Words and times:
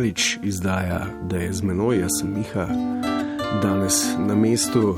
Galič 0.00 0.38
izdaja, 0.42 1.06
da 1.22 1.36
je 1.36 1.52
z 1.52 1.62
menoj, 1.62 1.98
jaz 2.00 2.14
sem 2.20 2.30
Miha, 2.32 2.66
danes 3.62 3.98
na 4.18 4.34
mestu 4.34 4.96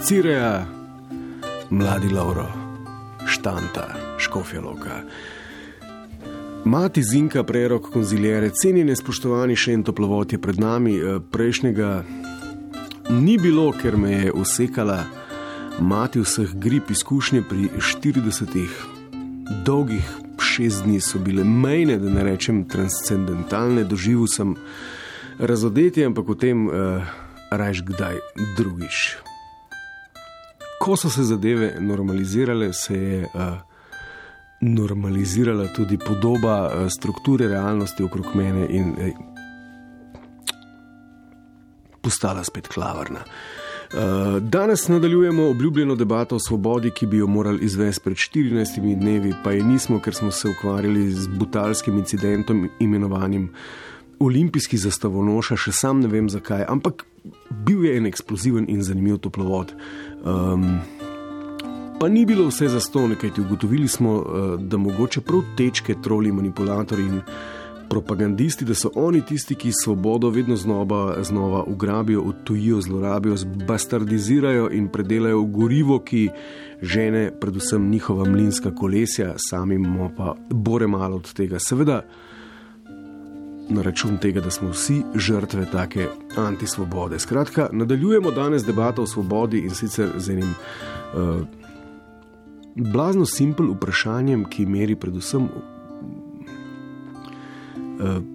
Cireja, 0.00 0.64
mladi 1.70 2.08
Lauro, 2.08 2.46
Štanta, 3.26 3.84
Škofja 4.18 4.60
Loka. 4.60 5.02
Mati 6.64 7.02
Zinka, 7.02 7.44
prerok 7.44 7.90
konzilijere, 7.92 8.48
cenjene 8.62 8.96
spoštovani 8.96 9.56
še 9.56 9.76
en 9.76 9.84
toplovod 9.84 10.32
je 10.32 10.40
pred 10.40 10.56
nami, 10.56 10.96
eh, 10.96 11.20
prejšnjega 11.20 11.92
ni 13.10 13.36
bilo, 13.36 13.68
ker 13.72 14.00
me 14.00 14.12
je 14.12 14.32
usekala 14.32 15.02
mati 15.80 16.24
vseh 16.24 16.56
grip 16.56 16.90
izkušnje 16.90 17.44
pri 17.50 17.68
40 17.76 18.72
dolgih 19.68 20.21
šest 20.52 20.84
dni 20.84 21.00
so 21.00 21.18
bile 21.18 21.44
mejne, 21.44 21.96
da 21.98 22.10
ne 22.10 22.24
rečem 22.24 22.64
transcendentalne, 22.68 23.84
doživel 23.88 24.28
sem 24.28 24.54
razodetje, 25.38 26.06
ampak 26.06 26.28
o 26.28 26.36
tem 26.36 26.66
uh, 26.68 27.02
rajš 27.50 27.82
kdaj 27.88 28.20
drugič. 28.56 29.16
Ko 30.82 30.96
so 30.96 31.10
se 31.10 31.24
zadeve 31.24 31.74
normalizirale, 31.80 32.72
se 32.72 32.98
je 32.98 33.22
uh, 33.24 33.56
normalizirala 34.60 35.70
tudi 35.76 35.98
podoba 35.98 36.58
uh, 36.66 36.88
strukture 36.90 37.48
realnosti 37.48 38.04
okrog 38.04 38.34
mene 38.34 38.66
in 38.70 38.92
uh, 38.92 39.10
postala 42.02 42.44
spet 42.44 42.68
klavrna. 42.68 43.24
Uh, 43.24 43.71
danes 44.40 44.88
nadaljujemo 44.88 45.50
obljubljeno 45.50 45.94
debato 45.94 46.36
o 46.36 46.40
svobodi, 46.40 46.90
ki 46.90 47.06
bi 47.06 47.16
jo 47.16 47.26
morali 47.26 47.64
izvesti 47.64 48.02
pred 48.04 48.16
14 48.16 48.98
dnevi, 48.98 49.34
pa 49.44 49.52
je 49.52 49.62
nismo, 49.64 50.00
ker 50.00 50.14
smo 50.14 50.30
se 50.30 50.48
ukvarjali 50.48 51.10
z 51.10 51.28
brutalskim 51.28 51.98
incidentom 51.98 52.68
imenovanim 52.80 53.50
Olimpijski 54.18 54.78
zastavonoša, 54.78 55.56
še 55.56 55.72
sam 55.74 56.00
ne 56.00 56.08
vem 56.08 56.28
zakaj, 56.30 56.64
ampak 56.68 57.04
bil 57.66 57.84
je 57.84 57.96
en 57.98 58.06
eksploziven 58.06 58.68
in 58.70 58.82
zanimiv 58.86 59.18
toplovod. 59.22 59.74
Um, 60.22 60.78
pa 62.00 62.08
ni 62.08 62.22
bilo 62.26 62.46
vse 62.50 62.68
za 62.68 62.80
stone, 62.80 63.18
kajti 63.18 63.42
ugotovili 63.42 63.88
smo, 63.88 64.14
uh, 64.20 64.54
da 64.60 64.78
mogoče 64.78 65.24
prav 65.26 65.42
tečke, 65.58 65.98
troli, 66.02 66.32
manipulatorji 66.32 67.08
in 67.08 67.20
propagandisti, 67.92 68.64
da 68.64 68.74
so 68.74 68.90
oni 68.94 69.20
tisti, 69.20 69.54
ki 69.54 69.70
svobodo 69.82 70.30
vedno 70.30 70.56
znova, 70.56 71.22
znova 71.22 71.62
ugrabijo, 71.62 72.22
odtujijo, 72.22 72.80
zlorabijo, 72.80 73.36
zbastardizirajo 73.36 74.70
in 74.72 74.88
predelajo 74.88 75.42
v 75.42 75.50
gorivo, 75.52 75.98
ki 75.98 76.28
žene 76.82 77.30
predvsem 77.40 77.90
njihova 77.90 78.24
mlinska 78.24 78.74
kolesja, 78.74 79.34
sami 79.36 79.76
pa 80.16 80.34
bore 80.50 80.86
malo 80.86 81.16
od 81.16 81.32
tega. 81.32 81.58
Seveda, 81.58 82.00
na 83.68 83.82
račun 83.82 84.16
tega, 84.18 84.40
da 84.40 84.50
smo 84.50 84.70
vsi 84.70 85.02
žrtve 85.14 85.66
take 85.72 86.06
antisvobode. 86.36 87.18
Skratka, 87.18 87.68
nadaljujemo 87.72 88.30
danes 88.30 88.64
debato 88.64 89.02
o 89.02 89.06
svobodi 89.06 89.58
in 89.58 89.70
sicer 89.70 90.08
z 90.16 90.32
enim. 90.32 90.54
Uh, 91.14 91.44
Blazno 92.74 93.26
simpel 93.28 93.66
vprašanjem, 93.74 94.46
ki 94.48 94.64
meri 94.66 94.96
predvsem 94.96 95.48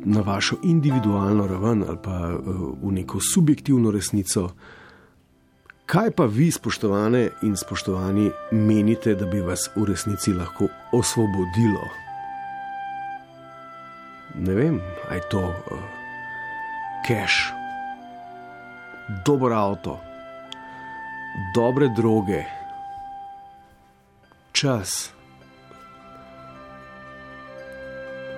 na 0.06 0.22
vašo 0.22 0.56
individualno 0.64 1.48
raven 1.48 1.84
ali 1.88 1.98
pa 2.04 2.12
eh, 2.12 2.38
v 2.84 2.92
neko 2.92 3.20
subjektivno 3.34 3.92
resnico. 3.92 4.50
Kaj 5.86 6.12
pa 6.12 6.26
vi, 6.26 6.52
spoštovane 6.52 7.30
in 7.42 7.56
spoštovani, 7.56 8.32
menite, 8.52 9.16
da 9.16 9.26
bi 9.26 9.40
vas 9.42 9.70
v 9.76 9.86
resnici 9.88 10.34
lahko 10.34 10.68
osvobodilo? 10.92 11.86
Ne 14.36 14.54
vem, 14.54 14.82
aj 15.10 15.22
to 15.32 15.40
uh, 15.40 15.80
cash, 17.08 17.54
dober 19.26 19.56
avto, 19.56 19.96
dobre 21.56 21.88
droge, 21.96 22.44
čas, 24.52 25.14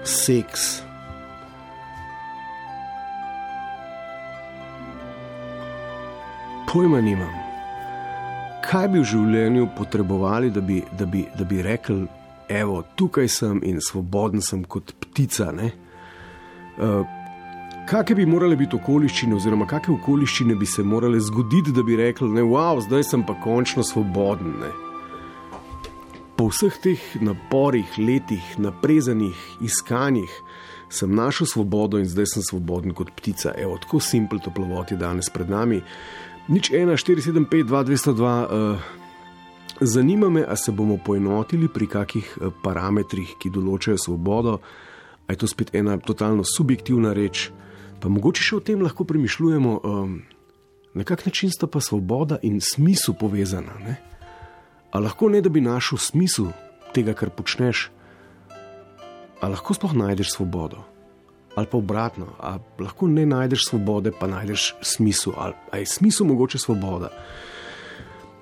seks. 0.04 0.89
Pojma 6.74 7.02
nimam. 7.02 7.34
Kaj 8.70 8.88
bi 8.94 9.00
v 9.02 9.08
življenju 9.10 9.70
potrebovali, 9.78 10.52
da 10.54 10.62
bi, 10.62 10.84
da 10.98 11.06
bi, 11.10 11.24
da 11.38 11.46
bi 11.46 11.64
rekli, 11.66 12.04
evo, 12.50 12.84
tukaj 12.96 13.30
sem 13.30 13.62
in 13.66 13.80
svoboden 13.82 14.44
sem 14.46 14.62
kot 14.64 14.94
ptica. 15.02 15.50
Uh, 16.78 17.16
Kakšne 17.90 18.20
bi 18.20 18.28
morale 18.30 18.54
biti 18.54 18.78
okoliščine, 18.78 19.34
oziroma 19.34 19.66
kakšne 19.66 19.96
okoliščine 19.96 20.54
bi 20.60 20.68
se 20.70 20.86
morale 20.86 21.18
zgoditi, 21.26 21.74
da 21.74 21.82
bi 21.82 21.98
rekli, 21.98 22.30
da 22.36 22.46
wow, 22.46 22.78
zdaj 22.86 23.08
sem 23.08 23.26
pa 23.26 23.34
končno 23.42 23.82
svoboden. 23.84 24.54
Ne? 24.62 24.70
Po 26.38 26.52
vseh 26.52 26.78
teh 26.84 27.08
naporih, 27.26 27.98
letih, 27.98 28.46
naprezanih 28.62 29.42
iskanjih 29.66 30.38
sem 30.90 31.10
našel 31.16 31.50
svobodo 31.50 31.98
in 31.98 32.06
zdaj 32.06 32.30
sem 32.36 32.46
svoboden 32.46 32.94
kot 32.94 33.10
ptica. 33.18 33.56
Evo, 33.58 33.78
tako 33.82 34.00
simpel 34.00 34.40
toplovod 34.46 34.94
je 34.94 34.98
danes 34.98 35.30
pred 35.34 35.50
nami. 35.50 35.82
Nič 36.50 36.74
1, 36.74 36.90
4, 36.98 37.22
7, 37.22 37.46
5, 37.46 37.70
2, 37.70 37.84
202. 37.94 38.50
Uh, 38.50 38.82
zanima 39.82 40.30
me, 40.30 40.42
ali 40.48 40.58
se 40.58 40.72
bomo 40.72 40.98
poenotili 40.98 41.70
pri 41.70 41.86
kakih 41.86 42.26
uh, 42.26 42.50
parametrih, 42.64 43.38
ki 43.38 43.54
določajo 43.54 44.02
svobodo. 44.02 44.58
Ali 45.30 45.38
je 45.38 45.46
to 45.46 45.48
spet 45.48 45.70
ena 45.78 46.02
totalno 46.02 46.42
subjektivna 46.42 47.14
reč, 47.14 47.54
pa 48.02 48.10
mogoče 48.10 48.42
še 48.42 48.58
o 48.58 48.64
tem 48.66 48.82
lahko 48.82 49.06
premišljujemo, 49.06 49.78
um, 49.86 50.26
na 50.98 51.06
kak 51.06 51.30
način 51.30 51.54
sta 51.54 51.70
pa 51.70 51.86
svoboda 51.86 52.42
in 52.42 52.58
smisel 52.58 53.14
povezana. 53.14 53.78
Ali 54.90 55.06
lahko 55.06 55.30
ne, 55.30 55.46
da 55.46 55.54
bi 55.54 55.62
našel 55.62 56.02
smisel 56.02 56.50
tega, 56.98 57.14
kar 57.14 57.30
počneš, 57.30 57.92
ali 59.38 59.54
lahko 59.54 59.78
sploh 59.78 59.94
najdeš 59.94 60.34
svobodo 60.34 60.82
ali 61.60 61.68
pa 61.72 61.78
obratno, 61.78 62.28
ali 62.40 62.60
lahko 62.80 63.08
ne 63.08 63.26
najdeš 63.26 63.68
svobode, 63.68 64.12
pa 64.20 64.28
najdeš 64.28 64.76
smisel, 64.82 65.34
ali 65.36 65.84
je 65.84 65.86
smisel 65.86 66.28
mogoče 66.28 66.58
svoboda. 66.58 67.10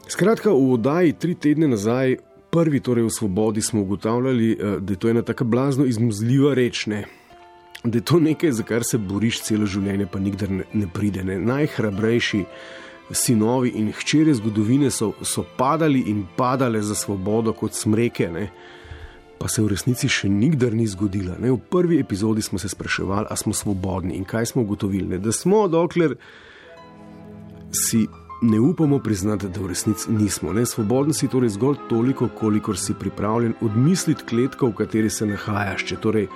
Skratka, 0.08 0.54
v 0.54 0.74
oddaji 0.78 1.14
tri 1.20 1.36
tedne 1.36 1.68
nazaj, 1.68 2.18
prvi 2.54 2.80
torej 2.80 3.10
v 3.10 3.12
svobodi, 3.12 3.62
smo 3.62 3.82
ugotavljali, 3.82 4.52
eh, 4.52 4.80
da 4.80 4.94
je 4.94 5.00
to 5.00 5.10
ena 5.10 5.22
tako 5.22 5.44
blazno 5.44 5.86
izmuzljiva 5.86 6.54
reč, 6.54 6.86
ne? 6.86 7.06
da 7.84 7.98
je 7.98 8.06
to 8.06 8.20
nekaj, 8.20 8.52
za 8.52 8.64
kar 8.64 8.84
se 8.84 8.98
boriš 8.98 9.42
celo 9.42 9.66
življenje, 9.66 10.08
pa 10.12 10.20
nikdar 10.20 10.50
ne, 10.52 10.64
ne 10.74 10.88
pride. 10.94 11.24
Ne? 11.24 11.38
Najhrabrejši 11.40 12.44
sinovi 13.12 13.72
in 13.80 13.92
hčere 13.96 14.34
zgodovine 14.36 14.92
so, 14.92 15.14
so 15.22 15.46
padali 15.58 16.04
in 16.12 16.26
padale 16.36 16.82
za 16.82 16.96
svobodo 16.96 17.54
kot 17.54 17.74
smreke. 17.74 18.30
Ne? 18.34 18.50
Pa 19.40 19.48
se 19.48 19.62
v 19.62 19.72
resnici 19.74 20.10
še 20.10 20.30
nikdar 20.30 20.74
ni 20.74 20.88
zgodila. 20.88 21.38
Ne? 21.40 21.52
V 21.52 21.60
prvi 21.70 22.00
epizodi 22.00 22.42
smo 22.42 22.60
se 22.60 22.70
spraševali, 22.70 23.28
ali 23.30 23.38
smo 23.38 23.54
svobodni 23.54 24.18
in 24.18 24.26
kaj 24.26 24.54
smo 24.54 24.62
ugotovili. 24.62 25.08
Ne? 25.08 25.20
Da 25.22 25.32
smo, 25.32 25.68
dokler 25.68 26.18
si 27.72 28.08
ne 28.42 28.60
upamo 28.60 29.00
priznati, 29.00 29.50
da 29.50 29.62
v 29.62 29.72
resnici 29.74 30.12
nismo. 30.12 30.54
Ne? 30.54 30.66
Svobodni 30.66 31.14
si 31.14 31.28
torej 31.28 31.56
zgolj 31.58 31.78
toliko, 31.90 32.30
kolikor 32.40 32.78
si 32.78 32.94
pripravljen 32.94 33.54
odmisliti 33.62 34.26
kletko, 34.30 34.72
v 34.72 34.80
kateri 34.84 35.10
se 35.10 35.26
nahajaš. 35.26 35.86
Če 35.90 36.00
torej 36.02 36.28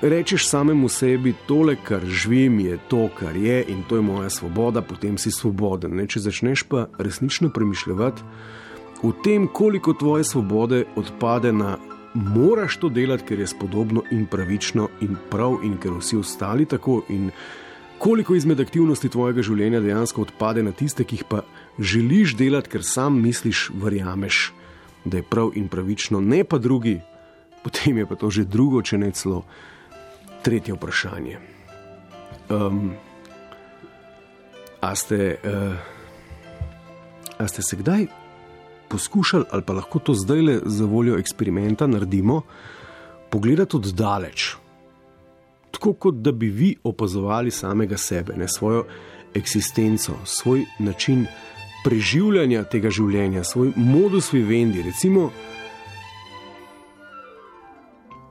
rečeš 0.00 0.46
samemu 0.48 0.88
sebi, 0.88 1.34
tole, 1.46 1.76
kar 1.84 2.04
živim, 2.06 2.60
je 2.60 2.78
to, 2.88 3.08
kar 3.18 3.36
je 3.36 3.64
in 3.68 3.82
to 3.88 3.96
je 3.96 4.02
moja 4.02 4.30
svoboda, 4.30 4.82
potem 4.82 5.18
si 5.18 5.30
svoboden. 5.30 5.96
Ne? 5.96 6.06
Če 6.06 6.20
začneš 6.28 6.68
pa 6.68 6.86
resnično 6.98 7.50
premišljati, 7.50 8.22
v 9.02 9.12
tem, 9.24 9.46
koliko 9.46 9.94
tvoje 9.94 10.24
svobode 10.24 10.84
odpade 10.96 11.52
na 11.52 11.76
moraš 12.14 12.76
to 12.76 12.88
delati, 12.88 13.24
ker 13.24 13.40
je 13.40 13.46
spodobno 13.46 14.02
in 14.10 14.26
pravično 14.26 14.88
in 15.00 15.16
prav, 15.30 15.60
in 15.64 15.76
ker 15.78 15.92
vsi 15.98 16.16
ostali 16.16 16.66
tako. 16.66 17.02
In 17.08 17.30
koliko 17.98 18.34
izmed 18.34 18.60
aktivnosti 18.60 19.08
tvojega 19.08 19.42
življenja 19.42 19.80
dejansko 19.80 20.22
odpade 20.22 20.62
na 20.62 20.72
tiste, 20.72 21.04
ki 21.04 21.16
jih 21.16 21.24
pa 21.28 21.42
želiš 21.78 22.36
delati, 22.36 22.70
ker 22.74 22.84
sam 22.84 23.20
misliš, 23.22 23.70
verjameš, 23.74 24.52
da 25.04 25.20
je 25.20 25.22
prav 25.30 25.52
in 25.54 25.68
pravično, 25.68 26.20
ne 26.20 26.44
pa 26.44 26.58
drugi, 26.58 26.98
potem 27.62 27.98
je 27.98 28.06
pa 28.06 28.16
to 28.16 28.30
že 28.30 28.44
drugo, 28.44 28.82
če 28.82 28.98
ne 28.98 29.10
celo 29.10 29.44
tretje 30.42 30.74
vprašanje. 30.74 31.38
Um, 32.48 32.92
a, 34.80 34.94
ste, 34.96 35.36
uh, 35.44 35.76
a 37.38 37.48
ste 37.48 37.62
se 37.62 37.76
kdaj 37.76 38.06
poskušali, 38.90 39.44
ali 39.50 39.62
pa 39.62 39.72
lahko 39.72 39.98
to 39.98 40.14
zdaj 40.14 40.42
le 40.42 40.60
za 40.64 40.84
voljo 40.84 41.18
eksperimenta 41.18 41.86
naredimo, 41.86 42.42
pogledati 43.30 43.76
od 43.76 43.92
daleč? 43.92 44.54
Tako 45.70 45.92
kot 45.92 46.14
da 46.14 46.32
bi 46.32 46.48
vi 46.48 46.76
opazovali 46.84 47.50
samega 47.50 47.96
sebe, 47.96 48.36
ne 48.36 48.48
svojo 48.48 48.84
eksistenco, 49.34 50.16
svoj 50.24 50.64
način 50.78 51.26
preživljanja 51.84 52.64
tega 52.64 52.90
življenja, 52.90 53.44
svoj 53.44 53.72
modus 53.76 54.32
vivendi. 54.32 54.82
Recimo, 54.82 55.30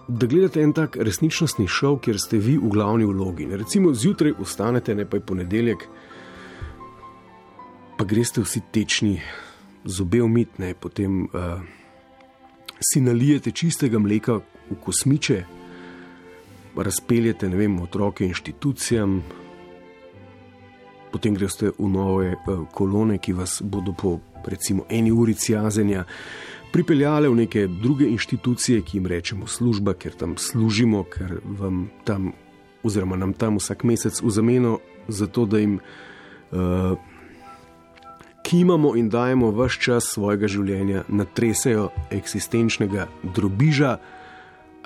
da 0.07 0.27
gledate 0.27 0.61
en 0.63 0.73
tak 0.73 0.97
resničnostni 0.99 1.67
šov, 1.67 1.99
kjer 2.03 2.19
ste 2.19 2.39
vi 2.39 2.57
v 2.57 2.69
glavni 2.71 3.05
vlogi. 3.05 3.45
Ne, 3.45 3.57
recimo 3.57 3.93
zjutraj 3.93 4.37
vstanete, 4.39 4.95
ne 4.95 5.05
pa 5.05 5.19
je 5.19 5.25
ponedeljek, 5.25 5.83
pa 7.97 8.05
greste 8.05 8.43
vsi 8.43 8.61
tečni, 8.71 9.17
zobe 9.87 10.21
umitne, 10.23 10.73
potem 10.75 11.23
uh, 11.25 11.61
si 12.79 13.01
nalijete 13.01 13.51
čistega 13.51 13.99
mleka 13.99 14.39
v 14.69 14.79
kosmiče, 14.83 15.43
razpeljete 16.77 17.47
vem, 17.47 17.79
otroke 17.81 18.25
inštitucijam. 18.25 19.21
Potem 21.11 21.33
greste 21.33 21.71
v 21.79 21.89
nove 21.89 22.35
uh, 22.35 22.67
kolone, 22.71 23.17
ki 23.17 23.33
vas 23.33 23.61
bodo 23.63 23.95
po 23.97 24.19
recimo 24.45 24.85
eni 24.89 25.11
uri 25.11 25.35
jazenja 25.47 26.05
pripeljale 26.71 27.29
v 27.29 27.35
neke 27.35 27.67
druge 27.67 28.05
inštitucije, 28.05 28.81
ki 28.81 28.97
jim 28.97 29.07
rečemo 29.07 29.47
služba, 29.47 29.93
ker 29.93 30.13
tam 30.13 30.37
služimo, 30.37 31.03
ker 31.03 31.39
vam 31.43 31.87
tam, 32.03 32.33
oziroma 32.83 33.15
nam 33.15 33.33
tam 33.33 33.57
vsak 33.57 33.83
mesec 33.83 34.21
v 34.21 34.29
zameno 34.29 34.79
za 35.07 35.27
to, 35.27 35.45
da 35.45 35.59
jim 35.59 35.79
uh, 35.79 36.97
kimamo 38.47 38.95
in 38.95 39.09
dajemo 39.09 39.51
vse 39.51 39.79
čas 39.81 40.05
svojega 40.13 40.47
življenja, 40.47 41.03
natresejo 41.11 41.89
eksistenčnega 42.15 43.09
drobiža. 43.35 43.97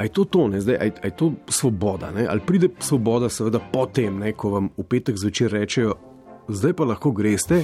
Aj 0.01 0.09
to 0.09 0.25
to, 0.25 0.47
ne? 0.49 0.61
zdaj 0.63 0.79
aj, 0.81 0.91
aj 1.05 1.11
to 1.19 1.27
svoboda, 1.45 2.09
ne? 2.15 2.25
ali 2.25 2.41
pride 2.41 2.71
svoboda, 2.81 3.29
seveda, 3.29 3.61
potem, 3.61 4.17
ne? 4.17 4.33
ko 4.33 4.55
vam 4.55 4.71
v 4.77 4.85
petek 4.89 5.19
zvečer 5.19 5.53
rečejo, 5.53 5.93
zdaj 6.49 6.73
pa 6.73 6.89
lahko 6.89 7.13
greste 7.13 7.61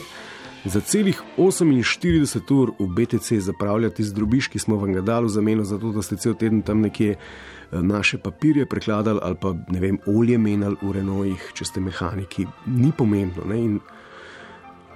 za 0.68 0.84
celih 0.86 1.18
48 1.38 2.54
ur 2.54 2.76
v 2.78 2.88
BTC 2.94 3.42
zapravljati 3.42 4.04
z 4.04 4.14
drobiš, 4.14 4.52
ki 4.54 4.62
smo 4.62 4.78
vam 4.78 4.94
ga 4.94 5.02
dali 5.02 5.26
v 5.26 5.34
zameno 5.34 5.66
za 5.66 5.82
to, 5.82 5.96
da 5.96 6.06
ste 6.06 6.22
cel 6.22 6.38
teden 6.38 6.62
tam 6.62 6.86
nekje 6.86 7.16
eh, 7.16 7.82
naše 7.82 8.22
papirje 8.22 8.70
prekladali 8.70 9.20
ali 9.24 9.36
pa 9.42 9.56
ne 9.74 9.80
vem, 9.82 9.98
olje 10.06 10.38
menjali 10.38 10.78
v 10.82 10.94
Renojih, 11.00 11.52
če 11.58 11.66
ste 11.66 11.82
mehaniki, 11.82 12.46
ni 12.70 12.94
pomembno. 12.94 13.50
Ne? 13.50 13.58
In 13.58 13.80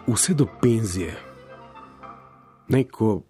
vse 0.08 0.34
do 0.34 0.48
penzije, 0.62 1.16
ne 2.68 2.84
ko 2.84 3.22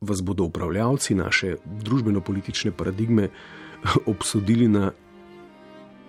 vas 0.00 0.22
bodo 0.22 0.44
upravljavci 0.44 1.14
naše 1.14 1.56
družbeno-politične 1.64 2.72
paradigme 2.72 3.28
obsodili 4.12 4.68
na 4.68 4.92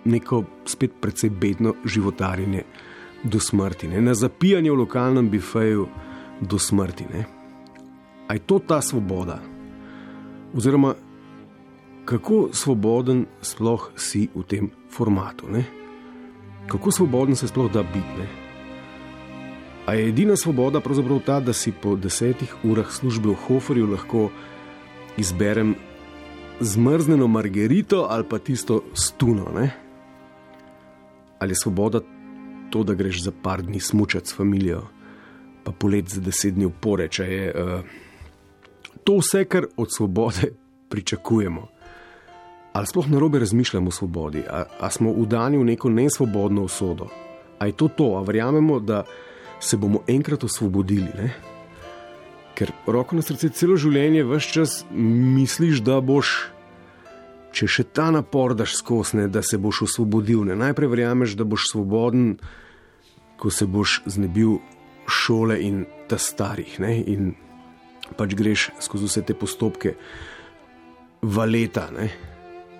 neko 0.04 0.44
spet 0.64 0.90
precej 1.00 1.30
bedno 1.30 1.74
životarjenje 1.84 2.64
do 3.24 3.40
smrti, 3.40 3.88
ne? 3.88 4.00
na 4.00 4.14
zapijanje 4.14 4.70
v 4.70 4.74
lokalnem 4.74 5.30
bifeju 5.30 5.86
do 6.40 6.58
smrti. 6.58 7.04
Aj 8.28 8.38
to 8.38 8.58
ta 8.58 8.80
svoboda? 8.82 9.38
Oziroma, 10.54 10.94
kako 12.04 12.48
svoboden 12.52 13.26
sploh 13.40 13.90
si 13.96 14.28
v 14.34 14.42
tem 14.42 14.70
formatu? 14.90 15.46
Ne? 15.48 15.64
Kako 16.66 16.90
svoboden 16.90 17.36
se 17.36 17.48
sploh 17.48 17.72
da 17.72 17.82
biti? 17.82 18.41
A 19.86 19.94
je 19.94 20.08
edina 20.08 20.36
svoboda 20.36 20.80
pravzaprav 20.80 21.20
ta, 21.26 21.40
da 21.40 21.52
si 21.52 21.72
po 21.72 21.96
desetih 21.96 22.54
urah 22.64 22.90
službe 22.90 23.28
v 23.28 23.34
Hoferju 23.46 23.86
lahko 23.90 24.30
izberem 25.16 25.74
zmrznjeno 26.60 27.26
margerito 27.26 28.06
ali 28.10 28.24
pa 28.28 28.38
tisto 28.38 28.82
stuno? 28.94 29.50
Ne? 29.54 29.70
Ali 31.38 31.50
je 31.50 31.56
svoboda 31.62 32.00
to, 32.70 32.82
da 32.82 32.94
greš 32.94 33.22
za 33.22 33.32
par 33.42 33.62
dni 33.62 33.80
smučati 33.80 34.28
s 34.28 34.36
familijo, 34.36 34.82
pa 35.64 35.72
polet 35.72 36.08
za 36.08 36.20
deset 36.20 36.54
dni 36.54 36.64
upore, 36.66 37.08
če 37.08 37.24
je 37.24 37.52
uh, 37.52 37.80
to 39.04 39.18
vse, 39.18 39.44
kar 39.44 39.66
od 39.76 39.88
svobode 39.96 40.52
pričakujemo. 40.92 41.68
Ali 42.72 42.86
sploh 42.86 43.10
na 43.10 43.18
robe 43.18 43.38
razmišljamo 43.38 43.88
o 43.88 43.90
svobodi, 43.90 44.42
ali 44.80 44.92
smo 44.92 45.10
udani 45.10 45.58
v 45.58 45.64
neko 45.64 45.90
nesvobodno 45.90 46.62
usodo. 46.62 47.08
Ali 47.58 47.70
je 47.70 47.76
to 47.76 47.88
to, 47.88 48.04
ali 48.04 48.26
verjamemo, 48.26 48.80
da 48.80 49.04
se 49.62 49.76
bomo 49.76 50.02
enkrat 50.10 50.44
osvobodili. 50.44 51.10
Ne? 51.14 51.30
Ker 52.58 52.72
roko 52.86 53.16
na 53.16 53.22
srce 53.22 53.52
celo 53.54 53.78
življenje, 53.78 54.24
vse 54.26 54.50
čas 54.52 54.74
misliš, 54.92 55.80
da 55.86 56.00
boš 56.02 56.34
če 57.52 57.68
še 57.68 57.84
ta 57.94 58.08
napor 58.12 58.56
daš 58.56 58.74
skosne, 58.80 59.28
da 59.28 59.44
se 59.44 59.60
boš 59.60 59.84
osvobodil. 59.86 60.44
Ne? 60.48 60.56
Najprej 60.58 60.90
verjameš, 60.92 61.36
da 61.38 61.46
boš 61.48 61.68
svoboden, 61.70 62.36
ko 63.40 63.52
se 63.52 63.68
boš 63.68 64.00
znebil 64.10 64.58
šole 65.06 65.58
in 65.62 65.84
ta 66.10 66.18
starih. 66.18 66.78
Ne? 66.82 66.96
In 67.12 67.32
pač 68.18 68.34
greš 68.38 68.70
skozi 68.82 69.10
vse 69.10 69.24
te 69.28 69.36
postopke, 69.38 69.94
valeta. 71.22 71.86
Ne? 71.94 72.10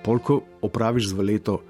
Polko 0.02 0.42
opraviš 0.64 1.12
z 1.12 1.18
valeto, 1.20 1.60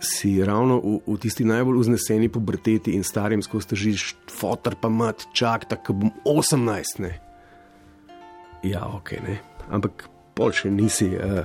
si 0.00 0.44
ravno 0.44 0.80
v, 0.80 0.98
v 1.06 1.16
tisti 1.20 1.44
najbolj 1.44 1.84
vzneseni 1.84 2.28
puberteti 2.32 2.94
in 2.96 3.04
starim, 3.04 3.42
skozi 3.44 3.74
težiš, 3.74 4.04
fotor 4.32 4.76
pa 4.80 4.88
mat, 4.88 5.28
čak, 5.36 5.68
tako 5.68 5.96
bom 6.00 6.12
18. 6.24 7.04
Ne? 7.04 7.12
Ja, 8.64 8.88
ok, 8.88 9.12
ne. 9.24 9.38
Ampak 9.70 10.08
pol 10.36 10.52
še 10.56 10.72
nisi 10.72 11.12
uh, 11.14 11.44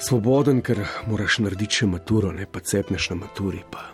svoboden, 0.00 0.64
ker 0.64 0.82
moraš 1.08 1.40
narediti 1.44 1.82
še 1.82 1.90
maturo, 1.92 2.32
ne 2.32 2.48
pa 2.48 2.64
cepneš 2.64 3.12
na 3.12 3.20
maturi, 3.24 3.62
pa 3.70 3.92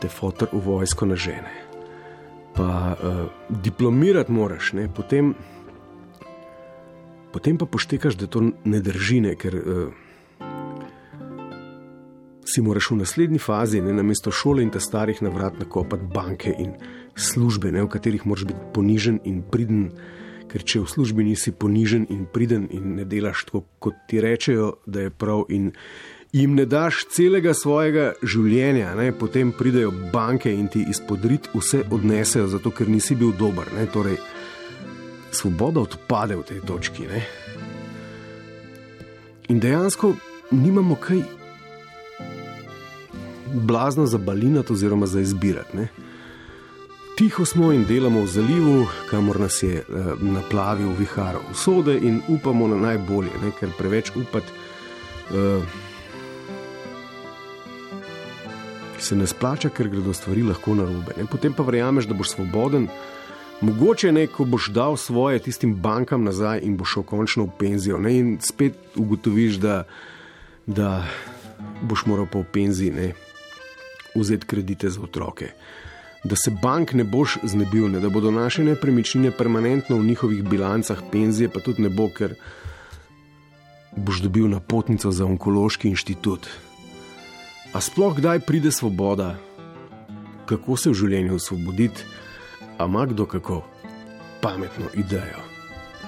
te 0.00 0.08
fotor 0.08 0.52
v 0.52 0.62
vojsko 0.64 1.08
na 1.08 1.16
žene. 1.16 1.52
Pa 2.56 2.68
uh, 2.96 3.24
diplomirati 3.48 4.32
moraš, 4.32 4.74
ne 4.76 4.88
potem. 4.92 5.34
Potem 7.30 7.54
pa 7.54 7.62
poštekaš, 7.62 8.16
da 8.18 8.26
to 8.26 8.42
ne 8.42 8.80
drži, 8.82 9.20
ne, 9.22 9.36
ker 9.38 9.54
uh, 9.54 10.08
si 12.50 12.62
moraš 12.62 12.90
v 12.90 13.00
naslednji 13.02 13.38
fazi, 13.38 13.80
ne 13.80 13.94
na 13.94 14.02
mesto 14.02 14.32
šole 14.34 14.62
in 14.62 14.70
ta 14.74 14.80
starih 14.80 15.22
navrat, 15.22 15.58
nakopati 15.62 16.08
banke 16.14 16.54
in 16.58 16.74
službe, 17.14 17.70
ne, 17.72 17.84
v 17.84 17.92
katerih 17.92 18.26
moraš 18.26 18.48
biti 18.50 18.72
ponižen 18.74 19.20
in 19.24 19.44
pridn. 19.46 19.86
Uh, 19.90 20.18
ker 20.50 20.64
če 20.66 20.82
v 20.82 20.90
službi 20.90 21.24
nisi 21.28 21.52
ponižen 21.54 22.08
in 22.10 22.26
priden 22.30 22.66
in 22.74 22.96
ne 22.98 23.06
delaš 23.08 23.46
tako, 23.48 23.64
kot 23.82 24.06
ti 24.10 24.20
rečejo, 24.22 24.72
da 24.86 25.06
je 25.06 25.12
prav, 25.14 25.46
in 25.54 25.70
jim 26.34 26.54
ne 26.58 26.66
daš 26.66 27.04
celega 27.14 27.54
svojega 27.54 28.12
življenja, 28.22 28.94
ne, 28.98 29.10
potem 29.16 29.54
pridejo 29.56 29.92
banke 30.12 30.52
in 30.52 30.68
ti 30.72 30.82
izpodrit 30.90 31.50
vse 31.54 31.84
odnesejo, 31.90 32.48
zato 32.50 32.74
ker 32.74 32.90
nisi 32.90 33.18
bil 33.18 33.34
dober. 33.38 33.70
Ne, 33.76 33.86
torej, 33.90 34.18
svoboda 35.34 35.84
odpade 35.86 36.38
v 36.38 36.46
tej 36.46 36.64
točki. 36.66 37.06
Ne. 37.10 37.22
In 39.50 39.62
dejansko 39.62 40.14
nimamo 40.54 40.98
kaj 40.98 41.22
blazno 43.52 44.06
za 44.06 44.18
balinati 44.18 44.72
oziroma 44.72 45.06
za 45.06 45.20
izbirati 45.20 45.76
tiho 47.20 47.44
smo 47.44 47.72
in 47.72 47.84
delamo 47.84 48.22
v 48.22 48.26
zalivu, 48.26 48.86
kamor 49.10 49.40
nas 49.40 49.62
je 49.62 49.82
uh, 49.88 50.22
naplavil 50.22 50.94
vihar 50.98 51.36
usode 51.50 51.98
in 52.02 52.22
upamo 52.28 52.68
na 52.68 52.76
najbolje, 52.76 53.30
ne? 53.42 53.50
ker 53.60 53.68
preveč 53.78 54.08
upati 54.16 54.46
uh, 55.30 55.62
se 58.98 59.16
ne 59.16 59.26
splača, 59.26 59.68
ker 59.68 59.88
gredo 59.92 60.16
stvari 60.16 60.42
lahko 60.42 60.74
na 60.74 60.88
robe. 60.88 61.12
Ne? 61.18 61.28
Potem 61.28 61.52
pa 61.52 61.62
verjameš, 61.62 62.08
da 62.08 62.16
boš 62.16 62.32
svoboden. 62.38 62.88
Mogoče 63.60 64.12
ne, 64.16 64.24
ko 64.26 64.48
boš 64.48 64.70
dal 64.72 64.96
svoje 64.96 65.44
tistim 65.44 65.74
bankam 65.76 66.24
nazaj 66.24 66.64
in 66.64 66.80
boš 66.80 66.94
šel 66.94 67.02
končno 67.02 67.50
v 67.50 67.58
penzijo. 67.58 68.00
Ne? 68.00 68.16
In 68.16 68.38
spet 68.40 68.96
ugotoviš, 68.96 69.60
da, 69.60 69.82
da 70.66 71.02
boš 71.82 72.06
moral 72.08 72.32
po 72.32 72.46
penziji 72.52 72.96
ne? 72.96 73.12
Vzeti 74.14 74.46
kredite 74.46 74.90
za 74.90 75.00
otroke 75.02 75.52
da 76.24 76.36
se 76.36 76.50
bank 76.62 76.92
ne 76.92 77.04
boš 77.04 77.38
znebil, 77.42 77.88
ne, 77.88 78.00
da 78.00 78.08
bodo 78.08 78.30
naše 78.30 78.64
nepremičnine 78.64 79.30
permanentno 79.30 79.96
v 79.96 80.04
njihovih 80.04 80.42
bilancah, 80.42 80.98
penzije 81.12 81.48
pa 81.48 81.60
tudi 81.60 81.82
ne 81.82 81.88
bo, 81.88 82.08
ker 82.08 82.34
boš 83.96 84.20
dobil 84.20 84.48
napotnico 84.48 85.10
za 85.10 85.24
onkološki 85.24 85.88
inštitut. 85.88 86.46
A 87.72 87.80
sploh 87.80 88.16
kdaj 88.16 88.40
pride 88.40 88.72
svoboda? 88.72 89.38
Kako 90.46 90.76
se 90.76 90.90
v 90.90 90.94
življenju 90.94 91.34
osvoboditi, 91.34 92.04
a 92.78 92.84
ima 92.84 93.06
kdo 93.06 93.26
kako 93.26 93.62
pametno 94.42 94.90
idejo? 94.94 95.40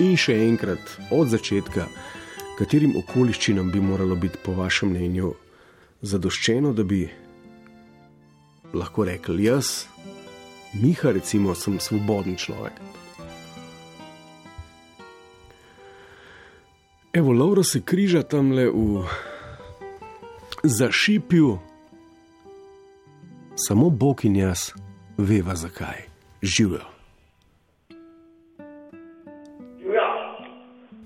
In 0.00 0.16
še 0.16 0.34
enkrat, 0.48 0.82
od 1.10 1.28
začetka, 1.28 1.86
katerim 2.58 2.96
okoliščinam 2.98 3.70
bi 3.70 3.80
moralo 3.80 4.16
biti, 4.16 4.40
po 4.44 4.52
vašem 4.52 4.90
mnenju, 4.90 5.34
zadoščeno, 6.02 6.72
da 6.74 6.84
bi 6.84 7.06
lahko 8.74 9.04
rekli: 9.04 9.44
Jaz, 9.44 9.86
Miha, 10.72 11.12
recimo, 11.12 11.54
sem 11.54 11.80
svoboden 11.80 12.36
človek. 12.36 12.72
Evo, 17.12 17.32
Laura 17.32 17.62
se 17.62 17.82
križa 17.84 18.22
tam 18.22 18.52
le 18.52 18.70
v 18.72 19.04
zašipju, 20.62 21.58
samo 23.56 23.90
Bog 23.90 24.24
in 24.24 24.36
jaz 24.36 24.72
veva 25.18 25.54
zakaj. 25.54 26.08
Živijo. 26.42 26.88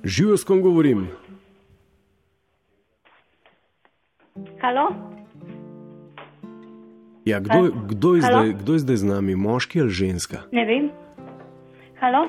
Živijo, 0.04 0.36
s 0.36 0.44
kom 0.44 0.62
govorim. 0.62 1.08
Halo? 4.60 5.15
Ja, 7.26 7.40
kdo, 7.40 7.58
kdo, 7.88 8.14
je 8.14 8.22
Halo? 8.22 8.38
zdaj, 8.38 8.52
kdo 8.54 8.72
je 8.72 8.78
zdaj 8.78 8.96
z 8.96 9.04
nami, 9.04 9.34
moški 9.34 9.80
ali 9.80 9.90
ženska? 9.90 10.38
Ne 10.52 10.64
vem. 10.64 10.90
Halo? 11.96 12.28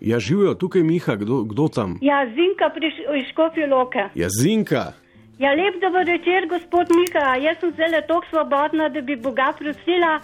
Ja, 0.00 0.18
živijo 0.18 0.54
tukaj 0.54 0.82
Miha, 0.82 1.16
kdo, 1.16 1.42
kdo 1.44 1.68
tam? 1.68 1.98
Ja, 2.00 2.24
Zinka 2.26 2.70
priš- 2.70 3.04
iz 3.14 3.26
Škofje 3.26 3.66
Loke. 3.66 4.08
Ja, 4.14 4.28
Zinka. 4.30 4.92
Ja, 5.38 5.50
lep 5.50 5.74
dober 5.76 6.06
večer, 6.06 6.46
gospod 6.48 6.86
Mika. 6.90 7.36
Jaz 7.36 7.56
sem 7.60 7.72
zelo 7.72 8.00
tako 8.00 8.24
svobodna, 8.30 8.88
da 8.88 9.00
bi 9.00 9.16
Boga 9.16 9.52
prosila, 9.58 10.20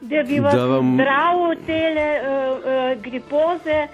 da 0.00 0.22
bi 0.22 0.38
vas 0.38 0.54
Da 0.54 0.64
vam- 0.66 0.94
zdravil 0.94 1.56
tele 1.66 2.08
uh, 2.12 2.28
uh, 2.58 3.02
gripoze 3.02 3.86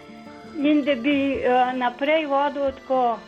in 0.58 0.84
da 0.84 0.94
bi 0.94 1.16
uh, 1.36 1.42
naprej 1.78 2.26
vodil 2.26 2.62
tako 2.76 3.02
uh, 3.12 3.18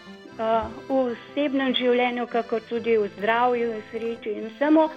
v 0.88 1.14
osebnem 1.14 1.74
življenju, 1.74 2.26
kako 2.26 2.60
tudi 2.60 2.98
v 2.98 3.08
zdravju, 3.18 3.70
v 3.70 3.82
sreči 3.90 4.30
in 4.32 4.50
vsemu. 4.50 4.88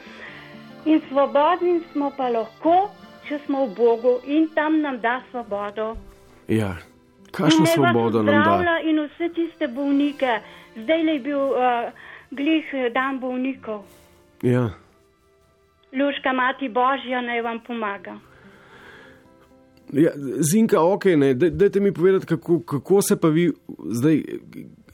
In 0.85 1.01
svobodni 1.09 1.81
smo 1.91 2.11
pa 2.17 2.29
lahko, 2.29 2.89
če 3.27 3.39
smo 3.45 3.65
v 3.65 3.75
Bogu 3.75 4.19
in 4.27 4.47
tam 4.55 4.81
nam 4.81 4.99
da 5.01 5.21
svobodo. 5.31 5.95
Ja, 6.47 6.75
kakšno 7.31 7.65
svobodo 7.65 8.21
nam 8.21 8.35
da? 8.35 8.41
zdravlja 8.41 8.75
In 8.89 8.99
vse 9.07 9.29
tiste 9.33 9.67
bolnike, 9.67 10.39
zdaj 10.75 11.01
je 11.09 11.19
bil 11.19 11.39
uh, 11.39 11.89
glih 12.31 12.73
eh, 12.73 12.89
dan 12.93 13.19
bolnikov. 13.19 13.81
Ja. 14.43 14.69
Luška 15.93 16.33
mati 16.33 16.69
Božja 16.69 17.21
naj 17.21 17.41
vam 17.41 17.59
pomaga. 17.67 18.19
Ja, 19.93 20.11
Zinka, 20.51 20.81
ok, 20.81 21.05
ne, 21.05 21.33
daj- 21.33 21.49
dajte 21.49 21.79
mi 21.79 21.93
povedati, 21.93 22.25
kako, 22.25 22.59
kako 22.59 23.01
se 23.01 23.19
pa 23.21 23.27
vi 23.27 23.51
zdaj, 23.89 24.21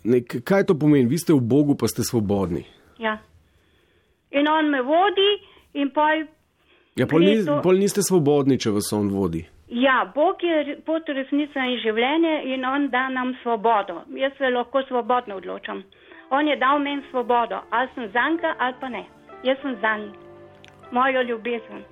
ne, 0.04 0.22
kaj 0.24 0.64
to 0.64 0.76
pomeni? 0.80 1.06
Vi 1.08 1.18
ste 1.18 1.34
v 1.34 1.40
Bogu, 1.40 1.76
pa 1.76 1.88
ste 1.88 2.04
svobodni. 2.04 2.66
Ja. 3.00 3.18
In 4.32 4.48
on 4.48 4.70
me 4.70 4.82
vodi, 4.82 5.32
in 5.74 5.90
poj. 5.90 6.26
Ja, 6.96 7.08
pol, 7.08 7.20
ni, 7.24 7.38
pol 7.64 7.78
niste 7.80 8.02
svobodni, 8.04 8.58
če 8.60 8.72
vas 8.76 8.92
on 8.94 9.10
vodi. 9.10 9.46
Ja, 9.72 10.12
Bog 10.16 10.44
je 10.44 10.76
pot 10.86 11.08
resnica 11.08 11.64
in 11.64 11.78
življenje 11.80 12.34
in 12.54 12.66
on 12.66 12.90
da 12.92 13.06
nam 13.10 13.32
svobodo. 13.44 14.02
Jaz 14.20 14.34
se 14.38 14.50
lahko 14.52 14.82
svobodno 14.90 15.38
odločam. 15.40 15.84
On 16.30 16.48
je 16.48 16.56
dal 16.60 16.80
meni 16.80 17.02
svobodo, 17.12 17.62
ali 17.70 17.88
sem 17.96 18.10
zanka 18.12 18.56
ali 18.60 18.76
pa 18.82 18.90
ne. 18.90 19.06
Jaz 19.44 19.58
sem 19.62 19.78
za 19.82 19.98
njim, 19.98 20.12
mojo 20.92 21.22
ljubezen. 21.22 21.84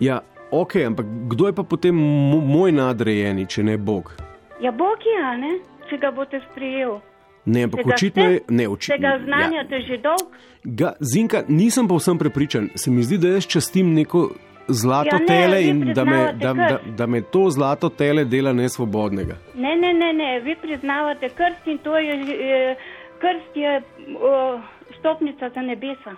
Ja, 0.00 0.20
ok, 0.50 0.76
ampak 0.86 1.06
kdo 1.28 1.46
je 1.46 1.52
pa 1.52 1.62
potem 1.62 1.94
mo- 1.94 2.40
moj 2.44 2.72
nadrejeni, 2.72 3.46
če 3.46 3.62
ne 3.62 3.76
Bog? 3.78 4.12
Ja, 4.60 4.72
Bog 4.72 4.98
je, 5.04 5.36
ne, 5.38 5.52
če 5.90 5.98
ga 5.98 6.10
boste 6.10 6.40
sprejel. 6.50 6.98
Ne, 7.46 7.62
ampak 7.62 7.80
Tega 7.80 7.94
očitno 7.94 8.22
ste? 8.22 8.32
je. 8.32 8.40
Ne, 8.50 8.68
oči, 8.68 8.90
Tega 8.90 9.20
znanjate 9.24 9.80
že 9.80 9.96
dolgo. 9.98 10.30
Ga, 10.64 10.92
Zinka, 11.02 11.44
nisem 11.48 11.88
povsem 11.88 12.18
prepričan. 12.18 12.68
Se 12.74 12.90
mi 12.90 13.02
zdi, 13.02 13.18
da 13.18 13.28
jaz 13.30 13.46
častim 13.46 13.94
neko 13.94 14.30
zlato 14.68 15.08
Ja, 15.08 15.18
ne, 15.18 15.26
tele 15.26 15.62
in 15.64 15.92
da 15.94 16.04
me, 16.04 16.32
da, 16.34 16.52
da, 16.52 16.66
da 16.88 17.06
me 17.06 17.20
to 17.22 17.50
zlato 17.50 17.88
tele 17.88 18.24
dela 18.24 18.52
nesvobodnega. 18.52 19.36
Ne, 19.54 19.76
ne, 19.76 19.92
ne, 19.94 20.12
ne, 20.12 20.40
vi 20.40 20.56
priznavate 20.56 21.28
krst 21.30 21.66
in 21.66 21.78
to 21.78 21.94
je, 21.98 22.76
krst 23.16 23.56
je 23.56 23.76
o, 24.12 24.60
stopnica 24.98 25.48
za 25.48 25.62
nebesa. 25.62 26.16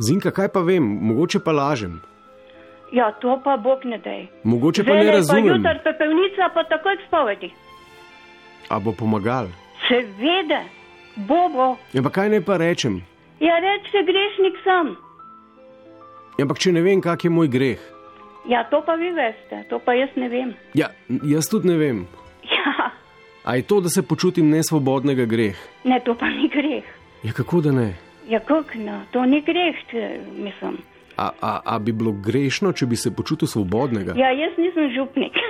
Zinka, 0.00 0.30
kaj 0.30 0.48
pa 0.48 0.60
vem, 0.60 0.82
mogoče 1.02 1.38
pa 1.40 1.52
lažem, 1.52 2.00
Ja, 2.92 3.12
to 3.12 3.40
pa 3.40 3.56
Bog 3.56 3.84
ne 3.84 3.96
dej. 3.98 4.26
mogoče 4.44 4.84
pa 4.84 4.90
ne 4.90 4.96
Zdajle 4.96 5.10
pa 5.10 5.16
razumem. 5.16 5.46
jutr 5.46 5.78
pepelnica, 5.84 6.48
pa 6.54 6.64
takoj 6.64 6.96
spovedi. 7.06 7.48
A 8.68 8.78
bo 8.78 8.92
pomagal? 8.92 9.46
Seveda, 9.88 10.62
bo 11.16 11.48
bo. 11.52 11.76
Ja, 11.92 12.02
pa 12.02 12.10
kaj 12.10 12.28
naj 12.32 12.40
pa 12.46 12.56
rečem? 12.56 13.02
Ja, 13.40 13.58
reče 13.58 14.02
grešnik 14.06 14.56
sem. 14.64 14.94
Ja, 16.38 16.44
ampak 16.46 16.58
če 16.62 16.72
ne 16.72 16.80
vem, 16.82 17.00
kak 17.02 17.24
je 17.26 17.30
moj 17.30 17.48
greh. 17.50 17.78
Ja, 18.48 18.64
to 18.70 18.80
pa 18.86 18.94
vi 18.98 19.10
veste, 19.14 19.62
to 19.70 19.78
pa 19.78 19.92
jaz 19.94 20.10
ne 20.16 20.28
vem. 20.28 20.54
Ja, 20.74 20.88
jaz 21.22 21.48
tudi 21.50 21.68
ne 21.68 21.76
vem. 21.78 22.06
Ja, 22.50 22.90
A 23.44 23.56
je 23.58 23.62
to, 23.66 23.80
da 23.80 23.88
se 23.90 24.02
počutim 24.02 24.50
nesvobodnega 24.50 25.24
greh? 25.26 25.56
ne, 25.84 26.00
to 26.00 26.14
pa 26.14 26.26
ni 26.30 26.48
greh. 26.48 26.84
Ja, 27.22 27.32
kako 27.32 27.60
da 27.60 27.72
ne? 27.72 27.94
Ja, 28.28 28.40
kako 28.40 28.78
no, 28.78 29.00
to 29.10 29.24
ni 29.26 29.40
greh, 29.42 29.74
če, 29.90 30.18
mislim. 30.38 30.78
A, 31.16 31.30
a, 31.40 31.60
a 31.64 31.78
bi 31.78 31.92
bilo 31.92 32.12
grešno, 32.12 32.72
če 32.72 32.86
bi 32.86 32.96
se 32.96 33.10
počutil 33.14 33.48
svobodnega? 33.48 34.14
Ja, 34.16 34.30
jaz 34.30 34.52
nisem 34.58 34.90
župnik. 34.94 35.34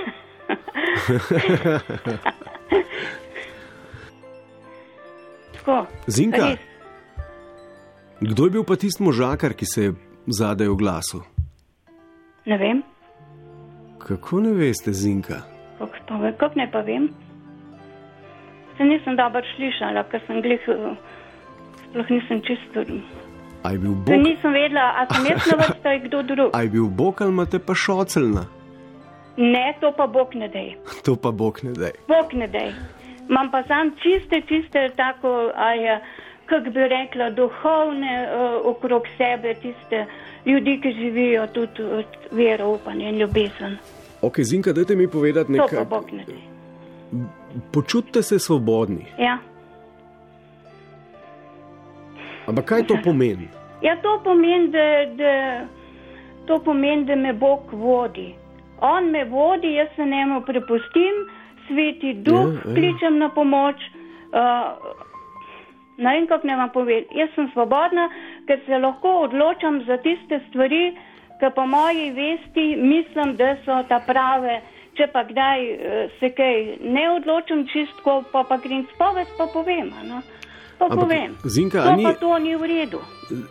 Tako. 5.64 5.86
Zinka? 6.06 6.46
res. 6.46 6.58
Kdo 8.20 8.44
je 8.44 8.50
bil 8.50 8.64
pa 8.64 8.76
tisti 8.76 9.02
možakar, 9.02 9.54
ki 9.54 9.66
se 9.66 9.82
je 9.82 9.92
zadaj 10.28 10.68
oglasil? 10.68 11.20
Ne 12.46 12.58
vem, 12.58 12.82
Kako 13.98 14.40
ne 14.40 14.50
veste, 14.52 14.90
Zinka? 14.92 15.42
kako 15.78 16.18
ve- 16.18 16.34
kako 16.34 16.58
ne 16.58 16.66
pa 16.70 16.80
vem. 16.80 17.08
Se 18.76 18.84
nisem 18.84 19.16
dobro 19.16 19.42
slišala, 19.56 20.02
ker 20.04 20.20
sem 20.26 20.42
glih, 20.42 20.58
eh, 20.68 20.96
sploh 21.84 22.10
nisem 22.10 22.42
čisto. 22.42 22.82
A 23.62 23.70
je 23.70 23.78
bil 23.78 23.92
Se 23.92 23.98
Bog, 23.98 24.22
nisem 24.22 24.52
vedela, 24.52 24.86
a 24.98 25.06
sem 25.06 25.26
jaz 25.26 25.46
na 25.46 25.56
vrsti 25.56 25.86
ali 25.88 26.00
kdo 26.00 26.22
drug. 26.22 26.50
a 26.52 26.62
je 26.62 26.68
bil 26.68 26.86
Bog 26.88 27.22
ali 27.22 27.30
imate 27.30 27.58
pa 27.58 27.74
šocelna? 27.74 28.44
Ne, 29.36 29.76
to 29.80 29.92
pa 29.96 30.06
Bog 30.06 30.34
ne 30.34 30.48
dej. 30.48 30.76
To 31.04 31.16
pa 31.16 31.30
Bog 31.30 31.58
ne 31.62 31.72
da. 31.72 31.92
Bog 32.08 32.34
ne 32.34 32.48
dej. 32.48 32.72
Imam 33.28 33.50
pa 33.50 33.62
sam 33.62 33.90
čiste, 34.02 34.42
čiste, 34.48 34.88
tako, 34.96 35.50
aj, 35.56 36.00
kako 36.46 36.70
bi 36.70 36.88
rekla, 36.88 37.30
duhovne 37.30 38.26
uh, 38.26 38.66
okrog 38.74 39.02
sebe, 39.16 39.54
tiste 39.54 40.06
ljudi, 40.46 40.80
ki 40.80 40.92
živijo 40.92 41.46
tudi 41.46 41.82
od 41.82 42.06
vero, 42.30 42.68
upanja 42.68 43.08
in 43.08 43.18
ljubezen. 43.18 43.76
Ok, 44.22 44.40
Zinka, 44.40 44.72
dajte 44.72 44.96
mi 44.96 45.08
povedati 45.08 45.52
To 45.52 45.58
pa 45.58 45.62
nekaj. 45.62 45.84
Bog 45.84 46.12
ne. 46.12 46.24
Počutite 47.72 48.22
se 48.22 48.38
svobodni. 48.38 49.06
Ja. 49.18 49.38
Ampak 52.46 52.64
kaj 52.64 52.86
to 52.86 52.96
pomeni? 53.04 53.48
ja, 53.82 53.96
to 54.02 54.20
pomeni, 54.24 54.68
da, 54.68 54.86
da, 55.14 55.66
to 56.46 56.58
pomeni, 56.64 57.04
da 57.04 57.16
me 57.16 57.32
Bog 57.32 57.72
vodi. 57.72 58.34
On 58.80 59.10
me 59.10 59.24
vodi, 59.24 59.74
jaz 59.74 59.88
se 59.96 60.04
njemu 60.06 60.40
prepustim, 60.46 61.14
sveti 61.72 62.12
duh, 62.20 62.52
Ja, 62.52 62.60
ja. 62.60 62.74
kličem 62.74 63.16
na 63.18 63.28
pomoč. 63.28 63.80
Uh, 64.32 64.76
ne 65.96 66.10
vem, 66.10 66.26
kako 66.26 66.46
ne 66.46 66.56
vam 66.56 66.70
povem. 66.70 67.04
Jaz 67.12 67.32
sem 67.34 67.48
svobodna, 67.52 68.08
ker 68.46 68.60
se 68.66 68.78
lahko 68.78 69.24
odločam 69.24 69.80
za 69.86 69.96
tiste 69.96 70.40
stvari, 70.48 70.92
ki 71.40 71.50
po 71.54 71.64
moji 71.66 72.10
vesti 72.12 72.76
mislim, 72.76 73.36
da 73.36 73.56
so 73.64 73.80
ta 73.88 73.98
prave. 74.00 74.60
Če 74.92 75.06
pa 75.08 75.22
kdaj 75.24 75.58
eh, 75.64 75.78
se 76.20 76.28
kaj 76.30 76.56
ne 76.84 77.06
odločim 77.10 77.62
čistko, 77.66 78.24
pa, 78.28 78.42
pa 78.44 78.58
grem 78.58 78.82
spoved, 78.90 79.26
pa 79.38 79.46
povem. 79.48 79.88
No? 80.04 80.18
Pa 80.78 80.84
Ampak, 80.84 80.98
povem. 80.98 81.36
Zinka, 81.46 81.80
to 81.82 81.96
ni- 81.96 82.04
pa 82.04 82.12
to 82.12 82.38
ni 82.38 82.52
v 82.52 82.68
redu. 82.68 83.00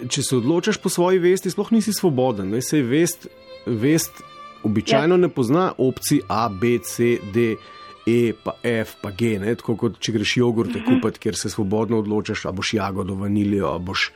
Če 0.05 0.21
se 0.21 0.35
odločaš 0.37 0.77
po 0.77 0.89
svoji 0.89 1.17
vesti, 1.19 1.49
sploh 1.49 1.71
nisi 1.71 1.93
svoboden. 1.93 2.45
Ne? 2.47 2.61
Sej 2.61 2.81
vest, 2.83 3.25
vest 3.65 4.21
običajno 4.61 5.15
Ja. 5.15 5.17
ne 5.17 5.29
pozna 5.29 5.73
opcij 5.73 6.21
A, 6.29 6.45
B, 6.51 6.77
C, 6.79 7.17
D, 7.33 7.55
E, 8.03 8.33
pa 8.35 8.55
F, 8.63 8.95
pa 8.97 9.11
G. 9.11 9.37
Ne? 9.37 9.55
Tako 9.55 9.75
kot 9.77 9.99
če 9.99 10.11
greš 10.11 10.37
jogurte 10.37 10.79
Mhm. 10.79 10.85
kupiti, 10.87 11.19
kjer 11.19 11.35
se 11.35 11.49
svobodno 11.49 11.99
odločaš, 11.99 12.45
a 12.45 12.51
boš 12.51 12.73
jagodo, 12.73 13.13
vanilijo, 13.15 13.67
a 13.67 13.77
boš 13.79 14.09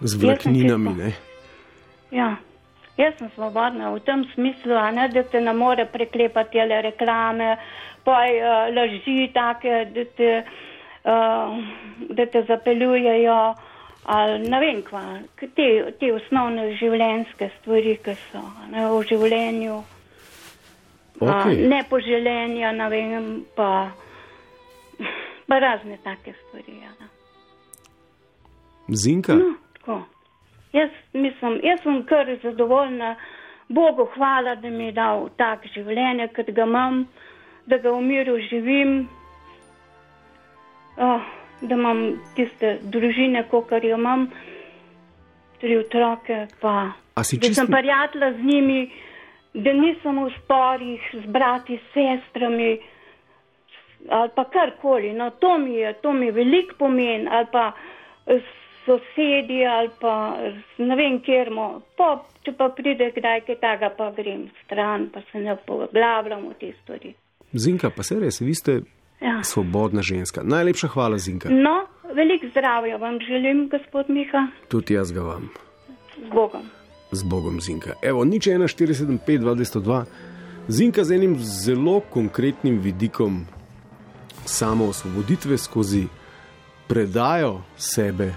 z 0.00 0.14
vlakninami. 0.16 0.94
Ne? 0.94 1.12
Ja. 2.10 2.36
Jaz 2.94 3.14
sem 3.18 3.26
svobodna 3.34 3.90
v 3.90 3.98
tem 4.00 4.22
smislu, 4.30 4.70
ne, 4.92 5.08
da 5.08 5.22
te 5.24 5.40
ne 5.40 5.50
more 5.52 5.82
preklepati 5.84 6.60
ali 6.60 6.76
reklame, 6.80 7.56
pa 8.04 8.20
uh, 8.22 8.42
laži 8.70 9.32
take, 9.34 9.90
da 9.90 10.04
te, 10.06 10.44
uh, 11.02 11.58
da 12.10 12.26
te 12.26 12.44
zapeljujejo, 12.44 13.54
ali 14.06 14.38
ne 14.44 14.60
vem 14.60 14.82
kva, 14.82 15.02
k- 15.34 15.48
te, 15.56 15.66
te 15.98 16.12
osnovne 16.12 16.76
življenjske 16.76 17.50
stvari, 17.56 17.96
ki 17.98 18.14
so 18.30 18.38
a 18.38 18.70
ne, 18.70 18.86
v 18.86 19.02
življenju. 19.04 19.80
A, 21.20 21.24
Okay. 21.24 21.68
nepoželenja, 21.68 22.72
ne 22.72 22.88
vem, 22.88 23.26
pa, 23.56 23.90
pa 25.46 25.58
razne 25.58 25.98
take 26.04 26.32
stvari. 26.34 26.80
Ja. 26.82 27.06
Zinka, 28.88 29.34
No, 29.34 29.54
tako. 29.72 30.02
Jaz, 30.72 30.90
mislim, 31.12 31.60
jaz 31.62 31.80
sem 31.82 32.02
kar 32.04 32.26
zadovoljna, 32.42 33.14
Bogu 33.68 34.08
hvala, 34.14 34.54
da 34.54 34.70
mi 34.70 34.84
je 34.84 34.92
dal 34.92 35.28
tak 35.36 35.62
življenje, 35.66 36.28
kot 36.28 36.50
ga 36.50 36.62
imam, 36.62 37.04
da 37.66 37.78
ga 37.78 37.90
v 37.90 38.00
miru 38.02 38.34
živim, 38.40 39.08
oh, 40.98 41.20
da 41.60 41.74
imam 41.74 42.02
tiste 42.34 42.78
družine, 42.82 43.44
kot 43.48 43.70
jo 43.72 43.96
imam, 43.96 44.26
tri 45.60 45.78
otroke, 45.78 46.46
pa 46.60 46.92
A 47.14 47.22
si 47.24 47.38
da 47.38 47.46
čisto- 47.46 47.54
sem 47.54 47.66
prijatelja 47.68 48.32
z 48.32 48.42
njimi, 48.42 48.90
da 49.54 49.72
nisem 49.72 50.18
v 50.18 50.30
sporih 50.36 51.00
z 51.14 51.26
brati, 51.28 51.78
s 51.78 51.92
sestrami 51.92 52.78
ali 54.10 54.30
pa 54.30 54.44
karkoli. 54.46 55.12
No, 55.12 55.30
to 55.32 55.58
mi 55.58 55.74
je, 55.74 55.92
to 55.94 56.12
mi 56.12 56.26
je 56.26 56.32
velik 56.34 56.74
pomen, 56.78 57.28
ali 57.28 57.46
pa 57.52 57.72
sosedi, 58.84 59.64
ali 59.66 59.90
pa 60.00 60.36
ne 60.78 60.96
vem 60.96 61.20
kjermo. 61.20 61.66
Pa, 61.96 62.10
če 62.42 62.52
pa 62.52 62.68
pride 62.68 63.12
kdaj 63.12 63.40
kaj 63.40 63.56
takega, 63.56 63.90
pa 63.90 64.10
grem 64.12 64.42
stran, 64.58 65.08
pa 65.08 65.22
se 65.22 65.38
ne 65.38 65.56
poglabljam 65.58 66.44
v 66.44 66.54
te 66.54 66.72
stvari. 66.74 67.14
Zinka, 67.54 67.90
pa 67.90 68.02
se 68.02 68.20
res, 68.20 68.40
vi 68.40 68.54
ste 68.54 68.80
Ja. 69.20 69.38
svobodna 69.42 70.02
ženska. 70.02 70.42
Najlepša 70.44 70.88
hvala, 70.88 71.16
Zinka. 71.18 71.48
No, 71.48 71.86
veliko 72.12 72.46
zdravja 72.48 72.96
vam 72.96 73.16
želim, 73.20 73.68
gospod 73.68 74.10
Miha, 74.10 74.46
Tudi 74.68 74.94
jaz 74.94 75.12
ga 75.12 75.20
vam. 75.22 75.48
z 76.18 76.28
Bogom. 76.28 76.66
Z 77.14 77.22
Bogom, 77.22 77.60
Zinka. 77.60 77.94
Evo, 78.02 78.24
nič 78.24 78.46
1, 78.46 78.66
475, 78.68 79.40
202. 79.40 80.04
Zinka 80.68 81.04
z 81.04 81.14
enim 81.14 81.36
zelo 81.38 82.00
konkretnim 82.00 82.78
vidikom 82.80 83.46
samo 84.44 84.88
osvoboditve 84.88 85.58
skozi 85.58 86.06
predajo 86.88 87.62
sebe 87.76 88.34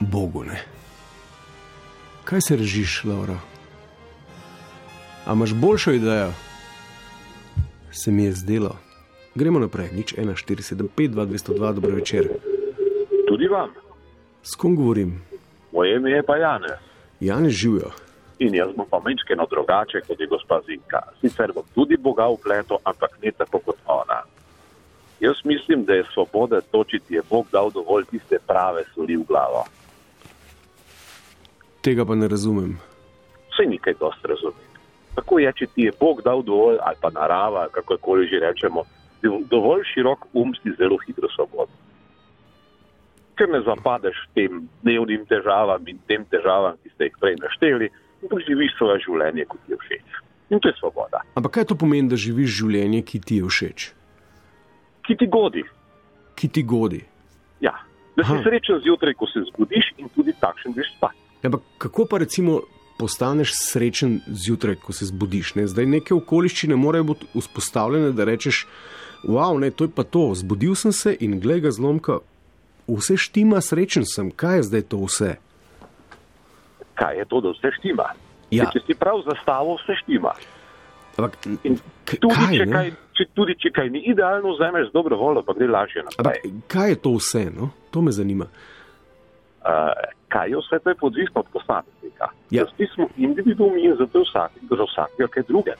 Bogu. 0.00 0.44
Ne? 0.44 0.62
Kaj 2.24 2.40
se 2.40 2.56
režiš, 2.56 3.04
Laura? 3.04 3.38
A 5.26 5.32
imaš 5.32 5.54
boljšo 5.54 5.92
idejo? 5.92 6.32
Se 7.92 8.10
mi 8.10 8.24
je 8.24 8.32
zdelo. 8.32 8.76
Gremo 9.34 9.58
naprej, 9.58 9.90
nič 9.92 10.14
1, 10.14 10.34
475, 10.48 11.10
202, 11.10 11.74
dobro 11.74 11.94
večer. 11.94 12.28
Tudi 13.28 13.48
vam. 13.48 13.70
S 14.42 14.54
kom 14.54 14.76
govorim? 14.76 15.20
Moje 15.76 15.96
ime 15.96 16.10
je 16.10 16.22
pa 16.22 16.36
Janez. 16.36 16.80
Janez 17.20 17.52
živijo. 17.52 17.90
In 18.38 18.54
jaz 18.54 18.68
bom 18.76 18.86
pa 18.90 19.00
mečkeno 19.04 19.46
drugače 19.50 20.00
kot 20.08 20.20
je 20.20 20.26
gospa 20.26 20.60
Zinka. 20.66 21.02
Sicer 21.20 21.52
bom 21.54 21.64
tudi 21.74 21.96
Boga 21.96 22.28
upletel, 22.28 22.76
ampak 22.84 23.10
ne 23.22 23.30
tako 23.32 23.58
kot 23.58 23.76
ona. 23.86 24.22
Jaz 25.20 25.36
mislim, 25.44 25.84
da 25.84 25.94
je 25.94 26.04
svoboda 26.14 26.60
to, 26.60 26.84
če 26.84 26.98
ti 26.98 27.14
je 27.14 27.22
Bog 27.30 27.46
dal 27.52 27.70
dovolj 27.70 28.04
tiste 28.10 28.38
prave 28.46 28.84
soli 28.94 29.16
v 29.16 29.24
glavo. 29.28 29.64
Tega 31.80 32.04
pa 32.04 32.14
ne 32.14 32.28
razumem. 32.28 32.78
Vse 33.52 33.68
nekaj 33.68 34.00
dost 34.00 34.24
razumem. 34.24 34.64
Tako 35.14 35.38
je, 35.38 35.52
če 35.52 35.66
ti 35.74 35.82
je 35.82 35.92
Bog 36.00 36.22
dal 36.24 36.42
dovolj, 36.42 36.80
ali 36.80 36.96
pa 37.00 37.10
narava, 37.10 37.68
kakorkoli 37.68 38.28
že 38.32 38.40
rečemo, 38.40 38.84
dovolj 39.52 39.84
širok 39.92 40.24
um, 40.32 40.56
si 40.62 40.72
zelo 40.78 40.96
hitro 41.04 41.28
svoboden. 41.36 41.85
Ker 43.36 43.48
ne 43.52 43.60
zapadeš 43.66 44.16
tem 44.34 44.64
dnevnim 44.82 45.26
težavam 45.28 45.82
in 45.88 45.98
tem 46.08 46.24
težavam, 46.32 46.76
ki 46.82 46.88
ste 46.94 47.10
jih 47.10 47.16
prej 47.20 47.36
našteli, 47.42 47.90
ampak 48.24 48.40
živiš 48.48 48.72
svoje 48.78 49.02
življenje, 49.04 49.44
kot 49.50 49.60
ti 49.66 49.72
je 49.74 49.78
všeč. 49.82 50.20
In 50.50 50.60
to 50.62 50.70
je 50.70 50.76
svoboda. 50.78 51.20
Ampak 51.36 51.52
kaj 51.58 51.64
to 51.68 51.74
pomeni, 51.76 52.08
da 52.08 52.16
živiš 52.16 52.54
življenje, 52.62 53.02
ki 53.02 53.18
ti 53.20 53.40
je 53.42 53.48
všeč, 53.50 53.90
Ki 55.06 55.14
ti 55.16 55.26
godi. 55.30 55.62
ki 56.34 56.48
ti 56.48 56.62
godi? 56.62 57.04
Ja. 57.60 57.72
Da 58.16 58.24
si 58.24 58.32
Aha. 58.32 58.42
srečen 58.42 58.80
zjutraj, 58.80 59.14
ko 59.14 59.26
se 59.28 59.40
zbudiš 59.52 59.92
in 59.98 60.08
tudi 60.16 60.32
takšen 60.40 60.72
greš 60.72 60.88
spat. 60.96 61.12
Ampak 61.44 61.60
kako 61.78 62.06
pa 62.10 62.18
recimo 62.18 62.62
postaneš 62.98 63.52
srečen 63.54 64.20
zjutraj, 64.26 64.76
ko 64.80 64.92
se 64.92 65.04
zbudiš? 65.06 65.54
Ne? 65.54 65.66
Zdaj 65.68 65.86
neke 65.86 66.14
okoliščine 66.14 66.76
morajo 66.76 67.04
biti 67.12 67.26
vzpostavljene, 67.36 68.12
da 68.16 68.24
rečeš, 68.24 68.64
wow, 69.24 69.58
ne, 69.60 69.70
to 69.70 69.84
je 69.84 69.92
pa 69.94 70.02
to, 70.02 70.32
zbudil 70.34 70.74
sem 70.74 70.92
se 70.92 71.12
in 71.20 71.36
glej 71.40 71.60
ga 71.60 71.70
zlomka, 71.70 72.18
vse 72.88 73.16
štima, 73.16 73.60
srečen 73.60 74.06
sem, 74.06 74.30
kaj 74.30 74.56
je 74.56 74.62
zdaj 74.62 74.82
to 74.90 75.02
vse? 75.06 75.30
Kaj 76.94 77.18
je 77.18 77.24
to, 77.28 77.40
da 77.40 77.52
vse 77.52 77.72
štima? 77.78 78.06
Ja. 78.50 78.70
Če 78.72 78.84
si 78.86 78.94
prav 78.94 79.20
zastavil, 79.26 79.76
vse 79.82 79.98
štima. 80.04 80.32
Ampak, 81.16 81.36
In 81.64 81.78
tudi, 82.04 82.34
kaj, 82.36 82.56
če 82.58 82.66
kaj, 82.70 82.90
če, 83.16 83.24
tudi 83.34 83.54
če 83.56 83.72
kaj 83.72 83.90
ni 83.90 84.04
idealno, 84.12 84.52
vzameš 84.52 84.92
dobro 84.92 85.16
voljo, 85.16 85.42
pa 85.42 85.56
gre 85.56 85.68
lažje 85.68 86.04
Ampak 86.04 86.18
naprej. 86.20 86.52
kaj 86.68 86.90
je 86.92 86.98
to 87.00 87.12
vse? 87.16 87.44
No? 87.50 87.70
To 87.90 88.04
me 88.04 88.12
zanima. 88.12 88.46
Uh, 89.66 89.90
kaj 90.28 90.52
je 90.52 90.60
vse 90.60 90.78
to 90.84 90.92
je 90.92 90.96
odvisno 91.00 91.40
od 91.40 91.48
posameznika? 91.52 92.28
Ja. 92.50 92.64
Vsi 92.68 92.86
smo 92.94 93.08
individuumi 93.16 93.82
in 93.88 93.96
zato 93.98 94.18
je 94.20 94.28
vsak, 94.28 94.52
za 94.70 94.84
vsakega 94.84 95.28
kaj 95.32 95.42
druge. 95.48 95.74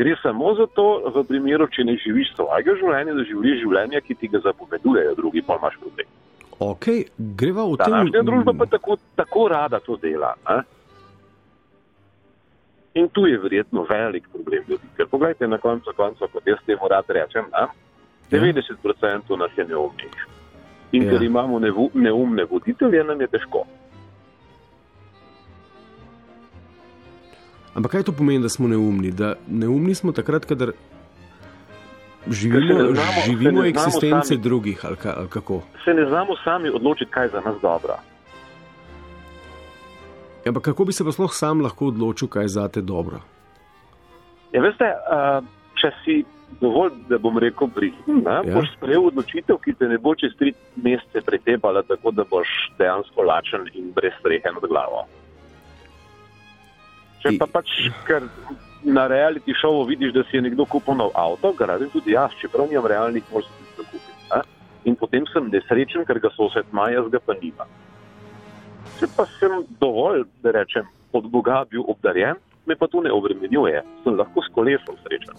Gre 0.00 0.16
samo 0.22 0.54
za 0.56 0.64
to, 0.72 1.12
v 1.12 1.24
primeru, 1.28 1.66
če 1.68 1.84
ne 1.84 1.92
živiš 2.00 2.32
svojega 2.38 2.72
življenja, 2.80 3.14
da 3.18 3.24
živiš 3.28 3.58
življenje, 3.66 4.00
ki 4.06 4.14
ti 4.16 4.30
ga 4.32 4.40
zapovedujejo 4.46 5.12
drugi, 5.18 5.42
pa 5.44 5.58
imaš 5.60 5.76
problem. 5.82 6.08
Ok, 6.60 6.86
greva 7.40 7.66
v 7.68 7.76
tem. 7.80 7.92
Današnja 7.92 8.22
družba 8.24 8.54
pa 8.56 8.66
tako, 8.68 8.96
tako 9.16 9.48
rada 9.52 9.80
to 9.84 9.98
dela. 10.00 10.32
A? 10.44 10.62
In 12.94 13.08
tu 13.12 13.26
je 13.26 13.38
verjetno 13.38 13.84
velik 13.90 14.24
problem 14.32 14.64
ljudi. 14.68 14.88
Ker 14.96 15.06
pogledajte, 15.06 15.48
na 15.48 15.58
koncu 15.58 15.92
konca, 15.96 16.26
kot 16.32 16.48
jaz 16.48 16.58
temu 16.66 16.88
rad 16.88 17.04
rečem, 17.08 17.44
a? 17.52 17.66
90% 18.30 19.36
nas 19.36 19.50
je 19.56 19.64
neumnih. 19.64 20.26
In 20.92 21.04
Ja. 21.04 21.10
ker 21.10 21.22
imamo 21.22 21.58
nevu, 21.58 21.90
neumne 21.94 22.44
voditelje, 22.50 23.04
nam 23.04 23.20
je 23.20 23.26
težko. 23.26 23.66
Ampak 27.74 27.90
kaj 27.92 28.02
to 28.02 28.12
pomeni, 28.12 28.42
da 28.42 28.48
smo 28.48 28.68
neumni? 28.68 29.10
Da 29.10 29.34
neumni 29.48 29.94
smo 29.94 30.12
takrat, 30.12 30.44
kadar 30.44 30.72
živimo, 32.28 32.74
znamo- 32.84 33.24
živimo 33.24 33.64
eksistence 33.64 34.28
sami- 34.28 34.40
drugih 34.40 34.84
ali, 34.84 34.96
ka, 34.96 35.14
ali 35.16 35.28
kako. 35.28 35.62
Se 35.84 35.94
ne 35.94 36.06
znamo 36.06 36.36
sami 36.36 36.68
odločiti, 36.70 37.10
kaj 37.10 37.24
je 37.24 37.30
za 37.30 37.40
nas 37.40 37.54
dobro. 37.62 37.94
Ampak 40.46 40.62
kako 40.62 40.84
bi 40.84 40.92
se 40.92 41.04
pa 41.04 41.12
sploh 41.12 41.30
sam 41.32 41.60
lahko 41.60 41.86
odločil, 41.86 42.28
kaj 42.28 42.42
je 42.42 42.48
zate 42.50 42.80
dobro? 42.82 43.20
Ja, 44.52 44.62
veste, 44.62 44.84
če 45.74 45.90
si 46.04 46.24
dovolj, 46.60 46.90
da 47.08 47.18
bom 47.18 47.38
rekel, 47.38 47.68
Ja. 48.26 48.42
ja. 48.42 48.54
boš 48.54 48.72
sprejel 48.76 49.06
odločitev, 49.06 49.56
ki 49.56 49.72
te 49.74 49.84
ne 49.84 49.98
bo 49.98 50.14
čez 50.14 50.32
tri 50.38 50.52
mesece 50.76 51.20
pretepala, 51.20 51.82
tako 51.82 52.10
da 52.10 52.24
boš 52.24 52.48
dejansko 52.78 53.22
lačen 53.22 53.68
in 53.74 53.92
brez 53.92 54.12
strehe 54.18 54.48
nad 54.50 54.62
glavo. 54.62 55.04
Če 57.20 57.36
pa 57.40 57.46
pač, 57.50 57.68
ker 58.08 58.24
na 58.84 59.04
reality 59.10 59.52
šovu 59.56 59.84
vidiš, 59.90 60.14
da 60.16 60.24
si 60.28 60.38
je 60.38 60.44
nekdo 60.46 60.64
kupil 60.64 60.96
nov 60.96 61.12
avto, 61.18 61.52
ga 61.58 61.68
rabim 61.74 61.90
tudi 61.92 62.14
jaz, 62.16 62.32
čeprav 62.40 62.70
nimam 62.70 62.88
realnih 62.88 63.24
možnosti 63.32 63.76
za 63.76 63.84
kupiti. 63.84 64.16
Ne? 64.32 64.40
In 64.88 64.96
potem 64.96 65.26
sem 65.32 65.50
nesrečen, 65.52 66.06
ker 66.08 66.20
ga 66.22 66.32
sosed 66.36 66.72
ima, 66.72 66.88
jaz 66.94 67.10
ga 67.12 67.20
pa 67.20 67.36
nimam. 67.42 67.68
Če 68.98 69.08
pa 69.16 69.26
sem 69.36 69.60
dovolj, 69.80 70.24
da 70.44 70.54
rečem, 70.56 70.88
od 71.12 71.28
Boga 71.28 71.64
bil 71.68 71.84
obdarjen, 71.88 72.40
me 72.66 72.76
pa 72.76 72.88
to 72.88 73.02
ne 73.04 73.12
obremenjuje, 73.12 73.82
sem 74.04 74.16
lahko 74.16 74.44
s 74.44 74.52
kolesom 74.54 74.96
srečen. 75.04 75.36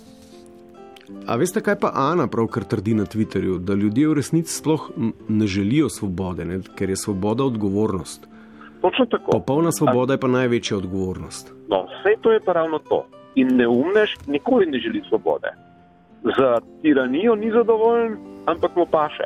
A 1.28 1.36
veste, 1.36 1.62
kaj 1.62 1.76
pa 1.82 1.91
Ana 1.94 2.28
pravkar 2.32 2.63
trdi 2.63 2.94
na 2.96 3.06
Twitterju, 3.06 3.58
da 3.60 3.74
ljudje 3.74 4.08
v 4.08 4.13
resnici 4.22 4.54
sploh 4.54 4.89
ne 5.30 5.48
želijo 5.48 5.89
svobode, 5.89 6.46
ne? 6.46 6.62
ker 6.76 6.89
je 6.89 6.98
svoboda 6.98 7.44
odgovornost. 7.44 8.31
Točno 8.82 9.06
tako. 9.06 9.32
Popolna 9.32 9.72
svoboda 9.72 10.13
je 10.13 10.20
pa 10.20 10.28
največja 10.28 10.78
odgovornost. 10.78 11.54
No, 11.70 11.84
vse 11.84 12.22
to 12.22 12.32
je 12.32 12.39
pa 12.46 12.54
ravno 12.54 12.80
to. 12.80 13.06
In 13.36 13.48
neumnež 13.58 14.15
nikoli 14.28 14.65
ne 14.65 14.80
želi 14.80 15.02
svobode. 15.10 15.48
Za 16.24 16.60
tiranijo 16.82 17.36
ni 17.36 17.52
zadovoljen, 17.52 18.17
ampak 18.46 18.76
mu 18.76 18.86
paše. 18.86 19.24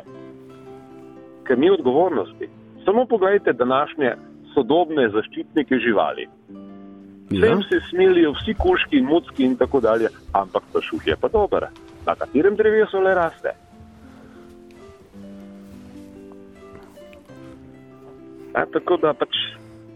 Ker 1.46 1.58
ni 1.58 1.70
odgovornosti. 1.70 2.48
Samo 2.84 3.06
pogledajte 3.06 3.52
današnje 3.52 4.14
sodobne 4.54 5.08
zaščitnike 5.08 5.74
živali. 5.78 6.28
Vsem 7.30 7.58
Ja? 7.58 7.68
se 7.68 7.80
smilijo 7.90 8.32
vsi 8.32 8.54
kuški 8.54 8.96
in 8.96 9.04
mucki 9.04 9.44
in 9.44 9.56
tako 9.56 9.80
dalje, 9.80 10.08
ampak 10.32 10.62
pršuh 10.72 11.06
je 11.06 11.16
pa 11.20 11.28
dober. 11.28 11.66
Na 12.06 12.14
katerem 12.14 12.56
drevesu 12.56 13.00
le 13.00 13.14
raste? 13.14 13.50
Ja, 18.56 18.66
tako 18.66 18.96
da 18.96 19.12
pač 19.12 19.34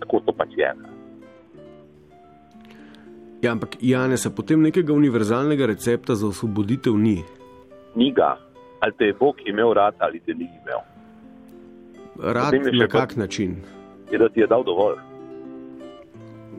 Tako 0.00 0.20
to 0.20 0.32
pač 0.32 0.48
je. 0.56 0.70
Ja, 3.42 3.52
ampak 3.52 3.76
Janesa, 3.80 4.30
potem 4.30 4.60
nekega 4.60 4.92
univerzalnega 4.92 5.66
recepta 5.66 6.14
za 6.14 6.26
osvoboditev 6.26 6.92
ni. 6.94 7.22
Ni 7.94 8.12
ga, 8.12 8.36
ali 8.80 8.92
te 8.92 9.04
je 9.04 9.14
Bog 9.14 9.36
imel 9.46 9.72
rad 9.72 9.94
ali 9.98 10.20
te 10.20 10.34
ni 10.34 10.44
imel. 10.44 10.80
Rad 12.34 12.52
je 12.52 12.72
na 12.72 12.86
kak 12.86 13.16
način? 13.16 13.56
Je 14.10 14.18
da 14.18 14.28
ti 14.28 14.40
je 14.40 14.46
dal 14.46 14.64
dovolj, 14.64 14.96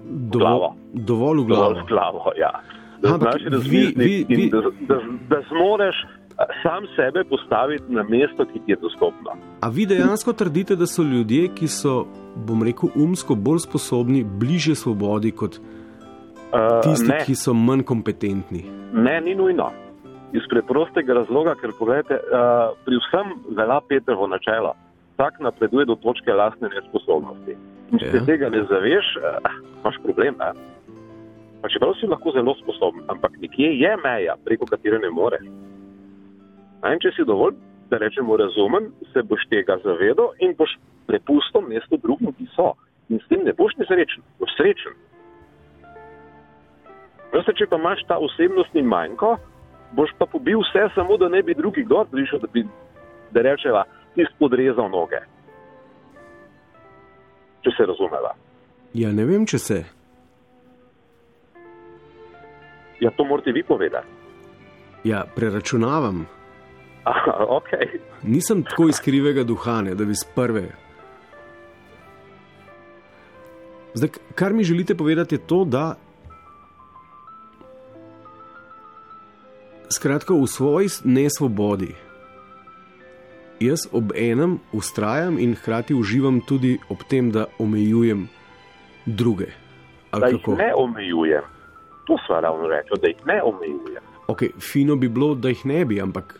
Dovolj, 0.04 0.42
glavo. 0.42 0.76
dovolj 0.94 1.40
v 1.40 1.46
glavo. 1.46 1.64
dovolj 1.64 1.82
v 1.82 1.88
glavo. 1.88 2.32
Ja. 2.38 2.52
Da 3.02 3.14
Ampak 3.14 3.38
znaš 3.42 3.66
vi- 3.66 3.94
vi- 3.96 4.26
vi- 4.30 4.50
da, 4.50 4.62
da, 4.82 4.96
da 5.30 5.42
zmoreš 5.50 5.96
a, 6.04 6.21
sam 6.64 6.88
sebe 6.96 7.24
postaviti 7.30 7.94
na 7.94 8.04
mesto, 8.04 8.46
ki 8.46 8.60
ti 8.66 8.72
je 8.72 8.78
dostopno. 8.82 9.36
A 9.62 9.70
vi 9.70 9.86
dejansko 9.86 10.34
trdite, 10.34 10.76
da 10.76 10.88
so 10.88 11.04
ljudje, 11.04 11.50
ki 11.56 11.68
so, 11.68 12.06
bom 12.36 12.64
rekel, 12.64 12.90
umsko 12.96 13.36
bolj 13.36 13.66
sposobni, 13.68 14.24
bliže 14.24 14.76
svobodi 14.76 15.32
kot 15.32 15.60
Uh, 16.52 16.82
tisti, 16.84 17.08
ne, 17.08 17.22
ki 17.24 17.32
so 17.36 17.54
manj 17.56 17.86
kompetentni? 17.88 18.66
ne, 18.94 19.22
ni 19.24 19.36
nujno. 19.36 19.70
Iz 20.36 20.44
preprostega 20.52 21.16
razloga, 21.16 21.54
ker 21.60 21.72
pogledajte, 21.80 22.18
uh, 22.28 22.74
pri 22.84 23.00
vsem 23.06 23.32
velja 23.56 23.78
Petrovo 23.88 24.28
načelo. 24.28 24.74
Vsak 25.16 25.40
napreduje 25.40 25.86
do 25.88 25.96
točke 25.96 26.34
lastne 26.36 26.68
nesposobnosti. 26.76 27.56
In 27.92 28.04
če 28.04 28.12
ja. 28.18 28.24
tega 28.28 28.50
ne 28.52 28.66
zaveš, 28.68 29.14
uh, 29.20 29.48
imaš 29.80 30.00
problem. 30.04 30.36
Ne? 30.44 30.52
Pa 31.64 31.72
čeprav 31.72 31.96
si 32.00 32.12
lahko 32.12 32.36
zelo 32.36 32.56
sposoben, 32.60 33.08
ampak 33.08 33.40
nekje 33.40 33.72
je 33.80 33.96
meja, 34.04 34.36
preko 34.44 34.68
katere 34.68 35.00
ne 35.00 35.12
moreš. 35.16 35.48
In 36.82 37.02
če 37.02 37.12
si 37.14 37.26
dovolj, 37.28 37.56
da 37.92 38.00
rečemo, 38.02 38.38
razumen, 38.40 38.90
se 39.14 39.22
boš 39.28 39.44
tega 39.52 39.78
zavedal 39.84 40.32
in 40.40 40.56
boš 40.58 40.74
prepustil 41.08 41.62
mesto 41.68 42.00
drugim, 42.02 42.34
ki 42.34 42.48
so. 42.56 42.72
In 43.10 43.20
s 43.20 43.28
tem 43.30 43.44
ne 43.46 43.54
boš 43.54 43.76
nesrečen, 43.78 44.24
boš 44.40 44.56
srečen. 44.58 44.96
Veste, 47.32 47.54
če 47.60 47.68
pa 47.70 47.80
imaš 47.80 48.02
ta 48.08 48.18
osebnostni 48.20 48.84
manjko, 48.88 49.36
boš 49.96 50.16
pa 50.18 50.26
pobil 50.32 50.64
vse, 50.64 50.88
samo 50.96 51.20
da 51.22 51.30
ne 51.30 51.44
bi 51.44 51.56
drugi 51.56 51.84
gor 51.88 52.08
prišel, 52.12 52.42
da 52.44 52.50
bi, 52.54 52.66
da 53.32 53.46
rečeva, 53.46 53.86
ti 54.16 54.26
spodrezal 54.34 54.90
noge. 54.92 55.22
Če 57.62 57.76
se 57.78 57.86
razumela. 57.86 58.34
Ja, 58.98 59.12
ne 59.16 59.28
vem, 59.28 59.46
če 59.48 59.60
se. 59.60 59.84
Ja, 63.02 63.12
to 63.18 63.26
morate 63.26 63.52
vi 63.52 63.64
povedati. 63.64 64.08
Ja, 65.04 65.24
preračunavam. 65.36 66.26
Aha, 67.04 67.46
ok. 67.50 67.70
Nisem 68.24 68.64
tako 68.64 68.90
iz 68.90 69.00
krivega 69.02 69.44
duha, 69.44 69.82
ne, 69.82 69.96
da 69.96 70.06
bi 70.06 70.16
z 70.16 70.28
prve. 70.36 70.68
Zdaj, 73.94 74.10
kar 74.36 74.54
mi 74.54 74.64
želite 74.64 74.96
povedati, 74.96 75.36
je 75.36 75.40
to, 75.48 75.64
da 75.66 75.96
skratka 79.90 80.34
v 80.34 80.48
svoji 80.48 80.88
nesvobodi 81.04 81.96
jaz 83.62 83.88
ob 83.92 84.12
enem 84.16 84.60
ustrajam 84.74 85.40
in 85.40 85.56
hkrati 85.56 85.94
uživam 85.94 86.42
tudi 86.42 86.78
ob 86.90 87.04
tem, 87.10 87.32
da 87.32 87.46
omejujem 87.60 88.28
druge. 89.06 89.52
Da 90.12 90.28
jih 90.28 90.42
kako? 90.42 90.56
ne 90.56 90.74
omejujem. 90.76 91.44
To 92.06 92.18
sva 92.28 92.40
ravno 92.40 92.68
rekla, 92.68 92.98
da 93.02 93.08
jih 93.08 93.26
ne 93.26 93.42
omejujem. 93.44 94.04
Okay, 94.28 94.50
fino 94.60 94.96
bi 94.96 95.10
bilo, 95.10 95.36
da 95.36 95.50
jih 95.50 95.66
ne 95.66 95.86
bi, 95.86 96.02
ampak 96.02 96.40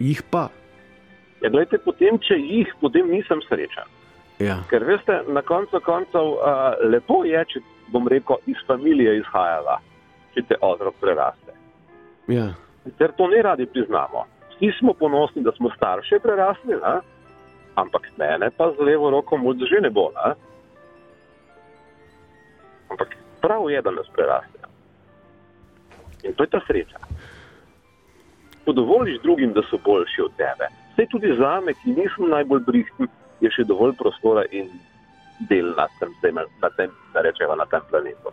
jih 0.00 0.22
pa. 0.30 0.48
Ja, 1.40 1.48
gledajte, 1.48 1.80
potem, 1.84 2.18
če 2.24 2.36
jih, 2.36 2.72
potem 2.80 3.08
nisem 3.12 3.40
srečen. 3.48 3.88
Ja. 4.40 4.58
Ker 4.70 4.84
veste, 4.88 5.20
na 5.28 5.42
koncu 5.44 5.80
koncev 5.84 6.34
uh, 6.36 6.74
lepo 6.88 7.22
je, 7.28 7.40
če 7.52 7.62
bom 7.92 8.08
rekel, 8.08 8.40
iz 8.48 8.60
familije 8.68 9.18
izhajala, 9.20 9.78
če 10.34 10.44
te 10.48 10.58
otrok 10.64 10.96
preraste. 11.00 11.56
Ja. 12.32 12.50
Ker 12.98 13.12
to 13.16 13.28
ne 13.28 13.42
radi 13.44 13.66
priznamo. 13.68 14.24
Vsi 14.54 14.72
smo 14.78 14.94
ponosni, 14.96 15.44
da 15.44 15.52
smo 15.56 15.72
starše 15.76 16.20
prerasli, 16.24 16.76
ne? 16.80 17.00
ampak 17.80 18.08
mene 18.18 18.50
pa 18.52 18.66
z 18.76 18.84
levo 18.84 19.10
roko 19.10 19.38
moč 19.40 19.62
že 19.70 19.80
ne 19.80 19.90
bo. 19.90 20.10
Ne? 20.16 20.32
Ampak 22.90 23.16
prav 23.40 23.68
je, 23.70 23.82
da 23.82 23.90
nas 23.90 24.08
preraste. 24.16 24.58
In 26.24 26.34
to 26.36 26.44
je 26.44 26.52
ta 26.52 26.60
sreča. 26.66 27.00
Ko 28.70 28.74
dovoliš 28.74 29.18
drugim, 29.22 29.52
da 29.52 29.62
so 29.70 29.78
boljši 29.84 30.22
od 30.22 30.30
tebe, 30.36 30.66
vse 30.92 31.06
tudi 31.10 31.34
za 31.38 31.60
me, 31.60 31.72
ki 31.74 31.90
nisem 31.90 32.28
najbolj 32.30 32.60
brihten, 32.66 33.08
je 33.40 33.50
še 33.50 33.64
dovolj 33.66 33.96
prostora 33.98 34.44
in 34.54 34.68
del 35.50 35.72
na 35.74 35.88
tem, 35.98 36.12
zemelj- 36.22 36.52
na 36.62 36.70
tem, 36.76 36.92
da 37.10 37.24
rečeva, 37.26 37.56
na 37.58 37.66
tem 37.66 37.82
planetu. 37.90 38.30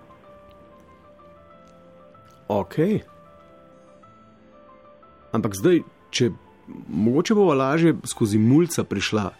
Ok. 2.54 2.78
Ampak 5.34 5.58
zdaj, 5.58 5.82
če 6.14 6.30
mogoče 6.88 7.34
bo 7.34 7.50
lažje 7.58 7.96
skozi 8.06 8.38
mulca 8.38 8.84
prišla 8.84 9.32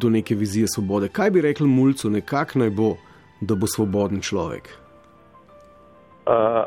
do 0.00 0.08
neke 0.10 0.34
vizije 0.34 0.68
svobode, 0.68 1.12
kaj 1.12 1.30
bi 1.30 1.44
rekel 1.44 1.66
mulcu, 1.68 2.08
nekako 2.10 2.64
naj 2.64 2.70
bo, 2.70 2.94
da 3.40 3.54
bo 3.54 3.68
svoboden 3.68 4.24
človek. 4.24 4.72
Uh, 6.24 6.64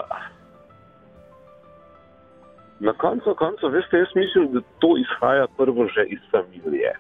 na 2.81 2.93
koncu 2.93 3.35
konca, 3.37 3.67
veste, 3.67 3.97
jaz 3.97 4.07
mislim, 4.15 4.51
da 4.53 4.61
to 4.79 4.97
izhaja 4.97 5.47
prvo 5.57 5.87
že 5.87 6.05
iz 6.07 6.19
familije. 6.31 6.93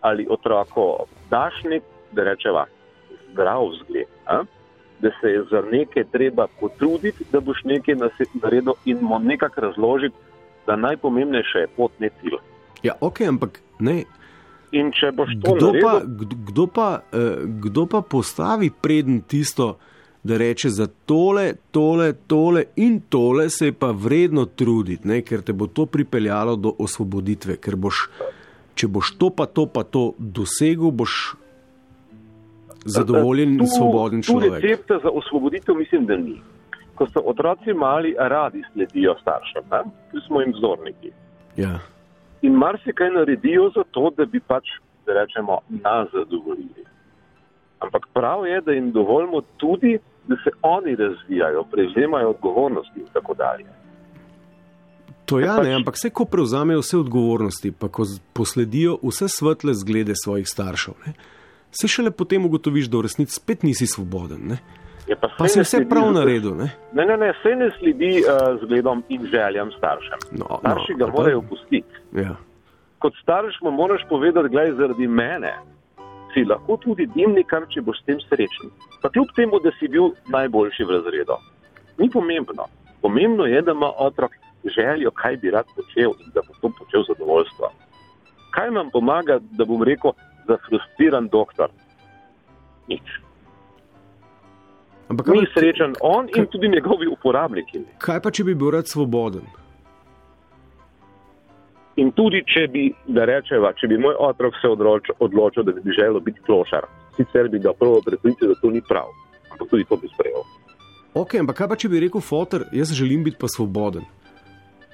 Ali 0.00 0.26
otroko 0.30 1.04
daš 1.30 1.54
nek, 1.64 1.82
da 2.12 2.24
rečeva, 2.24 2.66
zdrav 3.32 3.68
vzgled, 3.68 4.06
a? 4.26 4.44
da 5.00 5.10
se 5.20 5.28
je 5.28 5.44
za 5.50 5.62
nekaj 5.72 6.04
treba 6.04 6.46
potruditi, 6.60 7.24
da 7.32 7.40
boš 7.40 7.64
nekaj 7.64 7.94
naredil 8.42 8.72
in 8.84 8.98
mu 9.00 9.18
nekako 9.18 9.60
razložiti, 9.60 10.16
da 10.66 10.76
najpomembnejše 10.76 11.58
je 11.58 11.68
pot, 11.76 11.92
ne 11.98 12.10
cilj. 12.20 12.38
Ja, 12.82 12.92
ok, 13.00 13.20
ampak 13.20 13.60
ne. 13.78 14.02
In 14.72 14.90
če 14.92 15.12
boš 15.16 15.32
to 15.44 15.54
Kdo 15.54 15.72
pa, 15.72 15.92
naredil, 15.92 16.16
kdo, 16.16 16.36
kdo, 16.46 16.66
pa, 16.66 16.88
eh, 17.12 17.36
kdo 17.46 17.86
pa 17.86 18.00
postavi 18.00 18.70
preden 18.82 19.20
tisto, 19.20 19.78
da 20.28 20.36
reče 20.36 20.68
za 20.70 20.86
tole, 21.06 21.46
tole, 21.70 22.12
tole 22.26 22.64
in 22.76 23.00
tole 23.02 23.48
se 23.48 23.66
je 23.66 23.72
pa 23.74 23.90
vredno 23.96 24.44
truditi, 24.46 25.08
ne? 25.08 25.22
ker 25.22 25.40
te 25.42 25.52
bo 25.52 25.66
to 25.68 25.86
pripeljalo 25.86 26.56
do 26.56 26.74
osvoboditve. 26.78 27.56
Ker 27.56 27.76
boš, 27.76 28.04
če 28.74 28.88
boš 28.88 29.14
to 29.16 29.30
pa 29.30 29.46
to 29.48 29.64
pa 29.66 29.82
to 29.84 30.02
dosegel, 30.18 30.90
boš 30.92 31.14
zadovoljen 32.86 33.50
in 33.50 33.58
Tu- 33.58 33.66
svoboden 33.68 34.20
Tu 34.20 34.26
človek. 34.26 34.52
recepta 34.54 34.98
za 35.02 35.10
osvoboditev 35.10 35.74
mislim, 35.74 36.06
da 36.06 36.16
ni. 36.16 36.36
Ko 36.94 37.06
so 37.06 37.20
otroci 37.24 37.72
mali, 37.74 38.14
radi 38.18 38.62
sledijo 38.72 39.14
staršem, 39.20 39.64
ne? 39.70 39.80
tu 40.10 40.20
smo 40.20 40.40
jim 40.40 40.52
vzorniki. 40.52 41.10
Ja. 41.56 41.78
In 42.42 42.52
marsikaj 42.54 43.10
naredijo 43.10 43.70
za 43.70 43.82
to, 43.90 44.10
da 44.10 44.24
bi 44.24 44.40
pač, 44.40 44.64
da 45.06 45.12
rečemo, 45.14 45.58
nas 45.70 46.08
zadovoljili. 46.12 46.84
Ampak 47.80 48.06
prav 48.12 48.46
je, 48.46 48.60
da 48.60 48.72
jim 48.72 48.92
dovolimo 48.92 49.40
tudi, 49.56 49.98
da 50.28 50.36
se 50.44 50.50
oni 50.62 50.96
razvijajo, 50.96 51.64
prevzemajo 51.64 52.30
odgovornosti 52.30 53.00
in 53.00 53.06
tako 53.12 53.34
dalje. 53.34 53.64
To 55.24 55.40
ja, 55.40 55.56
pač- 55.56 55.64
ne, 55.64 55.74
ampak 55.74 55.94
vse, 55.94 56.10
ko 56.10 56.24
prevzamejo 56.24 56.80
vse 56.80 56.96
odgovornosti, 56.98 57.72
pa 57.72 57.88
ko 57.88 58.04
posledijo 58.32 58.98
vse 59.02 59.28
svetle 59.28 59.74
zglede 59.74 60.12
svojih 60.16 60.48
staršev, 60.48 60.94
ne, 61.06 61.12
se 61.70 61.88
šele 61.88 62.10
potem 62.10 62.44
ugotoviš, 62.44 62.86
da 62.86 62.98
v 62.98 63.02
resnici 63.02 63.34
spet 63.34 63.62
nisi 63.62 63.86
svoboden. 63.86 64.40
Ne. 64.46 64.58
Je 65.08 65.16
pa, 65.16 65.28
Pa 65.28 65.44
saj 65.44 65.48
si 65.48 65.60
vse 65.60 65.70
sledi 65.70 65.88
prav 65.88 66.12
naredil. 66.12 66.54
Ne. 66.56 66.68
Ne, 66.92 67.04
ne, 67.04 67.16
ne, 67.16 67.32
vse 67.32 67.54
ne 67.56 67.70
sledi 67.78 68.10
uh, 68.20 68.60
zgledom 68.62 69.02
in 69.08 69.24
željam 69.26 69.70
staršem. 69.78 70.20
No, 70.32 70.58
Starši 70.60 70.92
no, 70.92 70.98
ga 70.98 71.06
pa- 71.06 71.12
morajo 71.12 71.42
pustiti. 71.42 71.92
Ja. 72.12 72.36
Kot 72.98 73.12
starš 73.22 73.60
mu 73.62 73.70
moraš 73.70 74.02
povedati, 74.08 74.48
gledaj, 74.48 74.72
zaradi 74.74 75.06
mene 75.08 75.52
si 76.38 76.44
lahko 76.46 76.76
tudi 76.76 77.06
dimnikar, 77.14 77.66
če 77.72 77.82
boš 77.82 78.00
s 78.00 78.06
tem 78.06 78.20
srečen. 78.28 78.70
Pa 79.02 79.10
kljub 79.10 79.32
temu, 79.36 79.58
da 79.64 79.72
si 79.78 79.88
bil 79.88 80.12
najboljši 80.30 80.84
v 80.86 80.96
razredu. 80.98 81.38
Ni 81.98 82.10
pomembno. 82.10 82.68
Pomembno 83.02 83.46
je, 83.46 83.62
da 83.62 83.72
ima 83.72 83.90
otrok 83.98 84.32
željo, 84.64 85.10
kaj 85.10 85.36
bi 85.36 85.50
rad 85.50 85.66
počel 85.76 86.14
in 86.22 86.30
da 86.34 86.42
bo 86.46 86.54
to 86.60 86.70
počel 86.78 87.02
z 87.02 87.14
zadovoljstvom. 87.14 87.72
Kaj 88.54 88.70
nam 88.70 88.90
pomaga, 88.90 89.38
da 89.58 89.64
bom 89.64 89.82
rekel, 89.82 90.14
zafrustriran 90.48 91.28
doktor? 91.28 91.70
Nič. 92.88 93.02
Ampak 95.08 95.26
Ni 95.32 95.46
srečen 95.54 95.94
on 96.00 96.28
in 96.36 96.46
tudi 96.46 96.68
njegovi 96.68 97.06
uporabniki. 97.08 97.80
kaj 97.98 98.20
pa, 98.20 98.30
če 98.30 98.44
bi 98.44 98.54
bil 98.54 98.70
rad 98.70 98.86
svoboden? 98.88 99.42
In 101.98 102.12
tudi, 102.14 102.44
če 102.46 102.68
bi, 102.70 102.84
da 103.10 103.24
rečeva, 103.26 103.72
če 103.74 103.88
bi 103.90 103.98
moj 103.98 104.14
otrok 104.22 104.54
se 104.62 104.70
odločil, 104.70 105.16
odločil 105.24 105.66
da 105.66 105.74
bi 105.74 105.94
želel 105.96 106.20
biti 106.22 106.42
klošar, 106.46 106.86
sicer 107.16 107.48
bi 107.50 107.58
ga 107.58 107.72
prvo 107.74 107.98
prepričal, 108.06 108.52
da 108.52 108.60
to 108.60 108.70
ni 108.70 108.82
prav, 108.88 109.10
ampak 109.50 109.66
tudi 109.72 109.86
to 109.88 109.98
bi 109.98 110.10
sprejel. 110.12 110.44
Ok, 111.18 111.34
ampak 111.42 111.58
kaj 111.58 111.68
pa, 111.72 111.78
če 111.80 111.90
bi 111.90 112.02
rekel, 112.04 112.22
fotor, 112.22 112.68
jaz 112.72 112.92
želim 112.94 113.24
biti 113.26 113.40
pa 113.40 113.50
svoboden. 113.50 114.06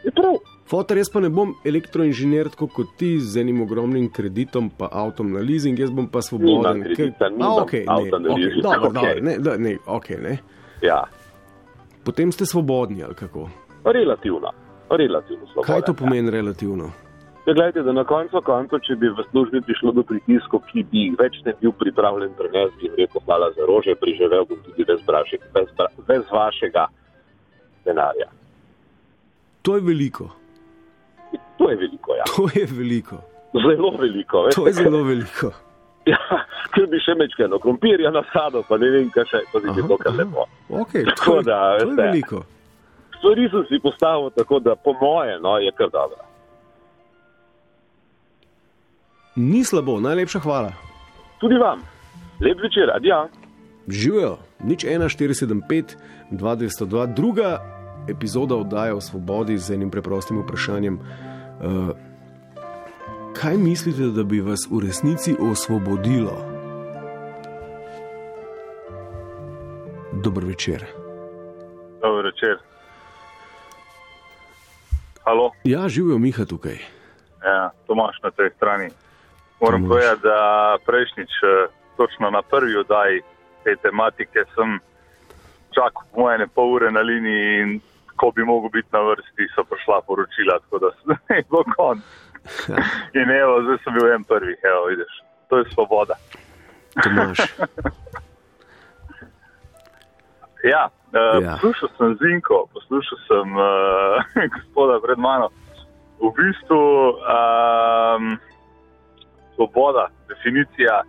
Je 0.05 0.13
prav, 0.13 0.41
Fotor, 0.65 0.97
jaz 0.97 1.11
pa 1.13 1.21
ne 1.21 1.29
bom 1.29 1.51
elektroinženir 1.69 2.49
tako 2.55 2.71
kot 2.73 2.95
ti 2.97 3.19
z 3.21 3.43
enim 3.43 3.61
ogromnim 3.61 4.07
kreditom, 4.09 4.71
pa 4.73 4.89
avtom 4.89 5.29
na 5.35 5.43
leasing, 5.45 5.77
jaz 5.79 5.93
bom 5.93 6.07
pa 6.09 6.23
svoboden. 6.25 6.81
Kredita, 6.89 7.29
A, 7.29 7.51
okay, 7.61 7.85
avta 7.85 8.17
ne, 8.17 8.25
na 8.25 8.33
okay, 8.33 8.47
leasing, 8.47 8.65
dobro, 8.65 8.89
okej. 8.89 9.03
dobro, 9.03 9.27
ne, 9.29 9.37
da, 9.45 9.59
ne, 9.61 9.75
okay, 9.85 10.17
ne. 10.25 10.39
Ja, 10.81 11.03
Potem 12.05 12.33
ste 12.33 12.47
svobodni 12.47 13.03
ali 13.03 13.15
kako? 13.15 13.49
relativno. 13.85 14.64
Relativno 14.97 15.47
sloboden, 15.47 15.67
Kaj 15.69 15.83
to 15.89 15.93
ja. 15.93 15.97
pomeni 15.97 16.31
relativno? 16.31 16.91
Ja, 17.47 17.53
gledajte, 17.53 17.83
da 17.83 17.93
na 17.93 18.05
koncu 18.09 18.41
konca, 18.41 18.79
če 18.81 18.97
bi 18.97 19.11
v 19.13 19.25
službi 19.31 19.61
prišlo 19.61 19.93
do 19.93 20.03
pritiskov, 20.03 20.63
ki 20.71 20.85
bi 20.89 21.03
jih 21.09 21.19
več 21.21 21.37
ne 21.45 21.53
bil 21.61 21.73
pripravljen 21.77 22.33
prenesti, 22.39 22.89
bi 22.89 23.03
rekel, 23.03 23.21
hvala 23.27 23.51
za 23.53 23.67
rože, 23.69 23.93
priživel 24.01 24.47
bom 24.49 24.63
tudi 24.65 24.85
brez, 24.85 25.03
braši, 25.05 25.39
brez, 25.53 25.69
brez 26.07 26.25
vašega 26.33 26.87
denarja. 27.85 28.31
To 29.63 29.77
je 29.77 29.83
veliko. 29.85 30.31
To 31.59 31.71
je 31.71 31.77
veliko, 31.77 32.15
ja. 32.17 32.25
To 32.37 32.49
je 32.55 32.65
veliko. 32.71 33.21
Zelo 33.55 33.91
veliko. 34.01 34.43
Veste, 34.43 34.61
To 34.61 34.67
je 34.67 34.73
zelo 34.73 35.03
veliko. 35.05 35.53
Ja, 36.05 36.19
ker 36.77 36.85
bi 36.93 36.99
še 37.01 37.15
mečkano 37.17 37.57
krompirja 37.65 38.11
nasadil, 38.13 38.61
pa 38.69 38.77
ne 38.77 38.91
vem, 38.93 39.07
kaj 39.09 39.25
še, 39.31 39.39
to 39.53 39.61
bi 39.65 39.73
bilo 39.73 39.97
kar 39.97 40.13
lepo. 40.13 40.45
Okay, 40.69 41.01
Tako 41.09 41.25
to, 41.25 41.37
je, 41.39 41.45
da, 41.47 41.61
to 41.79 41.85
je 41.85 41.87
veste. 41.87 42.03
veliko. 42.03 42.41
Stvari 43.19 43.49
sem 43.51 43.65
si 43.69 43.83
postavil 43.83 44.31
tako, 44.31 44.59
da 44.59 44.77
po 44.77 44.93
moje, 44.93 45.39
no, 45.41 45.59
je 45.59 45.73
kar 45.73 45.91
dobro. 45.93 46.19
Ni 49.37 49.65
slabo, 49.65 50.01
najlepša 50.01 50.39
hvala. 50.39 50.73
Tudi 51.41 51.55
vam. 51.55 51.81
Lep 52.41 52.59
večer, 52.63 52.91
adijo. 52.95 53.29
Živijo, 53.89 54.39
nič 54.65 54.85
1475, 54.85 55.97
2202, 56.31 57.15
druga 57.15 57.59
epizoda 58.09 58.57
oddaje 58.57 58.95
o 58.95 59.01
svobodi 59.01 59.59
z 59.59 59.75
enim 59.75 59.91
preprostim 59.91 60.43
vprašanjem. 60.43 60.95
Uh, 60.95 61.91
kaj 63.41 63.57
mislite, 63.57 64.03
da 64.03 64.23
bi 64.23 64.41
vas 64.41 64.69
v 64.71 64.87
resnici 64.87 65.37
osvobodilo? 65.41 66.37
Dober 70.25 70.45
večer. 70.45 70.85
Dobro 72.03 72.23
večer. 72.23 72.74
Halo, 75.25 75.53
Ja, 75.65 75.89
živijo 75.89 76.19
Miha 76.19 76.45
tukaj. 76.45 76.79
ja, 77.43 77.71
Tomaš 77.87 78.17
na 78.23 78.31
tej 78.31 78.51
strani. 78.51 78.89
Moram 79.61 79.81
Tomaž. 79.81 79.89
povedati, 79.91 80.23
da 80.23 80.39
prejšnjič, 80.87 81.33
eh, 81.43 81.67
točno 81.97 82.31
na 82.31 82.43
prvi 82.43 82.77
oddaji 82.77 83.23
te 83.65 83.77
tematike, 83.77 84.45
sem 84.55 84.79
čakal 85.71 86.03
moje 86.17 86.39
ne 86.39 86.47
pol 86.47 86.73
ure 86.73 86.91
na 86.91 87.01
liniji 87.01 87.61
in 87.61 87.81
ko 88.17 88.31
bi 88.31 88.45
mogel 88.45 88.71
biti 88.71 88.89
na 88.93 89.01
vrsti, 89.01 89.49
so 89.55 89.65
prišla 89.65 90.01
poročila, 90.01 90.59
tako 90.61 90.79
da 90.79 90.87
je 91.31 91.43
bilo 91.49 91.65
konc. 91.77 92.03
In 93.19 93.31
evo, 93.33 93.63
zdaj 93.63 93.79
sem 93.85 93.95
bil 93.95 94.13
en 94.13 94.25
prvih, 94.25 94.59
evo, 94.65 94.85
vidiš. 94.87 95.15
To 95.49 95.59
je 95.59 95.65
svoboda. 95.73 96.15
Tomaš. 96.95 97.39
Ja, 100.65 100.89
uh, 100.89 101.45
Ja. 101.45 101.59
poslušal 101.61 101.89
sem 101.99 102.17
Zinko, 102.21 102.67
poslušal 102.73 103.19
sem 103.29 103.49
uh, 103.57 104.25
gospoda 104.57 105.01
pred 105.05 105.19
mano. 105.19 105.51
V 106.21 106.33
bistvu 106.33 106.81
um, 107.21 108.39
svoboda, 109.55 110.09
definicija 110.29 111.03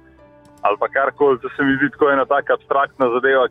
ali 0.66 0.78
pa 0.80 0.88
karkoli, 0.88 1.40
to 1.40 1.50
se 1.56 1.64
mi 1.64 1.76
zdi 1.78 1.90
tako 1.94 2.10
ena 2.10 2.26
taka 2.26 2.54
abstraktna 2.54 3.06
zadeva, 3.14 3.46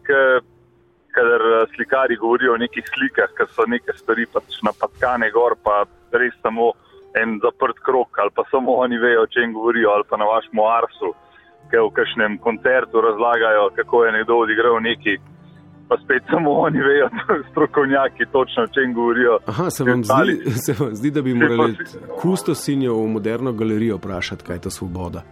ker 1.14 1.40
slikari 1.74 2.16
govorijo 2.16 2.54
o 2.54 2.56
nekih 2.58 2.84
slikah, 2.94 3.30
ker 3.38 3.46
so 3.54 3.62
neke 3.70 3.94
stvari 3.94 4.26
pač 4.26 4.58
napackane 4.66 5.30
gor, 5.30 5.54
pa 5.62 5.84
res 6.10 6.34
samo 6.42 6.72
en 7.14 7.38
zaprt 7.42 7.78
krok 7.86 8.18
ali 8.18 8.34
pa 8.34 8.42
samo 8.50 8.74
oni 8.82 8.98
vejo, 8.98 9.22
o 9.22 9.30
čem 9.30 9.52
govorijo, 9.54 9.92
ali 9.94 10.04
pa 10.10 10.18
na 10.18 10.26
vašem 10.26 10.58
arsu, 10.58 11.12
ki 11.70 11.84
v 11.86 11.92
kažem 11.94 12.38
koncertu 12.42 13.00
razlagajo, 13.00 13.70
kako 13.78 14.04
je 14.04 14.12
nekdo 14.18 14.40
odigral 14.42 14.80
neki 14.82 15.14
pa 15.88 15.96
spet 16.04 16.22
samo 16.30 16.50
oni 16.52 16.78
vejo, 16.80 17.08
strokovnjaki, 17.50 18.24
točno 18.32 18.62
o 18.62 18.66
čem 18.66 18.94
govorijo. 18.94 19.38
Aha, 19.46 19.70
se 19.70 19.84
vam, 19.84 20.04
zdi, 20.04 20.34
se 20.64 20.74
vam 20.78 20.94
zdi, 20.94 21.10
da 21.10 21.22
bi 21.22 21.34
morali 21.34 21.76
pa 21.76 21.84
si- 21.84 21.98
kustosinjo 22.20 22.94
v 22.94 23.06
moderno 23.08 23.52
galerijo 23.52 23.96
vprašati, 23.96 24.44
kaj 24.44 24.56
je 24.56 24.60
to 24.60 24.70
svoboda? 24.70 25.22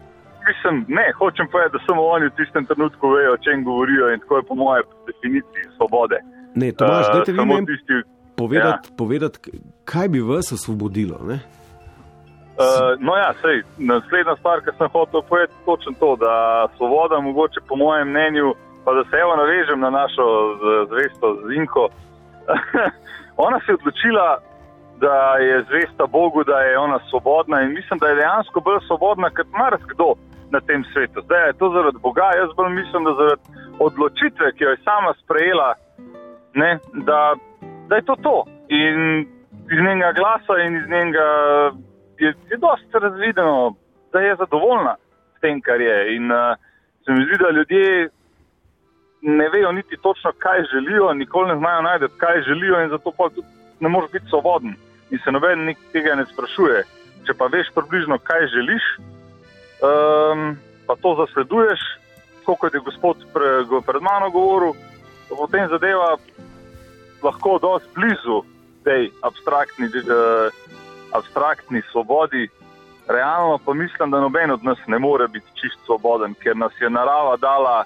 Mislim, 0.43 0.85
ne, 0.89 1.13
hočem 1.19 1.47
povedati, 1.53 1.73
da 1.73 1.85
samo 1.87 2.03
oni 2.05 2.27
v 2.27 2.37
tistem 2.37 2.67
trenutku 2.67 3.09
vejo, 3.09 3.33
o 3.33 3.39
čem 3.39 3.65
govorijo 3.65 4.13
in 4.13 4.21
tako 4.21 4.37
je 4.37 4.43
po 4.43 4.55
moje 4.55 4.83
definiciji 5.07 5.65
svobode. 5.77 6.17
Ne, 6.55 6.73
Tomaš, 6.73 7.07
Eh, 7.07 7.13
dajte 7.13 7.33
vi 7.33 7.39
samo 7.39 7.55
meni 7.55 7.67
tisti, 7.67 7.93
povedati, 8.37 8.89
ja. 8.91 8.97
povedati, 8.97 9.39
kaj 9.85 10.09
bi 10.09 10.21
vas 10.21 10.53
osvobodilo. 10.53 11.19
Ne? 11.25 11.39
Uh, 12.53 13.01
no, 13.01 13.17
ja, 13.17 13.33
sej, 13.35 13.63
naslednja 13.79 14.37
stvar, 14.37 14.61
ki 14.61 14.71
sem 14.79 14.89
hotel 14.89 15.23
povedati, 15.23 15.53
je 15.53 15.65
točno 15.65 15.93
to, 16.01 16.17
da 16.17 16.33
svoboda, 16.77 17.21
mogoče 17.21 17.61
po 17.69 17.77
mojem 17.77 18.09
mnenju, 18.09 18.55
pa 18.85 18.93
da 18.93 19.03
se 19.05 19.17
evo 19.17 19.37
navežem 19.37 19.81
na 19.81 19.91
našo 19.91 20.25
zvesto 20.91 21.37
Zinko. 21.49 21.89
ona 23.47 23.59
se 23.61 23.73
je 23.73 23.75
odločila, 23.75 24.39
da 25.05 25.37
je 25.37 25.65
zvesta 25.71 26.07
Bogu, 26.07 26.45
da 26.45 26.59
je 26.61 26.79
ona 26.79 26.99
svobodna 27.11 27.63
in 27.63 27.75
mislim, 27.79 27.99
da 27.99 28.07
je 28.09 28.15
dejansko 28.15 28.61
bolj 28.61 28.81
svobodna 28.87 29.31
kot 29.31 29.47
marsikdo 29.63 30.15
na 30.51 30.61
tem 30.61 30.85
svetu. 30.93 31.21
Zdaj 31.25 31.47
je 31.47 31.59
to 31.61 31.71
zaradi 31.77 31.99
Boga, 32.03 32.29
jaz 32.41 32.51
bolj 32.57 32.71
mislim, 32.81 33.05
da 33.05 33.13
zaradi 33.21 33.43
odločitve, 33.79 34.53
ki 34.53 34.65
jo 34.65 34.71
je 34.71 34.85
sama 34.89 35.13
sprejela, 35.23 35.75
ne, 36.55 36.79
da, 37.09 37.35
da 37.89 37.97
je 37.97 38.05
to 38.09 38.17
to. 38.27 38.37
In 38.69 38.99
iz 39.73 39.79
njenega 39.87 40.13
glasa 40.21 40.55
in 40.67 40.77
iz 40.77 40.87
njenega 40.95 41.27
je, 42.19 42.35
je 42.51 42.57
dosti 42.67 42.99
razvideno, 43.07 43.75
da 44.13 44.21
je 44.21 44.37
zadovoljna 44.37 44.95
s 45.37 45.41
tem, 45.41 45.61
kar 45.61 45.81
je. 45.81 46.17
In 46.17 46.33
uh, 46.33 46.57
se 47.05 47.13
mi 47.13 47.25
zdi, 47.25 47.37
da 47.45 47.51
ljudje 47.51 48.09
ne 49.23 49.49
vejo 49.49 49.73
niti 49.73 49.97
točno, 49.97 50.33
kaj 50.39 50.63
želijo, 50.73 51.15
nikoli 51.15 51.49
ne 51.49 51.57
znajo 51.57 51.83
najti, 51.83 52.07
kaj 52.17 52.43
želijo, 52.43 52.83
in 52.83 52.91
zato 52.91 53.13
pa 53.19 53.29
tudi 53.29 53.47
ne 53.81 53.89
moreš 53.89 54.11
biti 54.13 54.29
svoboden. 54.29 54.75
In 55.11 55.19
se 55.25 55.33
noben 55.33 55.75
tega 55.93 56.15
ne 56.15 56.27
sprašuje. 56.27 56.83
Če 57.27 57.35
pa 57.39 57.47
veš 57.47 57.71
približno, 57.75 58.19
kaj 58.19 58.47
želiš, 58.47 58.83
um, 58.99 60.57
pa 60.87 60.95
to 61.03 61.15
zasleduješ, 61.21 61.81
tako 62.41 62.57
kot 62.57 62.75
je 62.75 62.81
gospod 62.81 63.17
pre, 63.35 63.51
pred 63.87 64.03
mano 64.03 64.31
govoril, 64.31 64.75
potem 65.29 65.69
zadeva 65.69 66.17
lahko 67.23 67.59
dosti 67.63 67.89
blizu 67.95 68.43
tej 68.85 69.11
abstraktni, 69.23 69.87
eh, 69.87 70.51
abstraktni 71.13 71.83
svobodi. 71.93 72.49
Realno 73.09 73.59
pa 73.65 73.75
mislim, 73.75 74.11
da 74.11 74.21
noben 74.21 74.51
od 74.51 74.65
nas 74.65 74.79
ne 74.87 74.99
more 74.99 75.29
biti 75.29 75.47
čist 75.55 75.79
svoboden, 75.85 76.35
ker 76.35 76.57
nas 76.57 76.73
je 76.81 76.91
narava 76.91 77.37
dala 77.37 77.85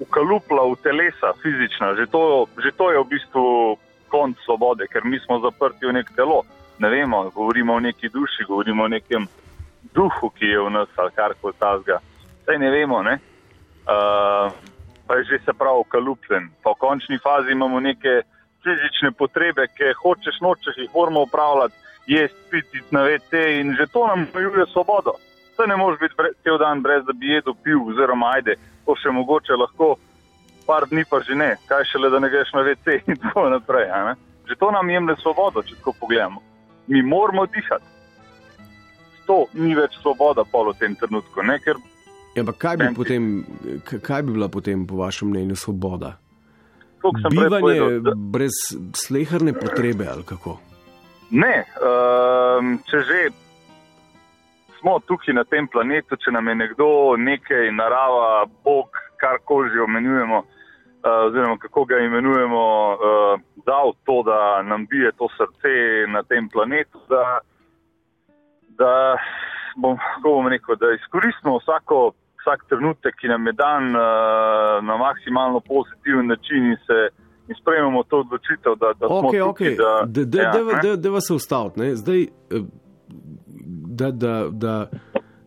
ukalupla 0.00 0.62
v 0.62 0.76
telesa, 0.82 1.34
fizična. 1.42 1.94
Že 1.94 2.06
to, 2.06 2.22
že 2.62 2.70
to 2.72 2.90
je 2.90 2.98
v 3.02 3.10
bistvu 3.10 3.44
konc 4.08 4.38
svobode, 4.44 4.86
ker 4.88 5.04
mi 5.04 5.18
smo 5.20 5.40
zaprti 5.40 5.86
v 5.86 6.00
nek 6.00 6.10
telo. 6.16 6.42
Ne 6.78 6.88
vemo, 6.88 7.30
govorimo 7.34 7.74
o 7.74 7.80
neki 7.80 8.08
duši, 8.08 8.46
govorimo 8.48 8.84
o 8.84 8.88
nekem 8.88 9.26
duhu, 9.94 10.30
ki 10.30 10.46
je 10.46 10.58
v 10.60 10.70
nas 10.70 10.88
ali 10.96 11.10
kar 11.12 11.34
koli 11.40 11.54
tazga. 11.58 11.98
Saj 12.46 12.58
ne 12.58 12.70
vemo, 12.70 13.02
ne. 13.02 13.18
Uh, 13.88 14.52
pa 15.06 15.16
je 15.16 15.24
že 15.24 15.38
se 15.44 15.52
prav 15.52 15.80
ukalupljen. 15.80 16.48
Pa 16.62 16.70
v 16.70 16.80
končni 16.80 17.18
fazi 17.18 17.52
imamo 17.52 17.80
neke 17.80 18.22
fizične 18.62 19.10
potrebe, 19.12 19.66
ki 19.74 19.96
hočeš, 20.02 20.40
nočeš, 20.40 20.76
jih 20.76 20.90
moramo 20.94 21.22
upravljati, 21.26 21.74
jesti, 22.06 22.42
piti 22.50 22.80
na 22.90 23.02
VC 23.02 23.32
in 23.60 23.76
že 23.76 23.86
to 23.92 24.06
nam 24.06 24.26
omejuje 24.34 24.66
svobodo. 24.72 25.18
Saj 25.56 25.66
ne 25.66 25.76
moreš 25.76 25.98
biti 26.00 26.14
cel 26.42 26.58
dan 26.58 26.82
brez, 26.82 27.04
da 27.04 27.12
bi 27.12 27.34
jedel, 27.34 27.54
pil, 27.64 27.82
oziroma 27.90 28.30
ajde, 28.36 28.54
to 28.88 28.96
še 28.96 29.12
mogoče 29.12 29.52
lahko, 29.60 29.98
par 30.64 30.88
dni 30.88 31.04
pa 31.04 31.20
že 31.20 31.36
ne, 31.36 31.50
kaj 31.68 31.84
šele, 31.92 32.08
da 32.08 32.22
ne 32.24 32.30
greš 32.32 32.54
na 32.56 32.64
VC 32.64 33.02
in 33.04 33.20
tako 33.20 33.50
naprej. 33.52 33.92
Že 34.48 34.56
to 34.56 34.70
nam 34.72 34.88
jemlje 34.88 35.18
svobodo, 35.20 35.60
če 35.62 35.76
tako 35.76 35.92
pogledamo. 36.00 36.40
Mi 36.88 37.02
moramo 37.04 37.44
dihati. 37.52 37.84
To 39.28 39.44
ni 39.52 39.74
več 39.76 39.98
svoboda 40.00 40.46
pol 40.48 40.72
v 40.72 40.78
tem 40.80 40.96
trenutku, 40.96 41.44
ne? 41.44 41.58
ker 41.60 41.76
Ja, 42.36 42.44
ampak 42.44 42.58
kaj 42.60 42.76
bi, 42.78 42.88
potem, 42.94 43.22
kaj 43.84 44.22
bi 44.22 44.32
bila 44.36 44.48
potem, 44.48 44.86
po 44.86 45.00
vašem 45.00 45.32
mnenju, 45.32 45.56
svoboda? 45.56 46.14
Bivanje 47.02 47.60
povedal, 47.60 48.00
da- 48.00 48.14
brez 48.14 48.56
sleherne 48.94 49.52
potrebe 49.52 50.06
ali 50.06 50.22
kako? 50.22 50.58
Ne, 51.30 51.64
um, 51.82 52.78
če 52.88 53.00
že 53.04 53.18
smo 54.80 54.98
tukaj 55.06 55.34
na 55.34 55.44
tem 55.44 55.68
planetu, 55.68 56.16
če 56.16 56.32
nam 56.32 56.48
je 56.48 56.54
nekdo 56.54 57.16
nekaj, 57.16 57.70
narava, 57.72 58.46
Bog, 58.64 58.88
karkoli 59.20 59.70
že 59.74 59.82
omenjujemo, 59.82 60.38
uh, 60.38 61.26
oziroma 61.26 61.58
kako 61.58 61.84
ga 61.84 61.98
imenujemo, 61.98 62.64
uh, 62.94 63.40
dal 63.66 63.92
to, 64.06 64.22
da 64.26 64.62
nam 64.62 64.86
bije 64.86 65.12
to 65.18 65.28
srce 65.36 65.74
na 66.14 66.22
tem 66.22 66.48
planetu, 66.48 66.98
da, 67.08 67.40
da 68.78 68.92
bom, 69.76 69.98
bom 70.22 70.48
rekel, 70.48 70.76
da 70.76 70.94
izkoristimo 71.00 71.58
vsako. 71.58 72.12
Vsak 72.38 72.62
trenutek, 72.70 73.16
ki 73.20 73.28
nam 73.28 73.46
je 73.46 73.52
dan 73.52 73.90
uh, 73.92 74.78
na 74.88 74.96
maksimalno 74.96 75.60
pozitiven 75.60 76.26
način, 76.30 76.70
in 76.70 76.76
se 76.86 76.98
in 77.48 77.54
sprejmemo 77.60 78.02
to 78.02 78.20
odločitev, 78.20 78.74
da, 78.80 78.92
da 79.00 79.06
smo 79.06 79.16
Okay, 79.16 79.40
tukaj. 79.40 79.66
okay. 79.66 79.76
Da, 79.76 80.06
Da, 80.06 80.24
da, 80.24 80.42
ja, 80.42 80.52
da, 80.52 80.88
da, 80.88 80.96
da 80.96 81.10
vas 81.10 81.28
ne. 81.76 81.96
Zdaj, 81.96 82.22
eh, 82.22 82.28
da, 83.98 84.10
da, 84.10 84.48
da, 84.50 84.74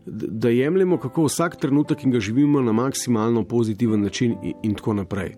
da 0.06 0.48
jemljemo 0.48 0.98
kako 1.00 1.24
vsak 1.24 1.56
trenutek 1.56 2.04
in 2.04 2.10
ga 2.10 2.20
živimo 2.20 2.62
na 2.62 2.72
maksimalno 2.72 3.44
pozitiven 3.44 4.02
način 4.02 4.36
in, 4.42 4.52
in 4.62 4.74
tako 4.74 4.94
naprej. 4.94 5.34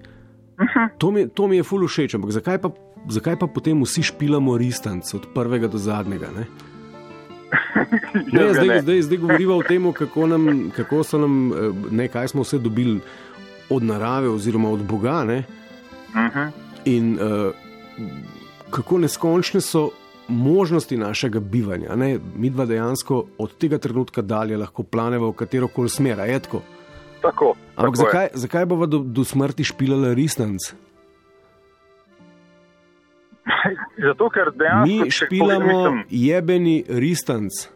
To 0.99 1.11
mi, 1.11 1.29
to 1.29 1.47
mi 1.47 1.57
je 1.57 1.63
ful 1.63 1.87
všeč, 1.87 2.15
ampak 2.15 2.31
zakaj 2.31 2.59
pa, 2.63 2.71
zakaj 3.09 3.39
pa 3.39 3.47
potem 3.47 3.83
vsi 3.83 4.03
špilamo 4.03 4.57
ristanc 4.59 5.15
od 5.15 5.27
prvega 5.35 5.69
do 5.69 5.79
zadnjega? 5.79 6.31
Ne? 6.37 6.47
Ne, 8.33 8.55
zdaj, 8.55 8.81
zdaj, 8.83 9.03
zdaj 9.03 9.19
govorimo 9.19 9.57
o 9.57 9.63
tem, 9.63 9.93
kako, 9.93 10.27
nam, 10.27 10.71
kako 10.77 11.03
so 11.05 11.19
nam, 11.19 11.53
eh, 11.53 11.57
ne, 11.91 12.09
kaj 12.09 12.29
smo 12.29 12.43
vse 12.43 12.59
dobili 12.59 13.01
od 13.71 13.83
narave 13.83 14.29
oziroma 14.29 14.71
od 14.71 14.83
Boga. 14.87 15.25
Ne? 15.25 15.45
Mhm. 16.15 16.49
In 16.85 17.19
uh, 17.19 17.55
kako 18.71 18.99
neskončne 18.99 19.61
so 19.61 19.91
možnosti 20.29 20.97
našega 20.97 21.41
bivanja. 21.41 21.97
Ne? 21.97 22.19
Mi 22.37 22.51
dva 22.51 22.67
dejansko 22.67 23.25
od 23.39 23.57
tega 23.59 23.79
trenutka 23.79 24.23
dalje 24.23 24.57
lahko 24.57 24.83
planeva 24.83 25.29
v 25.29 25.33
katero 25.33 25.69
koli 25.69 25.89
smer, 25.89 26.21
a 26.21 26.25
je 26.25 26.39
tako. 26.41 26.63
Tako. 27.23 27.55
Ampak 27.77 27.77
tako 27.77 27.89
je. 27.93 27.97
zakaj, 28.05 28.29
zakaj 28.35 28.67
bova 28.67 28.87
do, 28.87 28.99
do 28.99 29.25
smrti 29.25 29.65
špilala 29.65 30.15
resnic? 30.15 30.75
Zato, 33.99 34.29
ker 34.31 34.51
dejansko. 34.57 35.05
Mi 35.05 35.11
špilamo 35.11 35.67
mislim, 35.67 36.05
jebeni 36.11 36.85
resnic. 36.89 37.69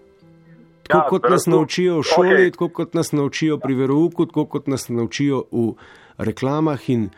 Tako 0.89 1.05
Ja, 1.05 1.09
kot 1.09 1.31
nas 1.31 1.45
prav, 1.45 1.57
naučijo 1.57 1.99
v 1.99 2.03
šoli, 2.03 2.35
okej. 2.35 2.51
tako 2.51 2.69
kot 2.69 2.95
nas 2.95 3.13
naučijo 3.13 3.59
pri 3.59 3.75
verouku, 3.75 4.27
tako 4.27 4.47
kot 4.47 4.67
nas 4.67 4.89
naučijo 4.89 5.43
v 5.53 5.73
reklamah 6.19 6.91
in 6.91 7.11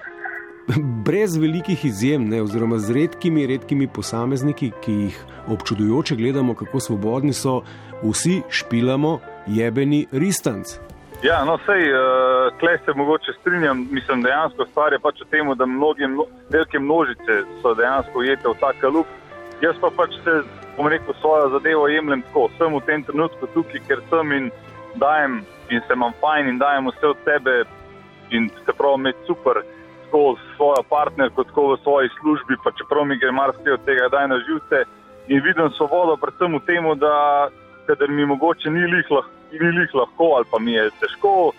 brez 1.04 1.36
velikih 1.36 1.84
izjem, 1.84 2.28
ne, 2.28 2.42
oziroma 2.42 2.78
z 2.78 2.94
redkimi, 2.94 3.46
redkimi 3.46 3.88
posamezniki, 3.88 4.70
ki 4.82 4.92
jih 4.92 5.24
občudujoče 5.48 6.16
gledamo, 6.16 6.54
kako 6.54 6.80
svobodni 6.80 7.32
so, 7.32 7.62
vsi 8.02 8.42
špilamo 8.48 9.18
jebeni 9.46 10.06
resnic. 10.12 10.78
Ja, 11.22 11.44
no, 11.44 11.58
sej, 11.66 11.90
uh, 11.92 12.58
tle 12.60 12.78
se 12.84 12.92
mogoče 12.96 13.32
strinjam. 13.40 13.88
Mislim, 13.90 14.22
dejansko 14.22 14.64
stvar 14.70 14.92
je 14.92 14.98
pač 14.98 15.20
v 15.20 15.26
tem, 15.30 15.50
da 15.54 15.66
mnoge, 15.66 16.08
mno, 16.08 16.24
velike 16.50 16.78
množice 16.78 17.42
so 17.62 17.74
dejansko 17.74 18.18
ujete 18.18 18.48
v 18.48 18.54
ta 18.60 18.72
kalup. 18.80 19.06
Jaz 19.60 19.76
pa 19.80 19.90
pač 19.96 20.16
se, 20.24 20.40
bom 20.78 20.88
rekel, 20.88 21.14
svojo 21.20 21.50
zadevo 21.52 21.88
jemljem 21.88 22.22
tako. 22.22 22.48
Sem 22.56 22.72
v 22.72 22.80
tem 22.86 23.04
trenutku 23.04 23.50
tukaj, 23.52 23.82
ker 23.88 24.00
sem 24.08 24.32
in 24.32 24.48
dajem 24.96 25.42
in 25.68 25.84
se 25.86 25.92
imam 25.92 26.16
fajn 26.20 26.48
in 26.48 26.58
dajem 26.58 26.88
vse 26.88 27.12
od 27.12 27.20
sebe 27.24 27.64
in 28.30 28.48
se 28.64 28.72
pravi 28.72 29.00
imeti 29.02 29.26
super. 29.26 29.60
Tako 30.10 30.34
s 30.34 30.56
svojo 30.56 30.82
partnerko, 30.90 31.44
tako 31.46 31.62
v 31.72 31.82
svoji 31.82 32.08
službi, 32.18 32.56
pa 32.64 32.74
čeprav 32.74 33.04
mi 33.06 33.14
gre 33.18 33.30
marsikaj 33.30 33.72
od 33.78 33.84
tega, 33.86 34.08
da 34.10 34.24
je 34.24 34.28
na 34.28 34.38
živce 34.42 34.82
in 35.30 35.38
vidim 35.44 35.70
svobodo, 35.78 36.16
predvsem 36.18 36.56
v 36.58 36.60
tem, 36.66 36.88
da 36.98 37.14
kadar 37.86 38.10
mi 38.10 38.26
mogoče 38.26 38.70
ni 38.74 38.90
lih 38.90 39.06
lahko 39.10 39.40
ni 39.58 39.70
lih 39.78 39.94
lahko 39.94 40.34
ali 40.36 40.44
pa 40.50 40.58
mi 40.58 40.72
je 40.72 40.90
težko. 41.00 41.52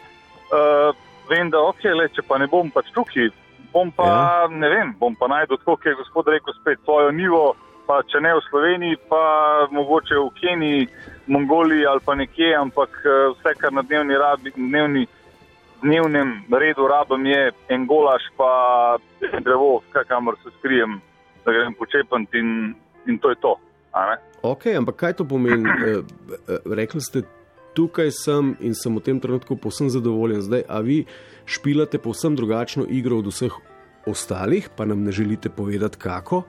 Uh, 0.52 0.96
vem, 1.30 1.50
da 1.50 1.60
ok, 1.64 1.84
le, 1.96 2.10
če 2.16 2.24
pa 2.28 2.38
ne 2.38 2.48
bom 2.52 2.72
pač 2.72 2.92
tukaj, 2.96 3.30
bom 3.72 3.92
pa 3.96 4.08
ja. 4.08 4.48
ne 4.52 4.70
vem, 4.70 4.94
bom 5.00 5.16
pa 5.16 5.30
najdel 5.32 5.60
tako, 5.62 5.78
kot 5.78 5.88
je 5.88 5.96
gospod 6.00 6.28
rekel, 6.28 6.56
spet 6.60 6.80
svojo 6.84 7.12
nivo, 7.16 7.44
pa 7.88 8.02
če 8.08 8.20
ne 8.24 8.34
v 8.36 8.44
Sloveniji, 8.50 9.00
pa 9.12 9.24
mogoče 9.72 10.20
v 10.20 10.28
Keniji, 10.40 10.90
Mongoliji 11.32 11.88
ali 11.88 12.04
pa 12.06 12.16
nekje, 12.20 12.52
ampak 12.60 13.00
uh, 13.06 13.32
vse, 13.38 13.56
kar 13.60 13.76
na 13.76 13.86
dnevni 13.88 14.20
rabi, 14.20 14.54
dnevni, 14.58 15.08
dnevnem 15.82 16.44
redu 16.52 16.88
rabim, 16.88 17.26
je 17.26 17.52
en 17.70 17.86
golaž, 17.88 18.24
pa 18.38 18.52
drevo, 19.44 19.82
kamor 20.08 20.38
se 20.44 20.50
skrijem, 20.60 21.02
da 21.46 21.52
grem 21.52 21.74
počepant 21.74 22.34
in, 22.34 22.74
in 23.08 23.18
to 23.18 23.30
je 23.30 23.36
to. 23.42 23.56
Ok, 24.42 24.66
ampak 24.78 24.96
kaj 24.96 25.14
to 25.20 25.28
pomeni? 25.28 25.68
Eh, 26.48 26.58
Rekli 26.66 27.02
ste, 27.02 27.24
tukaj 27.76 28.12
sem 28.12 28.56
in 28.60 28.76
sem 28.76 28.96
v 28.96 29.04
tem 29.04 29.20
trenutku 29.20 29.56
povsem 29.60 29.90
zadovoljen. 29.92 30.42
Zdaj, 30.42 30.64
a 30.68 30.80
vi 30.80 31.04
špilate 31.46 32.00
povsem 32.00 32.36
drugačno 32.36 32.86
igro 32.88 33.20
od 33.20 33.28
vseh 33.32 33.52
ostalih, 34.08 34.70
pa 34.76 34.86
nam 34.86 35.04
ne 35.04 35.12
želite 35.12 35.50
povedati 35.50 35.98
kako? 35.98 36.44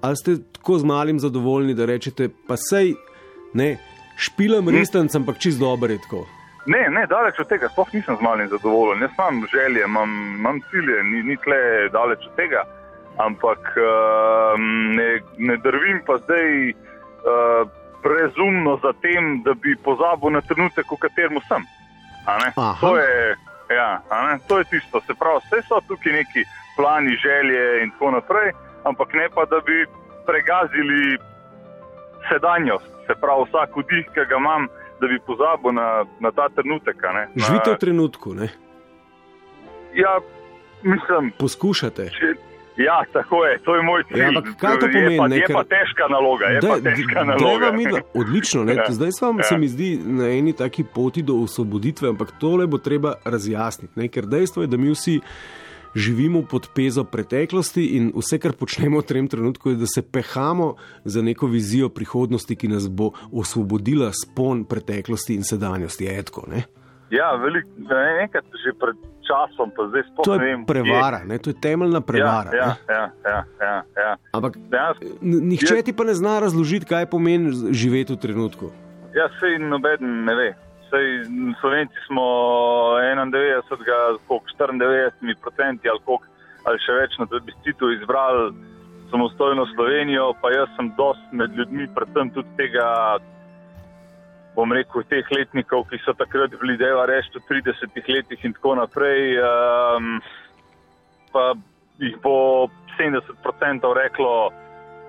Ali 0.00 0.16
ste 0.16 0.38
tako 0.52 0.78
z 0.78 0.84
malim 0.84 1.18
zadovoljni, 1.18 1.74
da 1.74 1.86
rečete, 1.86 2.28
pa 2.46 2.56
sej 2.56 2.94
ne, 3.54 3.76
špilam 4.16 4.68
resnic, 4.68 5.14
ampak 5.14 5.38
čist 5.38 5.58
dobro 5.58 5.92
je 5.92 5.98
tako. 5.98 6.26
Ne, 6.66 6.88
ne, 6.90 7.06
daleč 7.06 7.38
od 7.38 7.48
tega, 7.48 7.68
sploh 7.70 7.92
nisem 7.94 8.16
z 8.16 8.24
malim 8.26 8.48
zadovoljen. 8.50 9.02
Jaz 9.02 9.14
imam 9.18 9.46
želje, 9.52 9.84
imam, 9.84 10.10
imam 10.38 10.60
cilje, 10.70 11.02
ni, 11.04 11.22
ni 11.22 11.36
tle 11.36 11.88
daleč 11.94 12.26
od 12.26 12.34
tega, 12.36 12.64
ampak 13.22 13.58
uh, 13.78 14.58
ne, 14.98 15.20
ne 15.38 15.56
drvim 15.62 16.00
pa 16.06 16.18
zdaj 16.24 16.70
uh, 16.70 17.70
prezumno 18.02 18.78
za 18.82 18.92
tem, 19.02 19.42
da 19.42 19.54
bi 19.54 19.76
pozabil 19.84 20.30
na 20.30 20.40
trenutek, 20.40 20.90
v 20.90 20.98
katerem 21.06 21.38
sem. 21.48 21.62
To 22.80 22.96
je, 22.98 23.36
ja, 23.70 24.02
to 24.48 24.58
je 24.58 24.64
tisto. 24.64 25.00
Se 25.06 25.14
pravi, 25.14 25.42
vse 25.46 25.62
so 25.68 25.80
tukaj 25.88 26.12
neki 26.12 26.44
plani, 26.76 27.16
želje 27.16 27.82
in 27.82 27.90
tako 27.94 28.10
naprej, 28.18 28.52
ampak 28.84 29.14
ne 29.14 29.28
pa, 29.34 29.44
da 29.44 29.60
bi 29.60 29.86
pregazili 30.26 31.18
sedanjost. 32.28 32.90
Se 33.06 33.14
pravi, 33.20 33.46
vsak 33.46 33.76
vdih, 33.76 34.10
ki 34.14 34.26
ga 34.30 34.42
imam, 34.42 34.66
da 34.96 35.06
bi 35.06 35.18
pozabil 35.20 35.72
na, 35.72 35.88
na 36.20 36.30
ta 36.30 36.48
trenutek. 36.48 36.96
Na- 37.04 37.28
Živite 37.36 37.70
v 37.70 37.78
trenutku, 37.78 38.34
ne? 38.34 38.48
Ja, 39.94 40.18
mislim, 40.82 41.32
poskušate. 41.38 42.10
če, 42.10 42.26
ja, 42.78 43.02
tako 43.12 43.44
je, 43.44 43.58
to 43.58 43.76
je 43.76 43.82
moj 43.82 44.02
cilj. 44.04 44.18
Ja, 44.18 44.28
ampak 44.28 44.44
kaj 44.56 44.78
to 44.78 44.86
Je 44.86 44.92
pomeni, 44.92 45.18
pa, 45.18 45.28
ne, 45.28 45.36
je 45.36 45.46
pa 45.48 45.62
težka 45.64 46.04
naloga, 46.10 46.44
je 46.46 46.60
pa 46.60 46.66
Daj, 46.68 46.80
težka 46.82 47.24
naloga. 47.24 47.72
midva- 47.72 48.02
Odlično, 48.14 48.64
ne? 48.64 48.74
Ja. 48.78 48.84
zdaj 48.90 49.10
vam 49.22 49.38
Ja. 49.38 49.42
se 49.42 49.58
mi 49.58 49.68
zdi 49.68 49.88
na 49.98 50.28
eni 50.28 50.52
taki 50.54 50.84
poti 50.84 51.22
do 51.22 51.34
osvoboditve, 51.36 52.08
ampak 52.08 52.32
tole 52.32 52.66
bo 52.66 52.78
treba 52.78 53.14
razjasniti. 53.24 53.92
Ne? 53.96 54.08
Ker 54.08 54.26
dejstvo 54.26 54.62
je, 54.62 54.68
da 54.68 54.76
mi 54.76 54.90
vsi 54.90 55.20
živimo 55.96 56.42
pod 56.44 56.68
pezo 56.76 57.04
preteklosti 57.04 57.96
in 57.96 58.12
vse, 58.12 58.38
kar 58.38 58.52
počnemo 58.52 59.00
v 59.00 59.08
tem 59.08 59.28
trenutku, 59.28 59.72
je, 59.72 59.80
da 59.80 59.88
se 59.88 60.02
pehamo 60.04 60.74
za 61.04 61.22
neko 61.24 61.48
vizijo 61.48 61.88
prihodnosti, 61.88 62.56
ki 62.56 62.68
nas 62.68 62.88
bo 62.88 63.10
osvobodila 63.32 64.12
spon 64.12 64.64
preteklosti 64.68 65.34
in 65.34 65.42
sedanjosti. 65.42 66.04
Je 66.04 66.22
tako, 66.22 66.44
ne? 66.52 66.66
Ja, 67.10 67.32
veliko, 67.38 67.70
enkrat 68.22 68.44
že 68.64 68.74
pred 68.74 68.98
časom, 69.22 69.70
pa 69.74 69.86
zdaj 69.88 70.02
sploh 70.10 70.24
To 70.26 70.36
ne 70.36 70.44
je 70.44 70.56
vem. 70.56 70.66
prevara, 70.66 71.20
ne? 71.24 71.38
to 71.38 71.50
je 71.50 71.56
temeljna 71.60 72.00
prevara. 72.00 72.50
Ja, 72.54 72.68
ja, 72.88 72.94
ja, 72.94 73.04
ja, 73.24 73.40
ja, 73.60 73.76
ja. 73.96 74.12
Ampak 74.34 74.58
Dejansko, 74.70 75.04
nihče 75.22 75.82
ti 75.82 75.92
pa 75.94 76.04
ne 76.04 76.14
zna 76.14 76.38
razložiti, 76.42 76.86
kaj 76.86 77.06
pomeni 77.10 77.50
živeti 77.72 78.12
v 78.12 78.16
trenutku. 78.16 78.70
ja, 79.14 79.30
sej 79.40 79.58
noben 79.58 80.24
ne 80.26 80.34
ve. 80.34 80.50
Sej 80.90 81.06
Slovenci 81.60 81.98
smo 82.06 82.22
91, 83.06 84.18
koliko 84.26 84.46
94 84.58 85.36
procenti 85.42 85.88
ali, 85.88 86.02
koliko, 86.04 86.24
ali 86.64 86.82
še 86.84 86.98
več 87.00 87.18
na 87.20 87.26
plebiscitu 87.30 87.92
izbrali 87.94 88.50
samostojno 89.10 89.66
Slovenijo, 89.74 90.32
pa 90.42 90.50
jaz 90.50 90.68
sem 90.76 90.90
dost 90.98 91.32
med 91.32 91.54
ljudmi, 91.54 91.88
predvsem 91.94 92.30
tudi 92.34 92.50
tega, 92.58 92.86
bom 94.56 94.72
rekel, 94.72 95.04
teh 95.10 95.30
letnikov, 95.30 95.86
ki 95.90 96.00
so 96.04 96.16
takrat 96.18 96.54
bili 96.60 96.78
deva 96.80 97.06
reči 97.06 97.38
v 97.38 97.44
30 97.50 98.12
letih 98.16 98.44
in 98.44 98.56
tako 98.56 98.74
naprej. 98.80 99.38
Um, 99.38 100.18
pa 101.32 101.52
jih 102.00 102.16
bo 102.24 102.68
70% 102.98 103.92
reklo, 104.00 104.50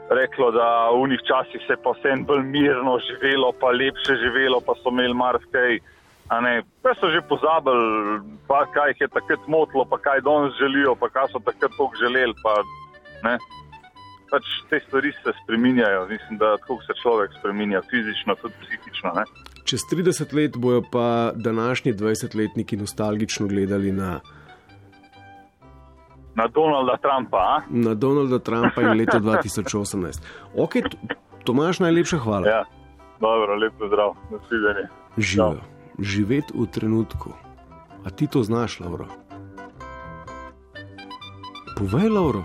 reklo, 0.10 0.52
da 0.52 0.90
v 0.92 1.08
njih 1.10 1.24
časih 1.28 1.62
se 1.66 1.74
je 1.74 1.84
pa 1.84 1.96
vse 1.96 2.16
bolj 2.28 2.44
mirno 2.44 3.00
živelo, 3.08 3.52
pa 3.60 3.72
lepše 3.72 4.20
živelo, 4.24 4.62
pa 4.62 4.76
so 4.82 4.92
imeli 4.94 5.14
marsikaj. 5.14 5.80
Pa 6.28 6.92
so 7.00 7.08
že 7.08 7.22
pozabili, 7.30 8.20
pa 8.48 8.66
kaj 8.74 8.92
jih 8.92 9.02
je 9.02 9.08
takrat 9.08 9.48
motilo, 9.48 9.86
pa 9.86 9.98
kaj 9.98 10.22
danes 10.22 10.54
želijo, 10.60 10.96
pa 10.96 11.10
kaj 11.10 11.32
so 11.32 11.40
takrat 11.40 11.72
toliko 11.78 11.96
želeli. 11.96 12.36
Pa, 12.44 12.54
ne. 13.24 13.38
pač 14.32 14.44
te 14.70 14.80
stvari 14.88 15.12
se 15.24 15.32
spreminjajo. 15.44 16.08
Mislim, 16.08 16.38
da 16.38 16.58
tako 16.58 16.80
se 16.88 16.94
človek 17.02 17.32
spreminja, 17.40 17.82
fizično, 17.90 18.36
tudi 18.42 18.54
psihično. 18.62 19.12
Ne. 19.16 19.24
Čez 19.64 19.80
30 19.92 20.36
let 20.36 20.58
bojo 20.58 20.82
pa 20.92 21.32
današnji 21.36 21.94
20-letniki 21.94 22.78
nostalgično 22.78 23.48
gledali 23.48 23.92
na, 23.92 24.20
Na 26.36 26.48
Donalda 26.48 26.98
Trumpa. 27.02 27.38
A? 27.38 27.62
na 27.70 27.94
Donalda 27.94 28.40
Trumpa 28.40 28.82
in 28.82 28.98
leto 28.98 29.18
2018. 29.20 30.22
Ok, 30.56 30.74
Tomaš, 31.44 31.80
najlepša 31.80 32.18
hvala. 32.18 32.48
Ja, 32.48 32.64
dobro, 33.20 33.56
lepo 33.56 33.88
zdrav, 33.88 34.14
nasvidenje. 34.32 34.88
Živijo. 35.18 35.77
Živeti 36.00 36.54
v 36.54 36.66
trenutku. 36.66 37.34
A 38.06 38.10
ti 38.10 38.28
to 38.28 38.44
znaš, 38.44 38.80
Lauro? 38.80 39.06
Povej, 41.78 42.10
Lauro. 42.10 42.44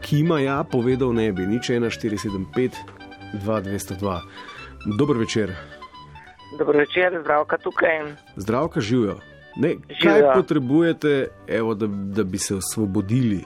Kima 0.00 0.40
ja, 0.40 0.64
povedal 0.64 1.12
ne 1.12 1.32
bi, 1.32 1.46
nič 1.46 1.68
1475, 1.68 2.72
2202. 3.34 4.20
Dober 4.98 5.16
večer, 5.16 5.52
Dobro 6.58 6.78
večer, 6.78 7.18
zdravka 7.20 7.58
tukaj. 7.58 8.14
zdravka 8.36 8.80
živijo. 8.80 9.18
Ne, 9.56 9.74
kaj 10.02 10.12
Živijo. 10.16 10.32
potrebujete, 10.34 11.28
evo, 11.48 11.74
da, 11.74 11.86
da 11.86 12.24
bi 12.24 12.38
se 12.38 12.54
osvobodili? 12.54 13.36
Uh, 13.36 13.44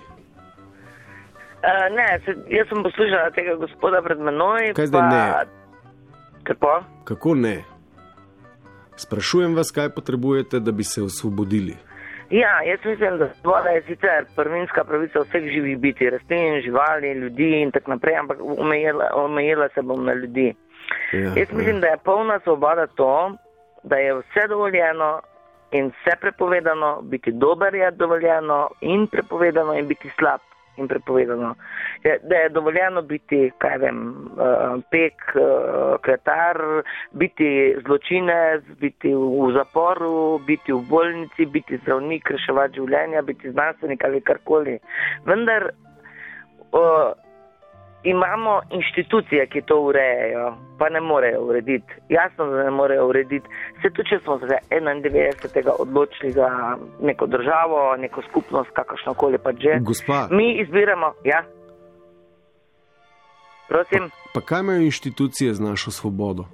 ne, 1.96 2.20
se, 2.24 2.30
jaz 2.48 2.68
sem 2.68 2.82
poslušala 2.82 3.30
tega 3.30 3.54
gospoda 3.56 4.02
pred 4.02 4.18
menoj. 4.18 4.72
Kaj 4.74 4.86
zdaj 4.86 5.00
pa... 5.00 5.06
ne? 5.08 5.24
Kako? 6.42 6.84
Kako 7.04 7.34
ne? 7.34 7.64
Sprašujem 8.96 9.54
vas, 9.56 9.70
kaj 9.70 9.88
potrebujete, 9.94 10.60
da 10.60 10.72
bi 10.72 10.84
se 10.84 11.02
osvobodili. 11.02 11.76
Ja, 12.30 12.62
jaz 12.62 12.78
mislim, 12.84 13.18
da 13.18 13.28
voda 13.44 13.68
je 13.68 13.82
sicer 13.82 14.24
prvinska 14.36 14.84
pravica 14.84 15.20
vseh 15.20 15.42
živih 15.52 15.78
biti, 15.78 16.10
rastlin, 16.10 16.60
živali, 16.62 17.12
ljudi 17.12 17.60
in 17.62 17.70
tako 17.70 17.90
naprej, 17.90 18.16
ampak 18.16 18.38
omejila, 18.58 19.10
omejila 19.14 19.68
se 19.74 19.82
bom 19.82 20.04
na 20.04 20.14
ljudi. 20.14 20.54
Ja, 21.12 21.32
Jaz 21.36 21.52
mislim, 21.52 21.80
da 21.80 21.86
je 21.86 21.96
polna 22.04 22.40
svoboda 22.40 22.86
to, 22.86 23.36
da 23.82 23.96
je 23.96 24.14
vse 24.14 24.48
dovoljeno 24.48 25.20
in 25.70 25.86
vse 25.86 26.16
prepovedano, 26.20 27.02
biti 27.02 27.32
dober 27.32 27.74
je 27.74 27.90
dovoljeno 27.90 28.68
in 28.80 29.06
prepovedano 29.06 29.74
in 29.74 29.88
biti 29.88 30.10
slab 30.18 30.40
in 30.76 30.88
prepovedano. 30.88 31.54
Je, 32.02 32.18
da 32.22 32.36
je 32.36 32.48
dovoljeno 32.48 33.02
biti, 33.02 33.50
kaj 33.58 33.78
vem, 33.78 33.98
uh, 34.36 34.80
pek, 34.90 35.14
uh, 35.34 35.96
kletar, 36.04 36.58
biti 37.12 37.76
zločinec, 37.86 38.64
biti 38.80 39.14
v, 39.14 39.52
zaporu, 39.56 40.38
biti 40.46 40.72
v 40.72 40.80
bolnici, 40.88 41.46
biti 41.46 41.78
zdravnik, 41.82 42.30
reševati 42.30 42.80
življenja, 42.80 43.22
biti 43.22 43.50
znanstvenik 43.50 44.04
ali 44.04 44.20
karkoli. 44.20 44.78
Vendar 45.26 45.70
uh, 46.72 47.12
imamo 48.04 48.60
inštitucije, 48.70 49.46
ki 49.46 49.62
to 49.62 49.80
urejajo, 49.80 50.56
pa 50.78 50.88
ne 50.88 51.00
morejo 51.00 51.40
urediti. 51.44 51.92
Jasno, 52.08 52.46
da 52.46 52.64
ne 52.64 52.70
morejo 52.70 53.06
urediti. 53.08 53.48
Se 53.82 53.90
tudi, 53.90 54.08
če 54.08 54.18
smo 54.24 54.38
se 54.38 54.46
91. 54.70 55.70
odločili 55.78 56.32
za 56.32 56.76
neko 57.00 57.26
državo, 57.26 57.96
neko 57.96 58.22
skupnost, 58.30 58.70
kakršno 58.72 59.14
koli 59.14 59.38
pa 59.38 59.52
že. 59.52 59.78
Gospa, 59.80 60.28
Mi 60.30 60.60
izbiramo, 60.62 61.12
ja. 61.24 61.44
Prosim. 63.68 64.10
pa 64.34 64.40
kaj 64.40 64.60
imajo 64.60 64.80
inštitucije 64.80 65.54
z 65.54 65.60
našo 65.60 65.90
svobodo? 65.90 66.44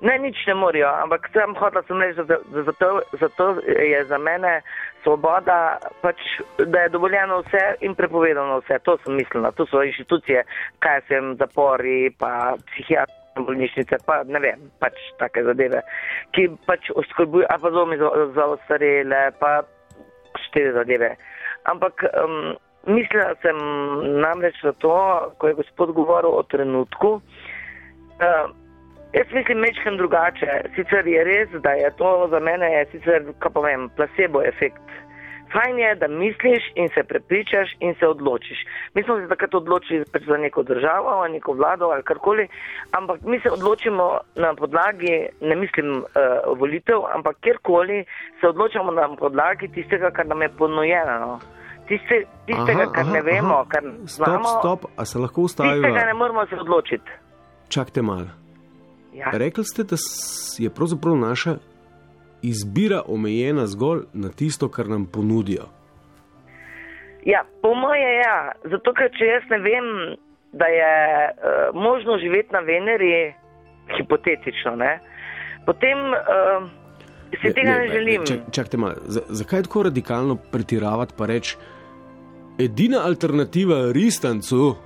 Ne, 0.00 0.14
nič 0.18 0.46
ne 0.46 0.54
morajo, 0.54 0.86
ampak 1.02 1.26
sem 1.34 1.54
hotel 1.58 1.82
sem 1.88 1.98
reči, 1.98 2.22
da 2.22 2.38
zato, 2.62 3.02
zato 3.18 3.44
je 3.66 3.98
za 4.06 4.18
mene 4.18 4.60
svoboda, 5.02 5.78
pač, 6.02 6.22
da 6.70 6.86
je 6.86 6.92
dovoljeno 6.94 7.40
vse 7.42 7.64
in 7.82 7.96
prepovedano 7.98 8.60
vse. 8.62 8.78
To 8.86 8.94
sem 9.02 9.18
mislila, 9.18 9.50
to 9.58 9.66
so 9.66 9.82
inštitucije, 9.82 10.44
kaj 10.78 11.02
sem 11.08 11.34
zapori, 11.42 12.14
pa 12.14 12.54
psihiatrične 12.70 13.42
bolnišnice, 13.42 13.98
pa 14.06 14.22
ne 14.26 14.38
vem, 14.42 14.70
pač 14.82 14.94
take 15.18 15.42
zadeve, 15.46 15.82
ki 16.34 16.46
pač 16.66 16.90
oskrbujo, 16.94 17.46
a 17.50 17.58
pa 17.58 17.70
domi 17.70 17.98
za, 17.98 18.10
za 18.34 18.46
ostarele, 18.54 19.20
pa 19.42 19.62
štiri 20.46 20.72
zadeve. 20.78 21.14
Ampak 21.70 22.06
um, 22.06 22.54
mislila 22.86 23.34
sem 23.42 23.58
namreč 24.22 24.62
na 24.62 24.72
to, 24.78 24.94
ko 25.38 25.50
je 25.50 25.58
gospod 25.58 25.94
govoril 25.98 26.38
o 26.38 26.46
trenutku. 26.50 27.18
Uh, 28.18 28.50
Jaz 29.12 29.26
mislim 29.32 29.58
mečkem 29.58 29.96
drugače. 29.96 30.50
Sicer 30.74 31.06
je 31.06 31.24
res, 31.24 31.48
da 31.62 31.70
je 31.70 31.90
to 31.96 32.28
za 32.30 32.40
mene, 32.40 32.72
je 32.72 32.86
sicer, 32.92 33.24
kaj 33.38 33.52
pa 33.52 33.60
vem, 33.60 33.88
placebo 33.96 34.42
efekt. 34.42 34.84
Fajn 35.52 35.78
je, 35.78 35.94
da 35.94 36.08
misliš 36.08 36.64
in 36.74 36.88
se 36.94 37.02
prepričaš 37.02 37.68
in 37.80 37.94
se 37.98 38.06
odločiš. 38.06 38.58
Mi 38.94 39.02
smo 39.02 39.16
se 39.20 39.28
takrat 39.28 39.54
odločili 39.54 40.04
pač 40.12 40.22
za 40.22 40.36
neko 40.36 40.62
državo, 40.62 41.08
ali 41.08 41.32
neko 41.32 41.52
vlado 41.52 41.84
ali 41.84 42.02
karkoli, 42.02 42.48
ampak 42.90 43.20
mi 43.22 43.40
se 43.40 43.50
odločimo 43.50 44.18
na 44.34 44.54
podlagi, 44.54 45.14
ne 45.40 45.56
mislim 45.56 45.96
uh, 45.96 46.04
volitev, 46.58 47.00
ampak 47.14 47.36
kjerkoli 47.40 48.04
se 48.40 48.48
odločamo 48.48 48.92
na 48.92 49.08
podlagi 49.16 49.68
tistega, 49.68 50.10
kar 50.10 50.26
nam 50.26 50.42
je 50.42 50.48
ponujeno. 50.48 51.40
Tiste, 51.88 52.24
tistega, 52.46 52.82
Aha, 52.82 52.92
kar 52.92 53.04
aha, 53.04 53.12
ne 53.12 53.22
vemo, 53.22 53.54
aha. 53.54 53.64
kar 53.68 53.82
Stop, 54.06 54.26
znamo, 54.26 54.48
stop, 54.58 54.84
a 54.96 55.04
se 55.04 55.18
lahko 55.18 55.42
tistega 55.48 56.04
ne 56.06 56.14
moramo 56.14 56.46
se 56.46 56.60
odločiti. 56.60 57.10
Čakajte 57.68 58.02
malo. 58.02 58.47
Ja. 59.18 59.30
Rekli 59.32 59.64
ste, 59.64 59.82
da 59.84 59.96
je 60.58 60.70
pravzaprav 60.70 61.16
naša 61.16 61.56
izbira 62.42 63.02
omejena 63.06 63.66
zgolj 63.66 64.00
na 64.12 64.28
tisto, 64.28 64.68
kar 64.68 64.88
nam 64.88 65.06
ponudijo. 65.06 65.66
Ja, 67.26 67.42
po 67.62 67.74
moje 67.74 68.10
ja, 68.22 68.52
zato 68.64 68.92
ker 68.94 69.10
če 69.18 69.26
jaz 69.26 69.42
ne 69.50 69.58
vem, 69.58 69.88
da 70.52 70.64
je 70.64 70.92
uh, 71.28 71.74
možno 71.74 72.18
živeti 72.18 72.52
na 72.52 72.60
Veneri, 72.64 73.34
hipotetično, 73.98 74.76
ne, 74.76 74.94
potem 75.66 75.98
uh, 75.98 76.68
si 77.42 77.52
tega 77.52 77.74
ne, 77.74 77.78
ne 77.78 77.88
želim. 77.92 78.24
Čak, 78.26 78.38
čakajte 78.52 78.76
malo, 78.76 78.94
za- 79.06 79.26
zakaj 79.28 79.62
tako 79.66 79.82
radikalno 79.82 80.36
pretiravati 80.52 81.14
pa 81.18 81.26
reči, 81.26 81.56
edina 82.58 83.02
alternativa 83.04 83.92
ristancu, 83.92 84.76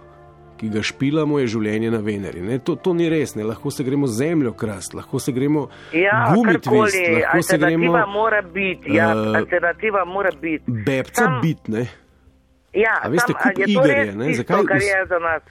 ki 0.62 0.68
ga 0.70 0.78
špilamo, 0.80 1.40
je 1.42 1.46
življenje 1.48 1.90
na 1.90 1.98
Veneri. 1.98 2.38
Ne, 2.40 2.58
to, 2.58 2.76
to 2.76 2.94
ni 2.94 3.08
res, 3.10 3.34
ne. 3.34 3.42
lahko 3.42 3.70
se 3.70 3.82
gremo 3.82 4.06
zemljo 4.06 4.52
krast, 4.54 4.94
lahko 4.94 5.18
se 5.18 5.32
gremo 5.32 5.66
Ja, 5.90 6.30
gumitvist, 6.30 6.70
karkoli, 6.70 7.02
lahko 7.18 7.42
se 7.42 7.56
alternativa 7.56 7.98
gremo 7.98 8.06
mora 8.12 8.42
biti, 8.44 8.94
ja, 8.94 9.08
eh, 9.10 9.36
alternativa 9.36 10.04
mora 10.06 10.30
biti. 10.32 10.62
bebca 10.86 11.24
Sam- 11.24 11.40
bitne. 11.42 11.88
Ja, 12.72 12.94
A 13.02 13.08
veste, 13.08 13.34
ali 13.34 13.54
je 13.58 13.64
to 13.66 13.70
iger 13.82 13.90
je, 13.90 14.04
res 14.04 14.14
ne, 14.14 14.26
tisto, 14.26 14.42
zakaj 14.44 14.64
kar 14.64 14.80
je 14.82 15.06
za 15.08 15.18
nas. 15.18 15.42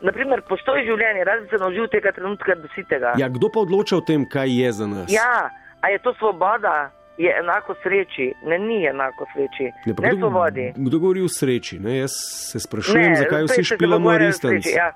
Naprimer, 0.00 0.40
postoji 0.48 0.84
življenje, 0.84 1.24
razen 1.24 1.46
se 1.50 1.56
naužil 1.56 1.86
tega 1.88 2.12
trenutka 2.12 2.54
do 2.54 2.68
sitega. 2.74 3.12
Ja, 3.18 3.28
kdo 3.28 3.50
pa 3.50 3.60
odloča 3.60 3.96
o 3.96 4.00
tem, 4.00 4.24
kaj 4.24 4.48
je 4.56 4.72
za 4.72 4.86
nas? 4.86 5.12
Ja, 5.12 5.50
a 5.80 5.90
je 5.90 5.98
to 5.98 6.14
svoboda, 6.14 6.90
je 7.18 7.34
enako 7.40 7.74
sreči, 7.82 8.32
ne 8.44 8.58
ni 8.58 8.86
enako 8.86 9.26
sreči, 9.34 9.64
Ne, 9.86 9.94
ne 10.02 10.10
kdo, 10.14 10.18
svobodi. 10.18 10.72
kdo 10.76 10.98
govori 10.98 11.20
o 11.22 11.28
sreči? 11.28 11.78
Ne? 11.78 11.98
Jaz 11.98 12.10
se 12.52 12.60
sprašujem, 12.60 13.14
zakaj 13.16 13.46
spet 13.46 13.50
vsi 13.50 13.74
špilamo 13.74 14.10
sreči, 14.32 14.74
Ja. 14.76 14.92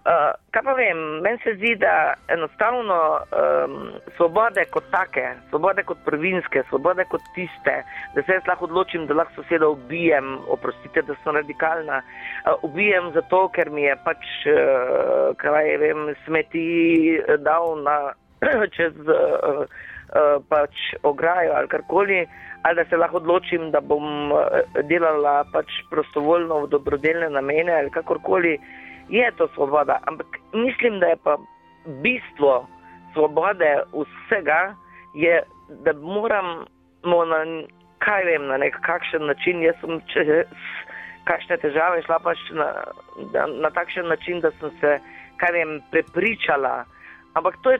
Uh, 0.00 0.32
kaj 0.50 0.62
pa 0.64 0.72
vem, 0.72 0.96
meni 1.20 1.38
se 1.44 1.52
zdi, 1.54 1.74
da 1.76 2.14
enostavno 2.32 2.96
um, 3.20 3.74
svobode 4.16 4.64
kot 4.72 4.86
take, 4.90 5.26
svobode 5.50 5.82
kot 5.84 5.98
prvinske, 6.06 6.62
svobode 6.70 7.04
kot 7.04 7.20
tiste, 7.34 7.74
da 8.14 8.22
se 8.22 8.32
jaz 8.32 8.48
lahko 8.48 8.64
odločim, 8.64 9.04
da 9.06 9.14
lahko 9.14 9.42
soseda 9.42 9.68
ubijem, 9.68 10.38
oprostite, 10.48 11.02
da 11.02 11.14
sem 11.20 11.36
radikalna, 11.36 12.00
uh, 12.00 12.64
ubijem 12.64 13.12
zato, 13.12 13.42
ker 13.52 13.68
mi 13.70 13.82
je 13.82 13.98
pač, 14.04 14.24
uh, 14.48 15.36
kaj 15.36 15.76
vem, 15.84 16.08
smeti 16.24 16.64
dal 17.44 17.76
na, 17.84 17.98
čez 18.76 18.96
uh, 19.04 19.68
pač 20.48 20.74
ograjo 21.02 21.52
ali 21.56 21.68
karkoli, 21.68 22.26
ali 22.62 22.76
da 22.76 22.84
se 22.84 22.96
lahko 22.96 23.16
odločim, 23.16 23.70
da 23.70 23.80
bom 23.80 24.32
uh, 24.32 24.40
delala 24.88 25.44
pač 25.52 25.70
prostovoljno 25.90 26.64
v 26.64 26.70
dobrodelne 26.74 27.30
namene 27.30 27.72
ali 27.78 27.90
kakorkoli, 27.90 28.58
je 29.08 29.30
to 29.38 29.48
svoboda. 29.54 29.98
Ampak 30.06 30.26
mislim, 30.52 31.00
da 31.00 31.06
je 31.06 31.16
pa 31.24 31.36
bistvo 32.02 32.66
svobode 33.12 33.70
vsega, 33.92 34.74
je, 35.14 35.42
da 35.68 35.92
moramo 35.92 37.24
na, 37.24 37.40
kaj 37.98 38.24
vem, 38.24 38.46
na 38.46 38.56
nek 38.56 38.78
kakšen 38.86 39.26
način, 39.26 39.62
jaz 39.62 39.74
sem 39.80 40.00
čez 40.12 40.46
kakšne 41.28 41.58
težave 41.62 42.02
šla 42.06 42.18
pač 42.24 42.38
na, 42.56 42.68
na, 43.34 43.46
na 43.46 43.70
takšen 43.70 44.08
način, 44.08 44.40
da 44.40 44.50
sem 44.60 44.72
se, 44.80 44.98
kaj 45.42 45.52
vem, 45.52 45.78
prepričala. 45.90 46.84
Ampak 47.38 47.58
to 47.62 47.76
je, 47.76 47.78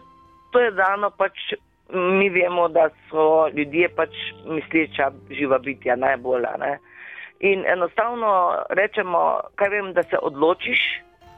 to 0.52 0.60
je 0.60 0.70
dano 0.78 1.10
pač. 1.10 1.54
Mi 1.92 2.28
vemo, 2.28 2.68
da 2.68 2.88
so 3.10 3.48
ljudje 3.48 3.88
pač 3.88 4.10
misleča 4.46 5.10
živa 5.30 5.58
bitja 5.58 5.96
najbolj. 5.96 6.44
a 6.46 6.56
Ne? 6.56 6.78
In 7.40 7.64
enostavno 7.66 8.52
rečemo, 8.70 9.40
kaj 9.54 9.68
vem, 9.68 9.92
da 9.92 10.02
se 10.02 10.18
odločiš 10.22 10.80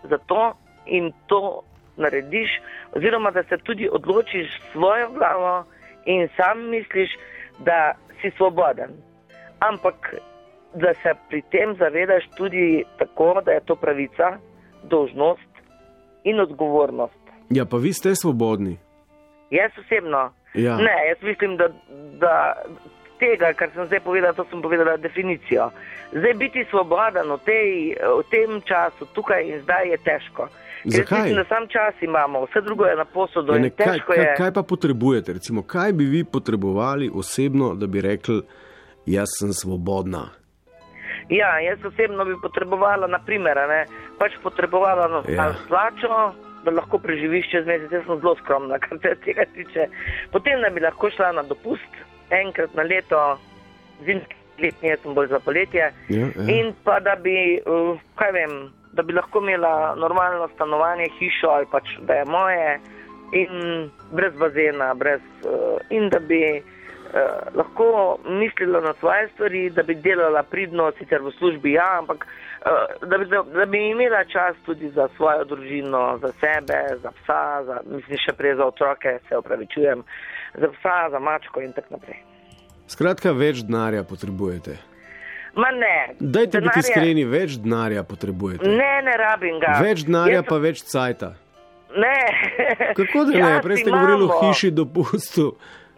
za 0.03 0.19
to 0.19 0.53
in 0.87 1.13
to 1.27 1.63
narediš, 1.97 2.51
oziroma 2.93 3.31
da 3.31 3.43
se 3.43 3.57
tudi 3.57 3.89
odločiš 3.93 4.61
svojo 4.73 5.11
glavo 5.11 5.65
in 6.05 6.29
sam 6.37 6.71
misliš, 6.71 7.11
da 7.59 7.95
si 8.21 8.31
svoboden. 8.37 8.91
Ampak 9.61 10.15
da 10.75 10.95
se 10.95 11.15
pri 11.29 11.43
tem 11.51 11.77
zavedaš 11.79 12.25
tudi 12.37 12.85
tako, 12.99 13.41
da 13.45 13.51
je 13.51 13.61
to 13.61 13.77
pravica, 13.77 14.39
dožnost 14.83 15.53
in 16.25 16.41
odgovornost. 16.41 17.23
Ja, 17.51 17.65
pa 17.65 17.77
vi 17.77 17.93
ste 17.93 18.15
svobodni. 18.15 18.79
Jaz 19.51 19.71
osebno. 19.79 20.33
Ja. 20.55 20.77
Ne, 20.77 20.97
jaz 21.09 21.23
mislim, 21.23 21.57
da, 21.57 21.69
da 22.21 22.35
tega, 23.19 23.53
kar 23.53 23.71
sem 23.75 23.87
zdaj 23.87 24.01
povedala, 24.01 24.33
to 24.33 24.45
sem 24.51 24.63
povedala 24.63 24.97
definicijo. 24.97 25.71
Zdaj 26.13 26.35
biti 26.35 26.65
svoboden 26.71 27.31
v, 27.33 27.39
tej, 27.47 27.71
v 28.19 28.23
tem 28.31 28.61
času, 28.69 29.07
tukaj 29.15 29.47
in 29.49 29.63
zdaj 29.63 29.89
je 29.95 29.99
težko. 30.05 30.49
Ker 30.83 30.91
Zakaj? 30.91 31.19
Mislim, 31.19 31.37
da 31.37 31.45
sam 31.45 31.69
čas 31.71 32.03
imamo, 32.03 32.45
vse 32.45 32.61
drugo 32.61 32.85
je 32.85 32.97
na 32.97 33.05
posodo 33.05 33.55
Ja, 33.55 33.59
ne, 33.59 33.71
kaj, 33.71 33.99
kaj, 34.07 34.19
je. 34.19 34.35
kaj 34.37 34.53
pa 34.53 34.63
potrebujete? 34.63 35.33
Recimo, 35.33 35.63
kaj 35.63 35.93
bi 35.93 36.05
vi 36.05 36.25
potrebovali 36.25 37.11
osebno, 37.15 37.75
da 37.75 37.87
bi 37.87 38.01
rekli, 38.01 38.43
jaz 39.07 39.39
sem 39.39 39.53
svobodna? 39.53 40.29
Ja, 41.31 41.59
jaz 41.61 41.79
osebno 41.85 42.25
bi 42.25 42.35
potrebovala, 42.43 43.07
naprimer, 43.07 43.57
ne, 43.69 43.85
pač 44.19 44.35
potrebovala 44.43 45.07
no, 45.09 45.23
ja. 45.29 45.55
plačo, 45.69 46.35
da 46.65 46.71
lahko 46.71 46.99
preživiš 46.99 47.51
čez 47.51 47.67
mesec. 47.67 47.93
Jaz 47.93 48.07
sem 48.07 48.21
zelo 48.21 48.35
skromna, 48.43 48.79
kar 48.85 48.99
se 49.03 49.15
tega 49.25 49.47
tiče. 49.55 49.89
Potem, 50.33 50.61
da 50.63 50.71
bi 50.71 50.85
lahko 50.85 51.11
šla 51.11 51.33
na 51.39 51.43
dopust 51.49 52.01
enkrat 52.33 52.75
na 52.75 52.83
leto, 52.83 53.21
zimski 54.07 54.39
letni, 54.63 54.93
jaz 54.93 55.03
sem 55.03 55.15
bolj 55.15 55.29
za 55.33 55.41
poletje. 55.41 55.91
Ja, 56.09 56.19
ja. 56.19 56.47
In 56.57 56.73
pa 56.85 57.01
da 57.01 57.17
bi, 57.17 57.37
uh, 57.67 58.01
kaj 58.21 58.33
vem, 58.37 58.57
da 58.93 59.03
bi 59.03 59.17
lahko 59.17 59.41
imela 59.41 59.95
normalno 59.99 60.49
stanovanje, 60.55 61.09
hišo 61.19 61.51
ali 61.51 61.69
pač 61.73 61.97
da 62.09 62.21
je 62.21 62.29
moje, 62.29 62.81
in 63.33 63.89
brez 64.13 64.37
bazena, 64.41 64.93
brez, 64.95 65.25
uh, 65.49 65.81
in 65.91 66.09
da 66.13 66.21
bi 66.21 66.43
uh, 66.61 67.57
lahko 67.57 68.19
mislila 68.29 68.81
na 68.81 68.95
svoje 69.01 69.29
stvari, 69.35 69.71
da 69.71 69.83
bi 69.83 69.95
delala 69.95 70.43
pridno, 70.43 70.91
sicer 70.99 71.23
v 71.25 71.33
službi, 71.39 71.77
ja, 71.79 71.89
ampak 71.99 72.27
da, 73.03 73.19
bi, 73.19 73.25
da, 73.27 73.43
da 73.45 73.67
bi 73.67 73.91
imela 73.91 74.25
čas 74.25 74.57
tudi 74.67 74.91
za 74.91 75.09
svojo 75.17 75.45
družino, 75.45 76.19
za 76.19 76.29
sebe, 76.35 76.79
za 77.03 77.11
psa, 77.13 77.41
za, 77.65 77.81
mislim 77.87 78.19
še 78.19 78.33
prej 78.33 78.55
za 78.55 78.65
otroke, 78.65 79.19
se 79.29 79.37
opravičujem, 79.37 80.03
za 80.55 80.69
psa, 80.71 81.11
za 81.11 81.19
mačko 81.19 81.61
in 81.61 81.73
tako 81.73 81.89
naprej. 81.91 82.21
Skratka, 82.87 83.33
več 83.33 83.63
denarja 83.63 84.05
potrebujete. 84.05 84.77
Ma 85.55 85.71
ne. 85.71 86.15
Dajte 86.19 86.61
biti 86.61 86.69
denarja- 86.71 86.79
iskreni, 86.81 87.25
več 87.27 87.59
denarja 87.59 88.03
potrebujete. 88.05 88.69
Ne, 88.69 89.03
ne 89.03 89.17
rabim 89.19 89.61
ga. 89.61 89.79
Več 89.83 90.03
denarja, 90.03 90.35
Jaz 90.35 90.45
pa 90.45 90.57
več 90.59 90.83
cajta. 90.85 91.35
Ne. 91.95 92.17
Kako 92.95 93.25
da 93.25 93.33
ne? 93.33 93.41
Čas 93.41 93.63
Prej 93.67 93.77
ste 93.77 93.91
govorili 93.91 94.25
o 94.25 94.41
hiši 94.41 94.71
dopustu. 94.73 95.51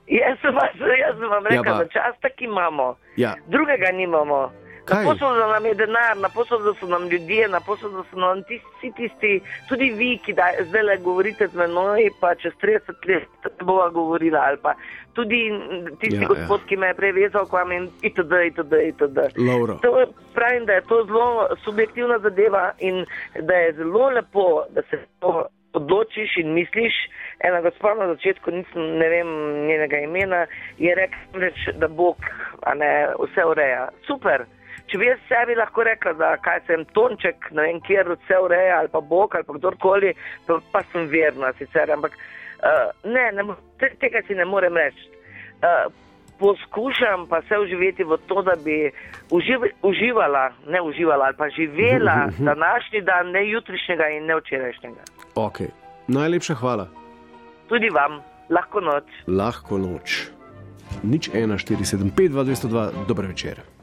Jaz 0.07 0.37
sem, 0.43 0.53
vas, 0.53 0.75
jaz 0.99 1.15
sem 1.17 1.31
vam 1.31 1.45
Ja, 1.45 1.51
rekel, 1.51 1.65
pa- 1.65 1.79
da 1.79 1.87
čas 1.89 2.17
tak 2.21 2.43
imamo. 2.43 2.97
Ja, 3.17 3.35
Drugega 3.47 3.93
nimamo. 3.93 4.51
Kaj? 4.85 5.05
Na 5.05 5.11
posodo 5.13 5.47
nam 5.47 5.67
je 5.67 5.75
denar, 5.75 6.17
na 6.17 6.29
posodo 6.29 6.75
so 6.81 6.87
nam 6.87 7.09
ljudje, 7.09 7.49
na 7.49 7.61
posodo 7.61 8.05
so 8.11 8.19
nam 8.19 8.43
tisti, 8.43 8.69
vsi 8.79 8.91
tisti, 8.97 9.41
tudi 9.69 9.91
vi, 9.91 10.19
ki 10.25 10.33
da, 10.33 10.51
zdaj 10.69 10.83
le 10.83 10.97
govorite 10.97 11.49
z 11.49 11.57
menoj, 11.57 12.11
pa 12.21 12.35
čez 12.35 12.53
30 12.63 13.09
let 13.09 13.63
bova 13.63 13.89
govorila, 13.89 14.43
ali 14.45 14.59
pa 14.63 14.75
tudi 15.15 15.41
tisti 16.01 16.23
Ja, 16.23 16.29
gospod, 16.29 16.61
ja. 16.61 16.67
ki 16.69 16.77
me 16.77 16.87
je 16.87 16.95
prej 16.95 17.13
vezal 17.13 17.47
k 17.47 17.53
vam 17.53 17.73
in 17.73 17.89
itd. 18.03 18.33
itd., 18.51 18.73
itd. 18.89 19.19
Lauro. 19.49 19.79
To 19.83 20.07
pravim, 20.35 20.67
da 20.67 20.73
je 20.73 20.83
to 20.89 21.05
zelo 21.07 21.49
subjektivna 21.65 22.19
zadeva 22.19 22.73
in 22.79 23.07
da 23.41 23.55
je 23.55 23.73
zelo 23.73 24.11
lepo, 24.11 24.65
da 24.71 24.83
se 24.91 25.01
to 25.21 25.47
odločiš 25.73 26.37
in 26.37 26.53
misliš. 26.55 26.95
Ena 27.41 27.61
gospa 27.61 27.95
na 27.95 28.07
začetku, 28.15 28.51
nisem, 28.51 28.83
ne 28.99 29.09
vem 29.09 29.29
njenega 29.67 29.99
imena, 29.99 30.47
je 30.79 30.95
rekla, 30.95 31.49
da 31.79 31.89
Bog 31.89 32.17
ne, 32.77 33.09
vse 33.19 33.45
ureja. 33.45 33.89
Super. 34.07 34.45
Če 34.95 34.99
bi 35.01 35.09
jaz 35.09 35.23
sebi 35.27 35.57
lahko 35.59 35.83
rekla, 35.83 36.13
da 36.15 36.29
kaj 36.39 36.61
sem 36.69 36.85
tonček, 36.95 37.49
ne 37.51 37.65
vem, 37.67 37.81
kjer 37.83 38.13
vse 38.13 38.37
ureja, 38.45 38.77
ali 38.79 38.93
pa 38.93 39.01
Bog, 39.03 39.33
ali 39.35 39.43
pa 39.43 39.57
kdorkoli, 39.57 40.13
pa, 40.47 40.61
pa 40.71 40.83
sem 40.93 41.09
verna 41.11 41.51
sicer, 41.59 41.91
ampak 41.91 42.15
uh, 42.15 42.93
ne, 43.03 43.25
ne, 43.35 43.57
te, 43.83 43.91
tega 43.99 44.23
si 44.29 44.39
ne 44.39 44.47
morem 44.47 44.79
reči. 44.79 45.09
Uh, 45.59 45.91
poskušam 46.39 47.27
pa 47.27 47.43
se 47.49 47.59
uživeti 47.59 48.07
v 48.07 48.21
to, 48.31 48.47
da 48.47 48.55
bi 48.63 48.79
uživ, 49.35 49.67
uživala, 49.83 50.45
ne 50.71 50.85
uživala, 50.87 51.33
ali 51.33 51.41
pa 51.43 51.51
živela 51.59 52.31
današnji 52.39 53.03
dan, 53.03 53.35
ne 53.35 53.49
jutrišnjega 53.51 54.13
in 54.15 54.31
ne 54.31 54.39
včerajšnjega. 54.39 55.11
Ok, 55.35 55.59
najlepša 56.07 56.61
hvala. 56.63 56.87
Tudi 57.67 57.91
vam, 57.91 58.23
lahko 58.47 58.79
noč. 58.79 59.11
Lahko 59.27 59.83
noč. 59.83 60.29
Nič 61.03 61.35
1, 61.35 61.51
4, 61.59 61.83
7, 61.83 62.15
5, 62.15 62.35
2, 62.39 62.51
202, 62.55 63.07
dober 63.11 63.35
večer. 63.35 63.74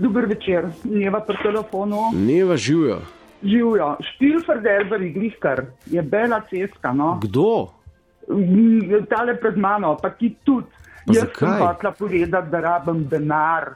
Dober 0.00 0.24
večer, 0.26 0.64
Neva 0.84 1.20
pri 1.20 1.36
telefonu. 1.42 1.96
Neva 2.16 2.56
živijo. 2.56 3.00
Živijo. 3.42 3.96
Štilferderber, 4.14 5.00
glihkar, 5.12 5.62
je 5.86 6.02
bela 6.02 6.40
cesta, 6.50 6.92
no. 6.92 7.18
Kdo? 7.22 7.68
Mm, 8.28 9.04
Tale 9.08 9.34
pred 9.40 9.56
mano, 9.56 9.96
pa 10.02 10.10
ti 10.10 10.32
tudi. 10.44 10.66
Pa 11.06 11.12
Jaz 11.12 11.24
zakaj? 11.24 11.48
sem 11.48 11.66
hotela 11.66 11.92
povedati, 11.98 12.50
da 12.50 12.60
rabim 12.60 13.04
denar. 13.08 13.70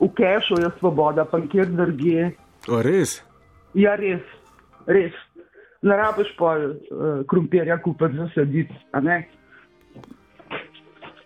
V 0.00 0.08
kešu 0.16 0.60
je 0.60 0.70
svoboda, 0.78 1.24
pa 1.24 1.40
kjer 1.40 1.66
drugje. 1.66 2.32
O, 2.68 2.80
res? 2.82 3.20
Ja, 3.74 3.94
res, 3.96 4.24
res. 4.86 5.12
Ne 5.82 5.96
rabiš 5.96 6.32
pol 6.38 6.64
uh, 6.70 7.22
krompirja 7.28 7.78
kupiti 7.82 8.16
za 8.16 8.28
saditi, 8.34 8.74
a 8.92 9.00
ne? 9.00 9.16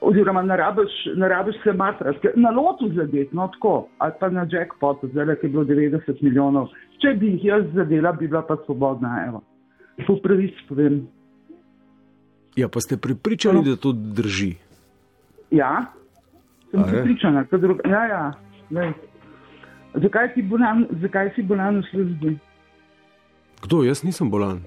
Oziroma, 0.01 0.43
ne 0.43 0.57
rabiš, 0.57 0.93
ne 1.17 1.29
rabiš 1.29 1.57
se 1.65 1.73
matrati, 1.73 2.29
na 2.37 2.51
lotu 2.51 2.91
zadeti, 2.95 3.37
no 3.37 3.49
tako, 3.49 3.89
ali 3.99 4.13
pa 4.21 4.29
na 4.29 4.47
jackpotu, 4.51 5.09
zdaj 5.09 5.37
je 5.43 5.49
bilo 5.49 5.65
90 5.65 6.23
milijonov. 6.23 6.69
Če 7.01 7.15
bi 7.21 7.33
jih 7.33 7.45
jaz 7.45 7.65
zadela, 7.75 8.13
bi 8.13 8.29
bila 8.29 8.43
pa 8.43 8.57
svobodna, 8.67 9.25
evo. 9.29 9.43
Po 10.07 10.17
pravici 10.23 10.69
povem. 10.69 11.07
Ja, 12.57 12.69
pa 12.69 12.81
ste 12.81 12.97
pripričani, 12.97 13.65
da 13.65 13.77
to 13.77 13.93
drži. 13.93 14.55
Ja, 15.51 15.87
sem 16.71 16.81
A 16.81 16.87
je? 16.87 16.93
pripričana, 16.93 17.45
drug... 17.51 17.81
ja, 17.85 18.05
ja. 18.07 18.33
Lej. 18.71 18.93
Zakaj 19.95 20.35
si 20.35 20.43
bolan, 20.43 20.87
zakaj 21.01 21.33
si 21.35 21.43
bolan 21.43 21.81
v 21.81 21.85
službi? 21.91 22.39
Kdo, 23.65 23.83
jaz 23.85 24.05
nisem 24.05 24.31
bolan. 24.31 24.61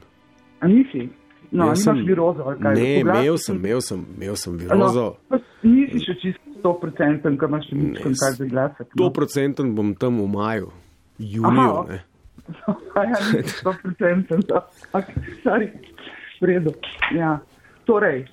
A 0.60 0.68
nisi? 0.68 1.10
No, 1.52 1.66
Jaz 1.66 1.80
nimaš 1.80 1.84
sem- 1.84 2.06
virozo, 2.06 2.44
ali 2.46 2.60
kaj? 2.60 2.76
Ne, 2.76 3.00
imel 3.00 3.38
sem, 3.38 3.56
imel 3.56 3.82
sem, 3.82 4.06
imel 4.16 4.36
sem 4.36 4.54
virozo. 4.58 5.06
No, 5.30 5.40
nisi 5.64 6.00
še 6.00 6.14
čisto 6.22 6.46
100%, 6.62 7.38
ker 7.40 7.48
imaš 7.48 7.66
še 7.66 7.76
nič, 7.76 7.96
Ne, 7.96 8.04
kaj 8.04 8.34
za 8.36 8.46
glasek. 8.46 8.88
To 8.94 9.04
No. 9.04 9.10
procenten 9.10 9.74
bom 9.76 9.96
tam 9.96 10.20
v 10.20 10.28
maju, 10.28 10.70
juniju. 11.20 11.72
Aha, 11.72 11.86
ne. 11.90 12.00
Ja, 12.96 13.18
nisi 13.34 13.56
100%. 13.64 14.44
no. 14.50 14.62
Okay, 14.94 15.16
sorry. 15.44 15.72
V 16.42 16.46
redu. 16.46 16.72
Ja. 17.12 17.40
Torej. 17.86 18.28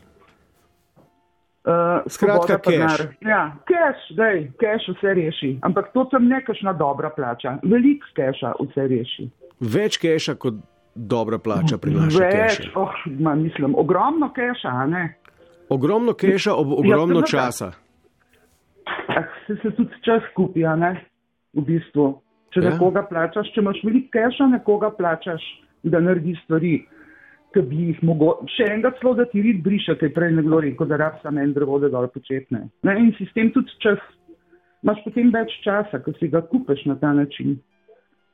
Uh, 1.67 1.99
Skratka, 2.07 2.59
cash. 2.59 3.09
Ja, 3.21 3.57
cash, 3.67 4.15
daj, 4.15 4.53
cash 4.55 4.87
vse 4.89 5.15
reši. 5.15 5.59
Ampak 5.63 5.91
to 5.93 6.05
sem 6.11 6.29
nekašna 6.29 6.73
dobra 6.73 7.11
plača. 7.11 7.59
Velik 7.65 8.05
cash 8.15 8.39
vse 8.61 8.85
reši. 8.87 9.27
Več 9.61 9.99
keša 9.99 10.37
kot 10.39 10.55
dobra 10.97 11.39
plača 11.39 11.79
prinaša 11.79 12.19
Več, 12.19 12.57
keša. 12.59 12.71
oh, 12.75 12.91
ma, 13.21 13.35
mislim, 13.35 13.75
ogromno 13.79 14.31
cash, 14.35 14.65
a 14.65 14.87
ne? 14.87 15.05
Ogromno 15.69 16.13
keša 16.15 16.55
ob 16.55 16.73
ogromno 16.73 17.23
seveda. 17.23 17.51
časa. 17.51 17.73
Ah, 19.09 19.25
se, 19.47 19.57
se 19.63 19.71
tudi 19.77 19.95
čas 20.03 20.23
kupi, 20.37 20.61
ne? 20.63 20.93
V 21.55 21.63
bistvu. 21.65 22.23
Če 22.55 22.61
Ja. 22.61 22.65
ja. 22.65 22.71
nekoga 22.73 23.03
plačaš, 23.09 23.51
če 23.55 23.61
imaš 23.61 23.81
veliko 23.85 24.09
keša, 24.15 24.47
nekoga 24.53 24.91
plačaš, 24.91 25.43
da 25.83 26.01
naredi 26.01 26.37
stvari, 26.45 26.87
ki 27.53 27.63
bi 27.63 27.89
jih 27.91 28.03
mogel. 28.03 28.47
Še 28.57 28.69
enega 28.71 28.93
celo, 29.01 29.15
da 29.15 29.27
ti 29.29 29.43
rid 29.43 29.63
briše, 29.65 29.97
kaj 30.01 30.13
prej 30.15 30.33
nekdo 30.39 30.61
rekel, 30.61 30.87
da 30.87 30.97
rab 30.97 31.19
samo 31.23 31.41
en 31.43 31.53
drevo, 31.53 31.79
da 31.83 31.89
dol 31.93 32.09
početne. 32.09 32.69
Ne? 32.83 32.97
In 33.01 33.13
sistem 33.19 33.51
tudi 33.53 33.73
čas. 33.85 33.99
Imaš 34.85 35.01
potem 35.05 35.33
več 35.35 35.51
časa, 35.65 35.99
ko 36.05 36.13
si 36.21 36.29
ga 36.31 36.41
kupeš 36.47 36.85
na 36.87 36.95
ta 37.01 37.11
način. 37.13 37.57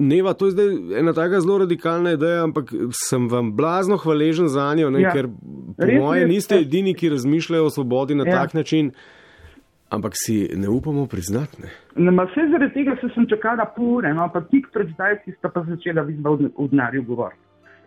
Neva, 0.03 0.33
to 0.35 0.47
je 0.47 0.53
zdaj 0.53 0.69
ena 0.99 1.13
taka 1.13 1.41
zelo 1.41 1.59
radikalna 1.59 2.13
ideja, 2.13 2.43
ampak 2.43 2.71
sem 2.91 3.29
vam 3.29 3.53
blazno 3.53 3.97
hvaležen 3.97 4.49
za 4.49 4.75
njo, 4.75 4.91
ne, 4.91 5.01
Ja. 5.01 5.13
ker 5.13 5.29
po 5.29 5.87
Res, 5.87 6.01
moje 6.01 6.27
niste 6.27 6.59
edini, 6.59 6.95
ki 6.95 7.09
razmišljajo 7.09 7.67
o 7.67 7.71
svobodi 7.71 8.15
na 8.15 8.25
Ja. 8.27 8.33
tak 8.33 8.55
način, 8.55 8.91
ampak 9.91 10.13
si 10.17 10.49
ne 10.57 10.69
upamo 10.69 11.07
priznati. 11.07 11.63
Ne. 11.63 11.71
Ne, 11.97 12.25
vse 12.25 12.49
zaradi 12.51 12.75
tega 12.75 12.97
se 13.01 13.09
sem 13.15 13.27
čakala 13.29 13.65
pol 13.77 13.97
ure, 14.01 14.15
no, 14.15 14.29
pa 14.33 14.41
tik 14.41 14.67
pred 14.73 14.89
zdajci 14.95 15.37
sta 15.39 15.49
pa 15.49 15.63
začela 15.69 16.03
vidva 16.03 16.31
v 16.35 16.69
denarju 16.69 17.03
govoriti. 17.05 17.41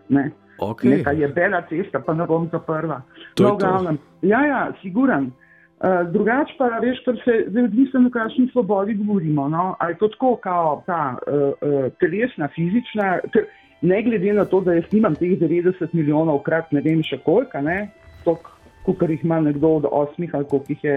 Ne. 0.10 0.32
Okay. 0.60 0.90
Neka 0.90 1.12
je 1.12 1.28
bela 1.28 1.62
cesta, 1.70 2.00
pa 2.00 2.14
ne 2.14 2.26
bom 2.26 2.48
zaprla. 2.52 3.02
No, 3.40 3.56
v 3.56 3.58
to. 3.58 3.58
glavnem. 3.58 3.98
Ja, 4.22 4.46
ja, 4.46 4.72
siguran. 4.82 5.32
Uh, 5.76 6.06
drugač 6.08 6.54
pa, 6.56 6.70
veš, 6.80 7.02
ker 7.04 7.18
se 7.26 7.34
zdaj 7.50 7.66
odvisno, 7.68 8.00
o 8.08 8.12
kakšni 8.14 8.48
svobodi 8.54 8.94
govorimo. 8.96 9.50
No? 9.52 9.76
Ali 9.80 9.94
je 9.94 9.98
to 10.00 10.08
tako, 10.14 10.36
kao 10.44 10.84
ta 10.86 11.18
uh, 11.28 11.52
uh, 11.60 11.90
telesna, 12.00 12.48
fizična, 12.56 13.18
ker 13.34 13.50
ne 13.84 14.00
glede 14.04 14.34
na 14.34 14.46
to, 14.46 14.62
da 14.64 14.78
jaz 14.78 14.88
nimam 14.92 15.18
teh 15.20 15.36
90 15.40 15.92
milijonov 15.94 16.40
krat, 16.48 16.72
ne 16.72 16.82
vem 16.86 17.04
še 17.04 17.20
koliko, 17.26 17.62
ne, 17.62 17.90
koliko 18.24 19.10
jih 19.12 19.26
ima 19.28 19.42
nekdo 19.44 19.76
od 19.82 19.90
osmih 19.92 20.32
ali 20.36 20.48
koliko 20.48 20.74
jih 20.74 20.84
je 20.84 20.96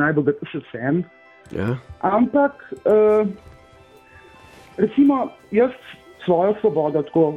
najbogatejši 0.00 0.62
sem. 0.72 1.04
Ja. 1.54 1.76
Ampak, 2.02 2.66
uh, 2.82 3.30
recimo, 4.76 5.28
jaz 5.54 5.70
svojo 6.24 6.58
svobodo 6.60 7.06
tako 7.06 7.36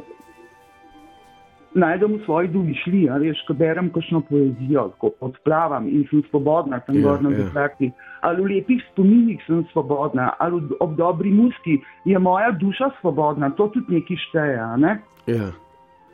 najdem 1.74 2.16
v 2.18 2.24
svoji 2.24 2.48
domišljiji, 2.48 3.08
veš, 3.22 3.42
ko 3.46 3.54
berem 3.54 3.90
kakšno 3.94 4.20
poezijo, 4.28 4.88
ko 4.98 5.12
odplavam 5.20 5.86
in 5.88 6.04
sem 6.10 6.22
svobodna, 6.30 6.80
sem 6.86 6.98
Ja, 6.98 7.02
gor 7.02 7.22
na 7.22 7.30
ja. 7.30 7.44
deklaki, 7.44 7.92
ali 8.20 8.42
v 8.42 8.50
lepih 8.56 8.82
spominih 8.92 9.42
sem 9.46 9.64
svobodna, 9.72 10.32
ali 10.38 10.62
ob 10.80 10.96
dobri 10.96 11.30
muski 11.30 11.80
je 12.04 12.18
moja 12.18 12.50
duša 12.50 12.90
svobodna, 13.00 13.50
to 13.50 13.68
tudi 13.68 14.00
nekaj 14.00 14.16
šteje, 14.28 14.62
ne? 14.76 14.98
Ja. 15.26 15.50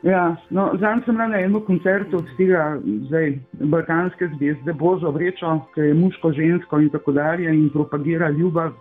Ja, 0.05 0.35
no, 0.53 0.69
Zanj 0.77 1.01
sem 1.05 1.17
na 1.17 1.25
enem 1.25 1.57
koncertu 1.65 2.21
tega 2.37 2.77
zdaj, 3.09 3.39
Balkanske 3.65 4.29
zvezde 4.37 4.73
Božo 4.77 5.09
Vrečo, 5.11 5.55
ki 5.73 5.89
je 5.89 5.93
muško, 5.97 6.31
žensko 6.37 6.79
in 6.79 6.89
tako 6.93 7.11
dalje 7.17 7.49
in 7.49 7.69
propagira 7.73 8.29
ljubav 8.29 8.75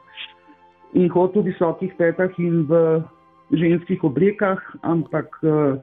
in 0.93 1.09
hod 1.09 1.35
v 1.37 1.47
visokih 1.49 1.95
petah 1.97 2.37
in 2.39 2.67
v 2.69 3.01
ženskih 3.51 4.05
oblekah, 4.05 4.61
ampak 4.83 5.41
uh, 5.43 5.81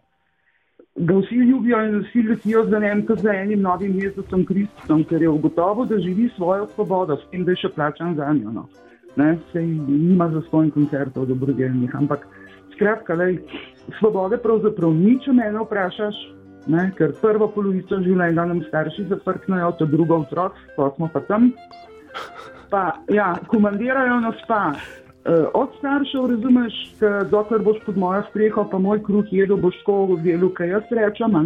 ga 0.95 1.15
vsi 1.17 1.35
ljubijo 1.35 1.81
in 1.85 1.99
vsi 1.99 2.21
letijo 2.21 2.63
za 2.69 2.77
enim, 2.77 3.05
kot 3.07 3.19
za 3.19 3.33
enim 3.33 3.61
novim 3.61 3.99
Jezusom 3.99 4.45
Kristom, 4.45 5.03
ker 5.09 5.21
je 5.21 5.29
ugotovil, 5.29 5.85
da 5.85 5.99
živi 5.99 6.29
svojo 6.35 6.67
svobodo, 6.75 7.17
s 7.17 7.29
tem, 7.31 7.45
da 7.45 7.51
je 7.51 7.63
še 7.65 7.73
plačan 7.75 8.15
za 8.15 8.33
njo. 8.33 8.51
No. 8.51 8.67
Ne, 9.15 9.37
sej 9.51 9.65
nima 9.65 10.29
za 10.29 10.41
svojim 10.49 10.71
koncertov 10.71 11.25
dobrodelnih, 11.25 11.95
ampak 11.95 12.27
skratka, 12.75 13.13
lej, 13.13 13.39
svobode 13.99 14.37
pravzaprav 14.41 14.93
ni, 14.93 15.19
če 15.21 15.33
me 15.33 15.49
vprašaš, 15.53 16.17
ne, 16.67 16.87
ker 16.97 17.13
prvo 17.21 17.49
polovico 17.53 17.99
življenja 18.01 18.45
nam 18.49 18.63
starši 18.69 19.09
zaprknejo, 19.09 19.73
to 19.77 19.85
drugo 19.89 20.23
otrok, 20.23 20.57
pa 20.77 20.89
smo 20.95 21.09
pa 21.13 21.21
tam. 21.29 21.51
Pa, 22.69 22.83
ja, 23.13 23.33
komandirajo 23.49 24.19
nas 24.21 24.39
pa. 24.47 24.73
Uh, 25.23 25.47
od 25.55 25.69
staršev, 25.77 26.25
razumeš, 26.33 26.73
dokler 27.31 27.61
boš 27.63 27.77
pod 27.85 27.97
mojo 27.97 28.23
streho, 28.29 28.65
pa 28.71 28.77
moj 28.77 28.99
kruh 29.03 29.25
jedel, 29.31 29.57
boš 29.57 29.77
tako 29.79 30.17
delo, 30.23 30.49
kaj 30.51 30.69
jaz 30.69 30.91
rečem. 30.91 31.37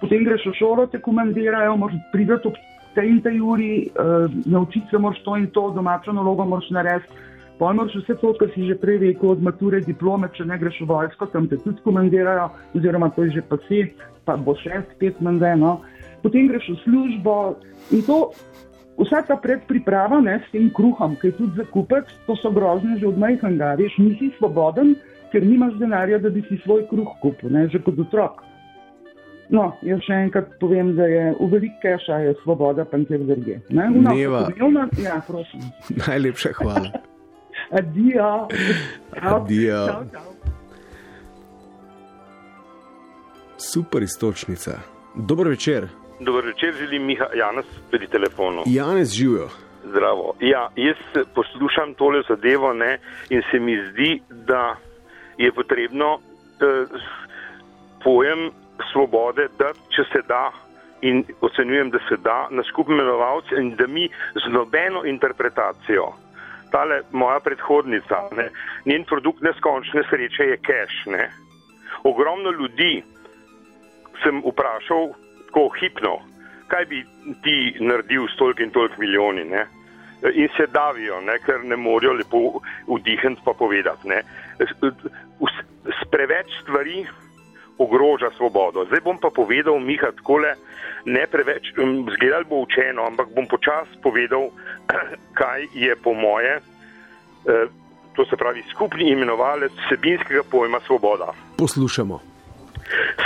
Potem 0.00 0.24
greš 0.26 0.48
v 0.50 0.54
šolo, 0.58 0.86
te 0.90 0.98
komandirajo, 0.98 1.76
moraš 1.78 2.00
priti 2.12 2.34
ob 2.34 2.56
tej 2.94 3.08
in 3.08 3.20
tej 3.22 3.38
uri, 3.40 3.72
uh, 3.94 4.26
naučiti 4.46 4.90
se 4.90 4.98
moraš 4.98 5.22
to 5.22 5.36
in 5.36 5.46
to, 5.54 5.70
domačo 5.70 6.12
nalogo 6.12 6.44
moraš 6.44 6.70
narediti. 6.70 7.22
Pojmoš 7.62 7.94
vse 7.94 8.14
to, 8.18 8.32
kar 8.34 8.48
si 8.54 8.66
že 8.66 8.74
prej 8.74 8.98
rekel, 8.98 9.36
od 9.36 9.42
mature, 9.42 9.78
diplome, 9.86 10.26
če 10.34 10.44
ne 10.50 10.58
greš 10.58 10.80
v 10.82 10.88
vojsko, 10.90 11.28
tam 11.30 11.46
te 11.46 11.60
tudi 11.62 11.78
komandirajo, 11.84 12.48
oziroma 12.74 13.12
to 13.14 13.22
je 13.22 13.36
že 13.38 13.42
pa 13.46 13.58
si, 13.68 13.84
pa 14.26 14.34
bo 14.34 14.56
še 14.58 14.82
spet 14.94 15.20
mandeno. 15.22 15.76
Potem 16.26 16.50
greš 16.50 16.72
v 16.74 16.78
službo 16.82 17.36
in 17.94 18.02
to 18.02 18.32
Vsa 19.02 19.22
ta 19.26 19.36
predpriprava 19.36 20.20
ne, 20.22 20.38
s 20.46 20.52
tem 20.52 20.68
kruhom, 20.74 21.16
ki 21.18 21.32
je 21.32 21.38
tudi 21.40 21.58
za 21.58 21.66
kupec, 21.74 22.10
to 22.26 22.36
so 22.38 22.52
grozne 22.54 22.98
že 23.00 23.08
od 23.08 23.18
majhnega. 23.18 23.74
Veš, 23.80 23.98
nisi 23.98 24.30
svoboden, 24.38 24.94
ker 25.32 25.44
nimaš 25.46 25.74
denarja, 25.80 26.20
da 26.22 26.30
bi 26.30 26.44
si 26.46 26.60
svoj 26.62 26.86
kruh 26.90 27.10
kupil, 27.22 27.50
ne, 27.50 27.66
že 27.72 27.82
kot 27.82 27.98
otrok. 27.98 28.44
No, 29.52 29.66
jaz 29.84 30.00
še 30.06 30.16
enkrat 30.28 30.54
povem, 30.60 30.94
da 30.96 31.06
je 31.10 31.24
v 31.36 31.48
veliki 31.52 31.80
keša 31.82 32.22
je 32.24 32.34
svoboda, 32.40 32.86
pa 32.88 33.00
nekje 33.00 33.18
drugje. 33.26 33.56
Ne, 33.68 33.88
no, 33.92 34.14
Neva. 34.14 34.46
Ja, 34.96 35.18
prosim. 35.26 35.66
Najlepša 35.98 36.54
hvala. 36.60 36.92
Adijo. 37.78 38.30
Adijo. 39.20 39.82
Super 43.56 44.02
istočnica. 44.02 44.78
Dobro 45.14 45.50
večer. 45.50 46.01
Dobro 46.24 46.46
večer, 46.46 46.74
želim 46.74 47.04
Miha 47.06 47.26
Janes 47.34 47.66
pri 47.90 48.06
telefonu. 48.06 48.62
Janez 48.66 49.12
živijo. 49.12 49.48
Zdravo. 49.84 50.34
Ja, 50.40 50.68
jaz 50.76 51.26
poslušam 51.34 51.94
tole 51.94 52.22
zadevo 52.28 52.72
ne, 52.72 52.98
in 53.30 53.42
se 53.50 53.58
mi 53.58 53.76
zdi, 53.90 54.22
da 54.30 54.76
je 55.38 55.52
potrebno 55.52 56.18
eh, 56.18 56.86
pojem 58.04 58.50
svobode, 58.92 59.48
da 59.58 59.72
če 59.94 60.02
se 60.12 60.22
da 60.28 60.52
in 61.00 61.24
ocenjujem, 61.40 61.90
da 61.90 61.98
se 62.08 62.16
da 62.16 62.48
na 62.50 62.62
skupni 62.62 62.94
imenovalci 62.94 63.54
in 63.58 63.74
da 63.76 63.86
mi 63.86 64.08
z 64.34 64.52
nobeno 64.52 65.04
interpretacijo, 65.04 66.12
tale 66.70 67.00
moja 67.10 67.40
predhodnica, 67.40 68.16
ne, 68.36 68.48
njen 68.84 69.04
produkt 69.04 69.42
neskončne 69.42 70.02
sreče 70.10 70.44
je 70.44 70.56
cash. 70.56 71.06
Ne. 71.06 71.30
Ogromno 72.04 72.50
ljudi 72.50 73.02
sem 74.22 74.42
vprašal, 74.46 75.10
tako 75.52 75.68
hipno, 75.80 76.18
kaj 76.68 76.84
bi 76.84 77.04
ti 77.44 77.76
naredil 77.80 78.24
s 78.28 78.36
tolk 78.38 78.60
in 78.60 78.70
tolk 78.70 78.98
milijoni. 78.98 79.44
Ne? 79.44 79.66
In 80.34 80.48
se 80.56 80.66
davijo, 80.66 81.20
ne? 81.20 81.38
ker 81.44 81.64
ne 81.64 81.76
morejo 81.76 82.12
lepo 82.12 82.60
vdihniti 82.88 83.42
pa 83.44 83.52
povedati. 83.52 84.08
Ne? 84.08 84.22
S 84.58 86.08
preveč 86.10 86.48
stvari 86.62 87.06
ogroža 87.78 88.30
svobodo. 88.36 88.84
Zdaj 88.84 89.00
bom 89.04 89.18
pa 89.20 89.30
povedal, 89.30 89.78
Miha, 89.80 90.12
takole, 90.16 90.54
ne 91.04 91.26
preveč, 91.26 91.74
zgledal 92.16 92.44
bo 92.48 92.62
učeno, 92.62 93.04
ampak 93.06 93.28
bom 93.34 93.46
počasi 93.46 93.98
povedal, 94.02 94.48
kaj 95.40 95.68
je 95.74 95.96
po 95.96 96.14
moje, 96.14 96.60
eh, 96.60 97.66
to 98.16 98.24
se 98.24 98.36
pravi 98.36 98.62
skupni 98.70 99.10
imenovalec 99.10 99.72
vsebinskega 99.86 100.42
pojma 100.50 100.80
svoboda. 100.86 101.32
Poslušamo. 101.58 102.31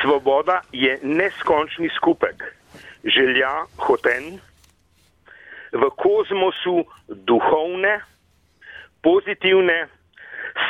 Svoboda 0.03 0.61
je 0.73 0.99
neskončni 1.03 1.89
skupek 1.97 2.43
želja, 3.05 3.67
hoten, 3.77 4.41
v 5.73 5.91
kozmosu 5.97 6.85
duhovne, 7.09 8.01
pozitivne, 9.03 9.87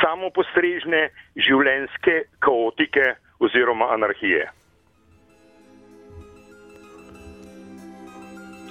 samopostrežne, 0.01 1.09
življenske 1.37 2.26
kaotike 2.39 3.16
oziroma 3.41 3.93
anarhije. 3.95 4.49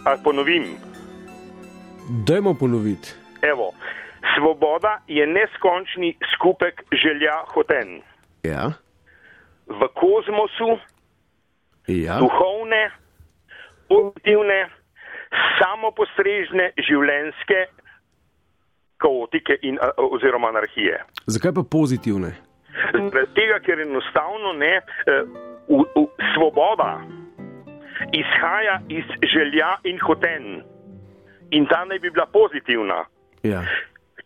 Ali 0.05 0.19
ponovim? 0.23 0.65
Dajmo 2.27 2.53
ponoviti. 2.53 3.15
Evo, 3.41 3.71
svoboda 4.35 4.99
je 5.07 5.25
neskončni 5.27 6.13
skupek 6.35 6.83
želja, 6.93 7.41
hoten. 7.53 8.01
Ja 8.43 8.84
v 9.67 9.87
kozmosu, 9.93 10.77
ja. 11.87 12.19
duhovne, 12.19 12.91
pozitivne, 13.89 14.59
samopostrežne, 15.59 16.71
življenske 16.87 17.65
kaotike 19.01 19.57
in, 19.67 19.79
oziroma 19.97 20.53
anarhije. 20.53 21.01
Zakaj 21.27 21.55
pa 21.57 21.63
pozitivne? 21.77 22.35
Zaradi 22.93 23.33
tega, 23.35 23.59
ker 23.63 23.81
enostavno 23.83 24.53
ne, 24.59 24.79
v, 25.67 25.81
v, 25.95 26.05
svoboda 26.35 26.99
izhaja 28.15 28.79
iz 28.91 29.07
želja 29.31 29.75
in 29.87 29.99
hoten. 30.03 30.63
In 31.55 31.67
ta 31.69 31.83
naj 31.87 31.99
bi 32.03 32.11
bila 32.11 32.25
pozitivna. 32.31 33.05
Ja 33.45 33.63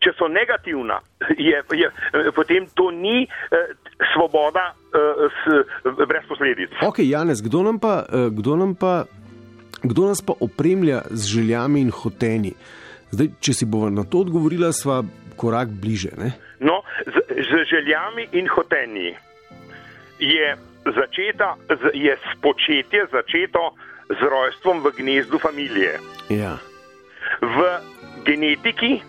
če 0.00 0.12
so 0.16 0.28
negativna, 0.32 1.00
je, 1.50 1.62
je, 1.76 1.88
potem 2.36 2.66
to 2.74 2.90
ni 2.90 3.24
eh, 3.24 3.72
svoboda 4.14 4.72
eh, 4.72 5.28
s, 5.28 5.64
brez 6.08 6.24
posledic. 6.28 6.72
Ok, 6.82 7.02
Janez, 7.04 7.42
kdo 7.44 7.62
nam, 7.66 7.78
pa, 7.78 8.04
eh, 8.08 8.28
kdo, 8.32 8.56
nam 8.56 8.74
pa, 8.74 9.04
kdo 9.82 10.08
nas 10.08 10.22
pa 10.24 10.36
opremlja 10.40 11.04
z 11.10 11.36
željami 11.36 11.84
in 11.84 11.92
hoteni? 11.92 12.54
Zdaj, 13.10 13.28
če 13.42 13.52
si 13.54 13.66
bomo 13.66 13.90
na 13.90 14.06
to 14.06 14.22
odgovorila, 14.22 14.70
sva 14.72 15.02
korak 15.36 15.72
bliže. 15.82 16.14
Ne? 16.16 16.32
No, 16.60 16.82
z, 17.06 17.16
z 17.34 17.64
željami 17.70 18.28
in 18.38 18.48
hoteni 18.48 19.14
je, 20.20 20.48
začeta, 20.84 21.56
je 21.96 22.16
spočetje 22.32 23.06
začeto 23.12 23.72
z 24.10 24.20
rojstvom 24.20 24.82
v 24.84 24.92
gnezdu 24.96 25.38
družine. 25.38 25.98
Ja. 26.30 26.58
V 27.40 27.58
genetiki 28.24 29.00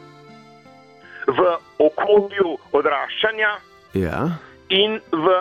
v 1.28 1.58
okolju 1.80 2.56
odraščanja 2.78 3.52
ja. 3.94 4.22
in 4.70 4.98
v 5.12 5.36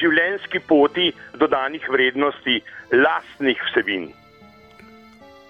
življenjski 0.00 0.62
poti 0.68 1.12
dodanih 1.40 1.86
vrednosti 1.90 2.58
lastnih 2.92 3.60
vsebin. 3.70 4.10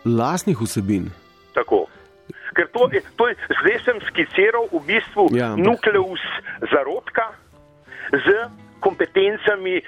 Lastnih 0.04 0.58
vsebin. 0.60 1.10
Tako. 1.54 1.86
Ker 2.52 2.68
to, 2.74 2.88
to 3.16 3.28
je, 3.30 3.36
zdaj 3.62 3.78
sem 3.86 4.00
skiciral 4.10 4.68
v 4.72 4.82
bistvu 4.88 5.30
ja, 5.32 5.54
nukleus 5.56 6.20
zarodka 6.72 7.30
z 8.12 8.34
kompetencami 8.82 9.78
uh, 9.78 9.86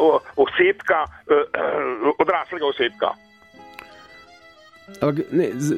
uh, 0.00 0.32
osebka, 0.40 1.04
uh, 1.04 1.44
uh, 1.46 2.10
odraslega 2.18 2.66
osebka. 2.66 3.12
Ampak, 4.88 5.16
ne, 5.32 5.50
z, 5.58 5.74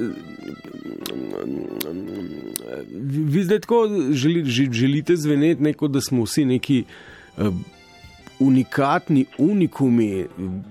vi 3.33 3.43
zdaj 3.43 3.61
tako 3.61 3.89
želi, 4.11 4.45
želite 4.73 5.17
zveneti, 5.17 5.63
neko, 5.63 5.89
da 5.89 6.01
smo 6.01 6.25
vsi 6.25 6.45
neki 6.45 6.85
uh, 7.37 7.45
unikatni, 8.39 9.27
unikumi. 9.39 10.27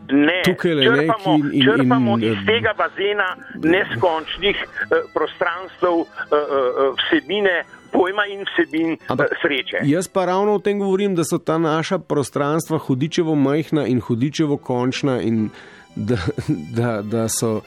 Ne, 0.09 0.41
tukaj 0.45 0.73
le 0.73 0.85
črpamo, 0.85 1.37
neki. 1.37 1.57
In, 1.57 1.63
črpamo 1.63 2.17
in, 2.17 2.23
iz 2.23 2.37
tega 2.45 2.73
bazena 2.77 3.35
neskončnih 3.55 4.57
uh, 4.65 4.97
prostranstv, 5.13 5.85
uh, 5.85 6.05
uh, 6.07 6.95
vsebine. 6.99 7.63
Pojma 7.93 8.23
in 8.25 8.39
vsebin 8.41 8.95
Ampak, 9.07 9.35
sreče. 9.41 9.83
Jaz 9.85 10.07
pa 10.07 10.25
ravno 10.25 10.55
o 10.55 10.59
tem 10.59 10.79
govorim, 10.79 11.13
da 11.15 11.21
so 11.23 11.37
ta 11.37 11.59
naša 11.61 11.99
prostranstva 11.99 12.77
hudičevo 12.77 13.35
majhna 13.35 13.85
in 13.85 13.99
hudičevo 14.01 14.57
končna, 14.57 15.21
in 15.21 15.49
da, 15.95 16.17
da, 16.47 17.01
da 17.01 17.27
so. 17.29 17.61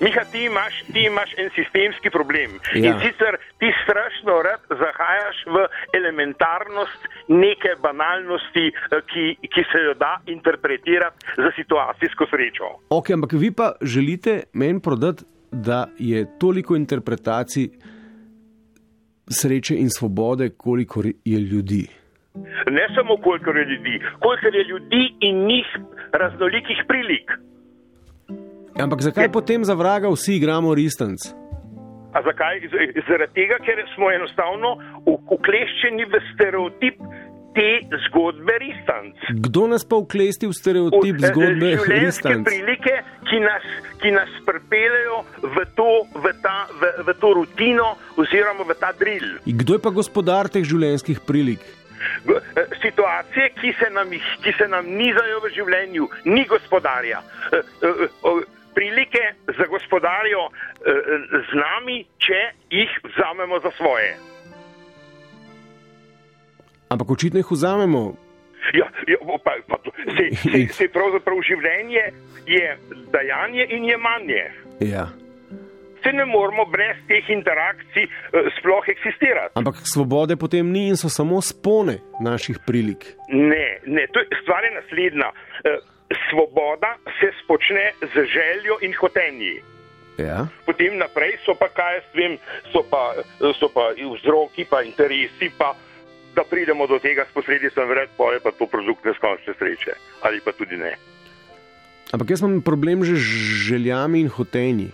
Miha, 0.00 0.24
ti 0.32 0.44
imaš, 0.44 0.74
ti 0.92 1.00
imaš 1.10 1.30
en 1.42 1.50
sistemski 1.54 2.10
problem. 2.10 2.50
Ja. 2.74 2.86
In 2.88 2.94
sicer 3.04 3.36
ti 3.58 3.68
strašno 3.84 4.42
rad 4.46 4.62
zahajaš 4.68 5.36
v 5.54 5.56
elementarnost 5.98 7.00
neke 7.28 7.70
banalnosti, 7.82 8.66
eh, 8.68 9.00
ki, 9.10 9.24
ki 9.52 9.62
se 9.72 9.78
jo 9.88 9.94
da 9.94 10.20
interpretirati 10.26 11.16
za 11.36 11.50
situacijsko 11.58 12.26
srečo. 12.30 12.66
Ok, 12.90 13.10
ampak 13.10 13.32
vi 13.32 13.50
pa 13.50 13.72
želite 13.82 14.42
meni 14.52 14.80
prodati, 14.80 15.24
da 15.54 15.86
je 15.98 16.38
toliko 16.38 16.76
interpretacij 16.76 17.68
sreče 19.28 19.74
in 19.76 19.90
svobode, 19.90 20.48
koliko 20.56 21.02
je 21.24 21.38
ljudi. 21.38 21.86
Ne 22.70 22.86
samo 22.94 23.16
koliko 23.16 23.50
je 23.50 23.64
ljudi, 23.64 24.00
koliko 24.20 24.46
je 24.46 24.64
ljudi 24.64 25.02
in 25.20 25.46
njih 25.46 25.66
raznolikih 26.12 26.78
prilik. 26.88 27.53
Ampak 28.74 29.00
zakaj 29.00 29.28
potem 29.30 29.62
za 29.62 29.74
vraga 29.74 30.08
vsi 30.08 30.36
igramo 30.36 30.74
ristanc? 30.74 31.30
A 32.10 32.18
zakaj? 32.20 32.62
Zaradi 33.04 33.34
tega, 33.34 33.58
ker 33.58 33.78
smo 33.94 34.10
enostavno 34.10 34.74
ukleščeni 35.06 36.04
v 36.04 36.20
stereotip 36.28 36.98
te 37.54 37.68
zgodbe 38.04 38.54
ristanc. 38.58 39.14
Kdo 39.40 39.66
nas 39.68 39.84
pa 39.84 39.96
uklesti 39.96 40.46
v 40.46 40.52
stereotip 40.52 41.14
V- 41.14 41.22
eh, 41.22 41.30
zgodbe 41.30 41.68
ristanc? 41.88 42.42
prilike, 42.44 42.94
ki 43.24 43.38
nas, 43.40 43.62
ki 44.00 44.10
nas 44.10 44.30
pripeljejo 44.42 45.18
v 45.44 45.64
to, 45.74 45.88
v, 46.16 46.34
ta, 46.40 46.66
v, 46.72 46.82
v 47.04 47.14
to 47.14 47.28
rutino 47.32 47.88
oziroma 48.16 48.62
v 48.64 48.74
ta 48.74 48.90
drill. 48.92 49.38
In 49.44 49.54
Kdo 49.56 49.74
je 49.74 49.80
pa 49.80 49.90
gospodar 49.90 50.48
teh 50.48 50.62
življenjskih 50.64 51.22
prilik? 51.22 51.62
Eh, 52.26 52.42
Situacije, 52.82 53.54
ki 53.54 53.70
se, 53.72 53.86
nam, 53.88 54.10
jih- 54.10 54.34
ki 54.40 54.52
se 54.52 54.66
nam 54.68 54.84
nizajo 54.84 55.38
v 55.40 55.50
življenju, 55.52 56.04
ni 56.26 56.44
gospodarja. 56.44 57.22
Eh, 58.74 58.80
eh, 58.80 58.90
eh, 58.90 58.94
Prilike 58.94 59.34
zagospodarijo 59.58 60.50
eh, 60.50 60.92
z 61.50 61.54
nami, 61.54 62.04
če 62.18 62.40
jih 62.70 62.90
vzamemo 63.04 63.60
za 63.60 63.70
svoje. 63.76 64.16
Ampak 66.88 67.10
očitno 67.10 67.38
jih 67.38 67.50
vzamemo. 67.50 68.16
Ja, 68.74 68.88
ja, 69.06 69.18
pa, 69.44 69.52
pa, 69.68 69.76
se, 70.16 70.36
se, 70.36 70.66
se 70.72 70.88
pravzaprav 70.88 71.36
življenje 71.44 72.04
je 72.46 72.78
dajanje 73.12 73.66
in 73.70 73.84
jemanje. 73.84 74.44
Ja. 74.80 75.08
Se 76.04 76.12
ne 76.12 76.24
moramo 76.24 76.64
brez 76.68 76.96
teh 77.08 77.28
interakcij 77.32 78.04
eh, 78.04 78.48
sploh 78.58 78.88
eksistirati. 78.88 79.56
Ampak 79.56 79.84
svobode 79.88 80.36
potem 80.36 80.72
ni 80.72 80.88
in 80.88 80.96
so 80.96 81.08
samo 81.08 81.40
spone 81.40 81.98
naših 82.20 82.60
prilik. 82.66 83.04
Ne, 83.28 83.80
ne, 83.86 84.06
to 84.12 84.20
je, 84.20 84.40
stvar 84.42 84.64
je 84.64 84.72
naslednja. 84.80 85.30
Svoboda 86.30 86.96
se 87.20 87.30
spočne 87.44 87.92
z 88.00 88.14
željo 88.14 88.78
in 88.80 88.94
hotenji. 88.94 89.62
Ja. 90.18 90.46
Potem 90.66 90.98
naprej 90.98 91.42
so 91.42 91.54
pa, 91.58 91.66
kaj 91.74 91.94
jaz 91.98 92.06
vem, 92.14 92.38
so 92.70 92.84
pa, 92.86 93.18
so 93.58 93.66
pa 93.66 93.90
vzroki, 93.98 94.62
pa 94.62 94.82
interesi, 94.86 95.50
pa 95.58 95.74
da 96.34 96.44
pridemo 96.46 96.86
do 96.86 96.98
tega 96.98 97.26
s 97.26 97.34
posledicami 97.34 97.86
vred, 97.90 98.08
pa 98.18 98.34
je 98.34 98.40
pa 98.42 98.50
to 98.50 98.66
produkt 98.66 99.04
neskončne 99.04 99.54
sreče. 99.58 99.94
Ali 100.22 100.40
pa 100.40 100.52
tudi 100.52 100.76
ne. 100.76 100.94
Ampak 102.14 102.30
jaz 102.30 102.42
imam 102.42 102.62
problem 102.62 103.04
že 103.04 103.18
z 103.18 103.26
željami 103.70 104.20
in 104.20 104.28
hotenji. 104.28 104.90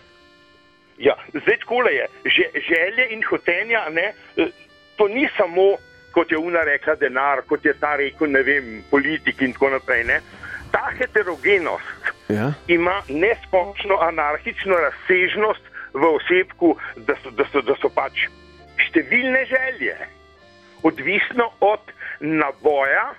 Ja, 1.01 1.16
zdaj 1.33 1.57
takole 1.64 1.93
je. 1.93 2.07
Že, 2.25 2.45
želje 2.68 3.05
in 3.12 3.23
hotenja, 3.25 3.89
ne, 3.89 4.12
eh, 4.37 4.53
to 4.97 5.09
ni 5.09 5.29
samo, 5.37 5.77
kot 6.12 6.33
je 6.33 6.39
Una 6.39 6.64
rekla, 6.64 6.95
denar, 6.95 7.43
kot 7.49 7.64
je 7.64 7.73
ta 7.81 7.97
rekel, 7.97 8.29
ne 8.29 8.43
vem, 8.43 8.85
politik 8.91 9.41
in 9.41 9.53
tako 9.53 9.71
naprej. 9.71 10.05
Ne. 10.05 10.21
Ta 10.71 10.91
heterogenost 10.99 12.12
Ja. 12.31 12.53
ima 12.68 13.03
neskončno 13.09 13.97
anarhično 14.01 14.75
razsežnost 14.75 15.62
v 15.93 16.05
osebku, 16.14 16.77
da 16.97 17.14
so, 17.23 17.31
da 17.31 17.45
so, 17.53 17.62
da 17.62 17.75
so 17.83 17.91
pač 17.91 18.29
številne 18.87 19.43
želje, 19.51 19.97
odvisno 20.87 21.51
od 21.61 21.91
naboja 22.21 23.11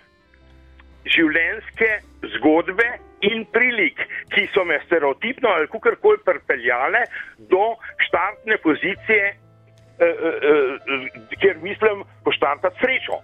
življenjske 1.06 1.90
zgodbe 2.38 2.88
in 3.28 3.46
prilik, 3.54 4.00
ki 4.34 4.48
so 4.54 4.64
me 4.66 4.80
stereotipno 4.86 5.50
ali 5.50 5.70
kakorkoli 5.70 6.22
pripeljale 6.26 7.04
do 7.52 7.76
štartne 8.08 8.58
pozicije, 8.64 9.28
eh, 9.28 10.06
eh, 10.06 10.50
eh, 10.56 11.38
kjer 11.42 11.62
mislim 11.62 12.04
poštartati 12.24 12.80
srečo. 12.82 13.22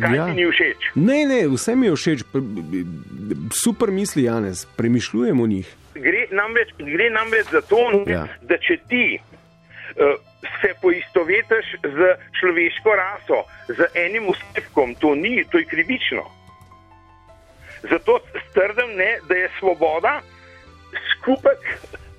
Kaj 0.00 0.16
Ja. 0.16 0.26
ti 0.26 0.32
ni 0.32 0.46
všeč? 0.46 0.90
Ne, 0.94 1.24
ne, 1.24 1.40
vse 1.48 1.76
mi 1.76 1.86
je 1.86 1.92
všeč. 1.94 2.20
Super 3.52 3.90
misli, 3.90 4.22
Janez, 4.22 4.66
premišljujem 4.76 5.40
o 5.40 5.46
njih. 5.46 5.68
Gre 5.94 6.26
namreč, 6.30 6.68
gre 6.78 7.10
namreč 7.10 7.46
za 7.50 7.60
to, 7.60 7.80
Ja. 8.06 8.12
ja. 8.12 8.24
da 8.42 8.58
če 8.58 8.76
ti 8.88 9.18
uh, 9.18 10.14
se 10.60 10.74
poistovetiš 10.82 11.66
z 11.82 11.98
človeško 12.32 12.90
raso, 12.94 13.38
z 13.68 13.86
enim 13.96 14.28
osebkom, 14.28 14.94
to 14.94 15.14
ni, 15.14 15.44
to 15.44 15.58
je 15.58 15.64
krivično. 15.64 16.22
Zato 17.82 18.20
strdim, 18.50 18.96
ne, 18.96 19.18
da 19.28 19.34
je 19.34 19.48
svoboda 19.58 20.20
skupek 21.12 21.58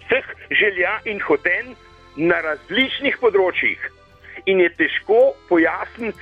vseh 0.01 0.25
želja 0.51 0.99
in 1.05 1.19
hoten 1.19 1.75
na 2.15 2.41
različnih 2.41 3.17
področjih. 3.17 3.79
In 4.45 4.59
je 4.59 4.69
težko 4.71 5.17
pojasniti, 5.49 6.19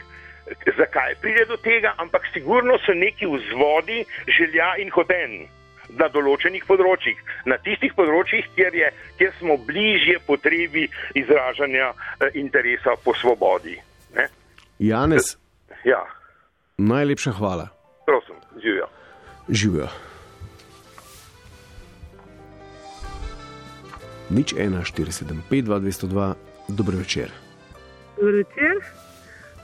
zakaj 0.77 1.15
pride 1.21 1.45
do 1.45 1.57
tega, 1.57 1.93
ampak 1.97 2.21
sigurno 2.33 2.77
so 2.85 2.93
neki 2.93 3.25
vzvodi 3.25 4.05
želja 4.27 4.75
in 4.79 4.89
hoten 4.89 5.47
na 5.89 6.07
določenih 6.11 6.65
področjih, 6.67 7.15
na 7.45 7.55
tistih 7.57 7.93
področjih, 7.95 8.43
kjer, 8.55 8.75
je, 8.75 8.89
kjer 9.17 9.31
smo 9.39 9.55
bližje 9.57 10.19
potrebi 10.27 10.83
izražanja 11.15 11.93
eh, 11.93 12.31
interesa 12.35 12.95
po 13.03 13.13
svobodi. 13.15 13.77
Ne? 14.15 14.27
Janez, 14.79 15.37
Ja, 15.85 16.03
najlepša 16.77 17.31
hvala. 17.31 17.67
prosim, 18.05 18.35
živijo. 18.61 18.87
Živijo. 19.49 19.87
Nič 24.29 24.51
1, 24.53 24.83
4, 24.83 25.11
7, 25.11 25.39
5, 25.49 25.61
2, 25.63 25.79
202, 25.79 26.33
dober 26.69 26.95
večer. 26.95 27.31
Dobro 28.17 28.37
večer, 28.37 28.75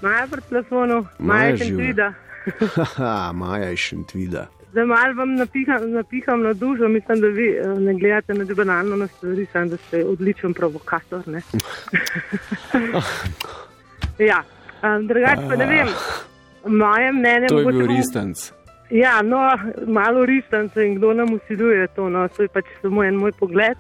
Maja 0.04 0.28
pri 0.32 0.42
telefonu, 0.50 1.06
Maja 1.20 1.56
živi. 1.56 1.70
Šentvida. 1.70 2.14
Haha, 2.76 3.32
Maja 3.34 3.72
iz 3.72 3.80
Šentvida. 3.80 4.48
Zdaj 4.72 4.86
malo 4.86 5.14
vam 5.14 5.36
napiham, 5.36 5.92
napiham 5.92 6.42
na 6.42 6.54
dušo, 6.54 6.88
mislim, 6.88 7.22
da 7.22 7.28
vi 7.28 7.50
eh, 7.50 7.80
ne 7.80 7.94
gledate 7.94 8.34
na 8.34 8.46
banalno 8.56 8.96
na 8.96 9.08
stvari, 9.08 9.46
samo 9.54 9.66
da 9.66 9.78
ste 9.78 10.06
odličen 10.06 10.54
provokator. 10.54 11.28
ne. 11.28 11.42
ja, 14.30 14.44
um, 14.84 15.08
drugače 15.08 15.42
pa 15.50 15.56
ne 15.56 15.66
vem, 15.66 15.88
moje 16.66 17.12
mnenje 17.12 17.48
To 17.48 17.60
je 17.60 17.66
bil 17.66 17.88
ristanc. 17.88 18.52
Ja, 18.90 19.22
no, 19.22 19.58
malo 19.88 20.26
ristance 20.26 20.86
in 20.88 20.96
kdo 20.96 21.14
nam 21.14 21.34
usiljuje 21.34 21.88
to, 21.88 22.10
no, 22.10 22.28
to 22.28 22.42
je 22.42 22.48
pač 22.48 22.66
samo 22.82 23.04
en 23.04 23.16
moj 23.16 23.32
pogled. 23.32 23.78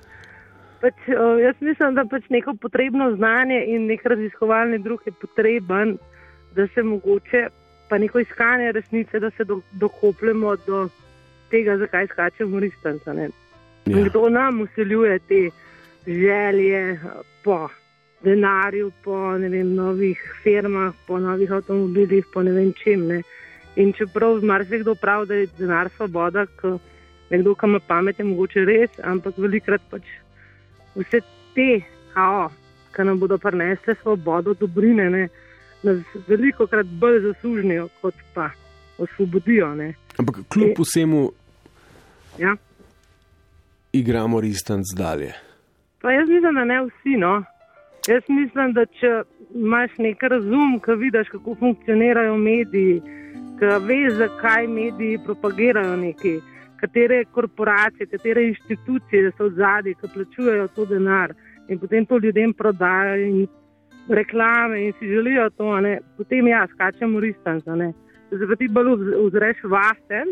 Pač, 0.83 0.97
uh, 1.07 1.37
jaz 1.39 1.55
mislim, 1.63 1.95
da 1.95 2.03
pač 2.11 2.25
neko 2.29 2.57
potrebno 2.59 3.13
znanje 3.15 3.61
in 3.71 3.85
nek 3.87 4.01
raziskovalni 4.03 4.81
druh 4.83 5.05
je 5.07 5.13
potreben, 5.15 5.97
da 6.55 6.67
se 6.75 6.83
mogoče 6.83 7.47
pa 7.89 7.97
neko 7.97 8.19
iskanje 8.19 8.71
resnice, 8.71 9.19
da 9.19 9.29
se 9.37 9.43
do, 9.43 9.61
dokopljemo 9.79 10.55
do 10.67 10.87
tega, 11.49 11.77
zakaj 11.77 12.07
skačemo 12.07 12.59
ristance. 12.59 13.13
ne. 13.13 13.29
Ja. 13.85 14.03
kdo 14.09 14.29
nam 14.29 14.61
usiljuje 14.61 15.19
te 15.19 15.49
želje 16.07 16.91
eh, 16.91 16.99
po 17.43 17.69
denarju, 18.23 18.91
po 19.03 19.31
vem, 19.31 19.75
novih 19.75 20.19
firmah, 20.43 20.93
po 21.07 21.19
novih 21.19 21.51
avtomobilih, 21.51 22.25
po 22.33 22.43
ne 22.43 22.51
vem 22.51 22.73
čem. 22.83 23.07
Ne. 23.07 23.21
In 23.75 23.93
čeprav 23.93 24.43
marsikdo 24.43 24.95
pravi, 24.95 25.27
da 25.27 25.35
je 25.35 25.47
denar 25.57 25.89
svoboda, 25.95 26.45
nekdo, 27.29 27.55
ki 27.55 27.65
ima 27.65 27.79
pamet, 27.87 28.19
je 28.19 28.25
mogoče 28.25 28.65
res, 28.65 28.99
ampak 29.03 29.37
velikrat 29.37 29.81
pač 29.91 30.03
vse 30.95 31.21
te, 31.55 31.81
kao, 32.13 32.49
ki 32.95 33.01
nam 33.03 33.19
bodo 33.19 33.37
prinesle 33.37 33.95
svobodo, 34.01 34.53
dobrine, 34.53 35.09
ne, 35.09 35.27
nas 35.83 35.97
veliko 36.27 36.67
krat 36.67 36.85
bolj 36.85 37.19
zaslužnijo, 37.21 37.87
kot 38.01 38.15
pa 38.33 38.49
osvobodijo. 38.97 39.75
Ne. 39.75 39.93
Ampak 40.17 40.35
kljub 40.49 40.77
vsemu 40.79 41.31
Ja. 42.39 42.55
igramo 43.93 44.41
ristanc 44.41 44.85
dalje. 44.97 45.33
Pa 46.01 46.11
jaz 46.11 46.29
mislim, 46.29 46.55
da 46.55 46.63
ne 46.65 46.81
vsi. 46.85 47.17
No. 47.17 47.43
Jaz 48.07 48.23
mislim, 48.27 48.73
da 48.73 48.85
če 48.85 49.11
imaš 49.55 49.91
nek 49.97 50.23
razum, 50.23 50.79
ki 50.79 50.91
vidiš, 50.97 51.29
kako 51.29 51.55
funkcionirajo 51.59 52.37
mediji, 52.37 53.01
ki 53.59 53.65
veš, 53.87 54.13
zakaj 54.13 54.67
mediji 54.67 55.19
propagirajo 55.25 55.95
nekaj, 55.95 56.39
katere 56.83 57.23
korporacije, 57.31 58.11
katere 58.11 58.47
inštitucije 58.51 59.31
so 59.37 59.49
zadnji, 59.55 59.95
ki 60.01 60.11
plačujejo 60.13 60.67
to 60.75 60.85
denar 60.85 61.33
in 61.71 61.79
potem 61.79 62.05
to 62.05 62.19
ljudem 62.19 62.53
prodajajo 62.53 63.27
in 63.27 63.47
reklame 64.09 64.85
in 64.85 64.93
si 64.99 65.07
želijo 65.07 65.49
to, 65.49 65.79
ne, 65.81 65.99
potem 66.17 66.47
ja, 66.47 66.67
skačemo 66.73 67.19
ristanca. 67.19 67.75
Zdaj 68.31 68.47
pa 68.47 68.55
ti 68.55 68.67
bolj 68.67 68.89
vz- 68.95 69.27
vzreš 69.27 69.63
vase. 69.63 70.23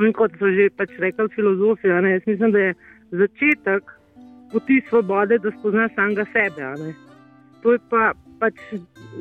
In 0.00 0.12
kot 0.12 0.34
so 0.38 0.50
že 0.52 0.68
pač 0.76 0.90
rekli 0.98 1.28
filozofi, 1.34 1.88
ne, 1.88 2.10
jaz 2.10 2.26
mislim, 2.26 2.52
da 2.52 2.58
je 2.58 2.74
začetek 3.10 3.82
poti 4.52 4.82
svobode, 4.88 5.38
da 5.38 5.50
spoznaš 5.50 5.94
samega 5.94 6.24
sebe. 6.34 6.92
To 7.62 7.72
je 7.72 7.78
pa 7.90 8.12
pač, 8.40 8.58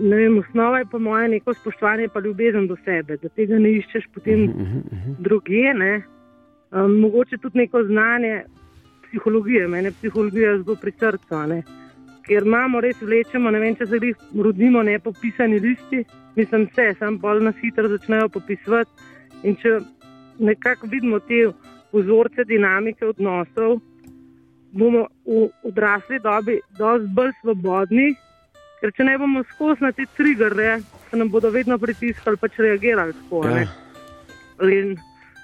ne 0.02 0.16
vem, 0.16 0.38
osnova 0.38 0.82
je 0.82 0.90
po 0.92 1.00
mojem 1.00 1.32
neko 1.32 1.54
spoštovanje 1.54 2.10
pa 2.14 2.20
ljubezen 2.20 2.68
do 2.68 2.76
sebe, 2.84 3.18
da 3.22 3.30
tega 3.30 3.60
ne 3.60 3.72
iščeš 3.80 4.10
potem 4.14 4.50
druge. 5.20 5.64
Ne. 5.74 5.94
Um, 6.72 7.00
mogoče 7.00 7.38
tudi 7.38 7.58
neko 7.58 7.84
znanje 7.84 8.44
psihologije, 9.08 9.68
mene 9.68 9.92
psihologija 9.92 10.58
zelo 10.58 10.76
pri 10.82 10.92
srcu. 10.92 11.36
ne. 11.48 11.64
ker 12.26 12.46
imamo 12.46 12.82
res 12.82 13.02
vlečemo, 13.02 13.52
ne 13.52 13.60
vem, 13.62 13.76
če 13.78 13.86
se 13.86 14.00
jih 14.02 14.22
rodimo 14.48 14.82
nepopisani 14.84 15.60
listi, 15.62 16.04
mislim, 16.36 16.68
vse, 16.72 16.88
sam 17.00 17.20
bolj 17.22 17.44
nas 17.46 17.60
hitro 17.62 17.90
začnejo 17.92 18.30
popisovati. 18.34 19.12
In 19.46 19.58
če 19.62 19.78
nekako 20.40 20.90
vidimo 20.90 21.20
te 21.20 21.44
vzorce 21.94 22.46
dinamike 22.50 23.06
odnosov, 23.06 23.78
bomo 24.76 25.06
v 25.26 25.48
odrasli 25.70 26.20
dobi 26.24 26.60
dosti 26.80 27.12
bolj 27.16 27.34
svobodni, 27.42 28.08
ker 28.82 28.94
če 28.96 29.08
ne 29.08 29.18
bomo 29.22 29.44
skozi 29.54 29.86
na 29.86 29.94
te 29.96 30.08
triggerje, 30.18 30.80
se 31.10 31.20
nam 31.22 31.30
bodo 31.32 31.54
vedno 31.54 31.78
pritiskali, 31.80 32.42
pač 32.42 32.58
reagirali 32.60 33.14
tako. 33.22 33.46
Ja. 33.48 33.68
In 34.66 34.96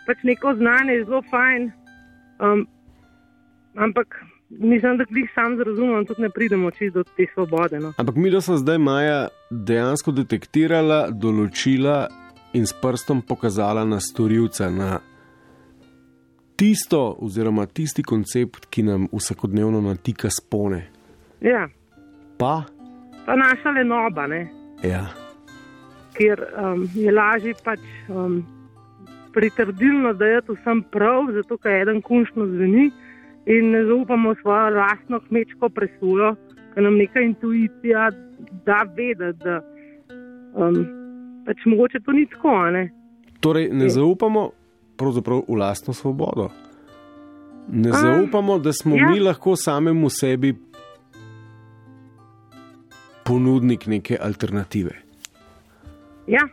pač 0.08 0.24
neko 0.24 0.54
znanje 0.58 0.94
je 0.94 1.06
zelo 1.06 1.22
fajn, 1.30 1.72
um, 2.40 2.68
ampak 3.76 4.16
mislim, 4.50 4.98
da 4.98 5.06
jih 5.10 5.32
sam 5.36 5.58
z 5.58 5.68
razumom 5.68 6.06
tudi 6.06 6.22
ne 6.22 6.30
pridemo 6.30 6.72
čisto 6.72 7.04
do 7.04 7.04
te 7.18 7.26
svobode. 7.34 7.80
No. 7.80 7.94
Ampak 7.98 8.16
mi, 8.16 8.32
da 8.32 8.42
smo 8.42 8.58
zdaj 8.58 8.78
Maja 8.78 9.28
dejansko 9.50 10.12
detektirala, 10.12 11.08
določila 11.12 12.08
in 12.54 12.66
s 12.68 12.74
prstom 12.74 13.22
pokazala 13.22 13.86
na 13.88 14.00
storilca, 14.00 14.70
na 14.70 15.00
tisto, 16.60 17.16
oziroma 17.20 17.66
tisti 17.66 18.04
koncept, 18.04 18.68
ki 18.70 18.84
nam 18.84 19.08
vsakodnevno 19.14 19.82
natika 19.82 20.30
spone. 20.30 20.84
Ja, 21.42 21.70
Pa, 22.42 22.64
pa 23.26 23.36
naša 23.36 23.70
lenoba, 23.70 24.28
ne? 24.28 24.50
ja, 24.84 25.06
ker 26.18 26.42
um, 26.58 26.88
je 26.98 27.12
lažje 27.14 27.54
pač 27.62 27.84
um, 28.10 28.40
pritrdilno, 29.34 30.14
da 30.14 30.26
je 30.26 30.42
to 30.42 30.54
vsem 30.54 30.84
prav, 30.92 31.32
zato 31.34 31.58
ker 31.58 31.82
eden 31.82 32.02
končno 32.02 32.46
zveni 32.46 32.92
in 33.46 33.72
ne 33.72 33.86
zaupamo 33.86 34.36
svojo 34.42 34.70
lastno 34.76 35.20
kmečko 35.28 35.70
presojo, 35.70 36.36
ker 36.74 36.84
nam 36.84 36.98
neka 36.98 37.20
intuicija 37.20 38.10
da 38.66 38.86
vedeti, 38.98 39.40
da 39.44 39.62
um, 40.56 40.82
pač 41.46 41.66
mogoče 41.66 42.00
to 42.06 42.12
ni 42.12 42.26
tako. 42.26 42.56
a 42.56 42.72
Ne? 42.72 42.90
torej 43.42 43.70
ne 43.74 43.90
zaupamo 43.90 44.50
pravzaprav 44.96 45.42
v 45.48 45.56
lastno 45.58 45.94
svobodo. 45.94 46.50
Ne 47.72 47.92
zaupamo, 47.92 48.60
da 48.60 48.74
smo 48.74 48.96
ja. 48.96 49.10
mi 49.10 49.20
lahko 49.20 49.56
samemu 49.56 50.10
sebi 50.10 50.56
ponudnik 53.24 53.88
neke 53.88 54.18
alternative. 54.22 54.92
Ja, 56.28 56.48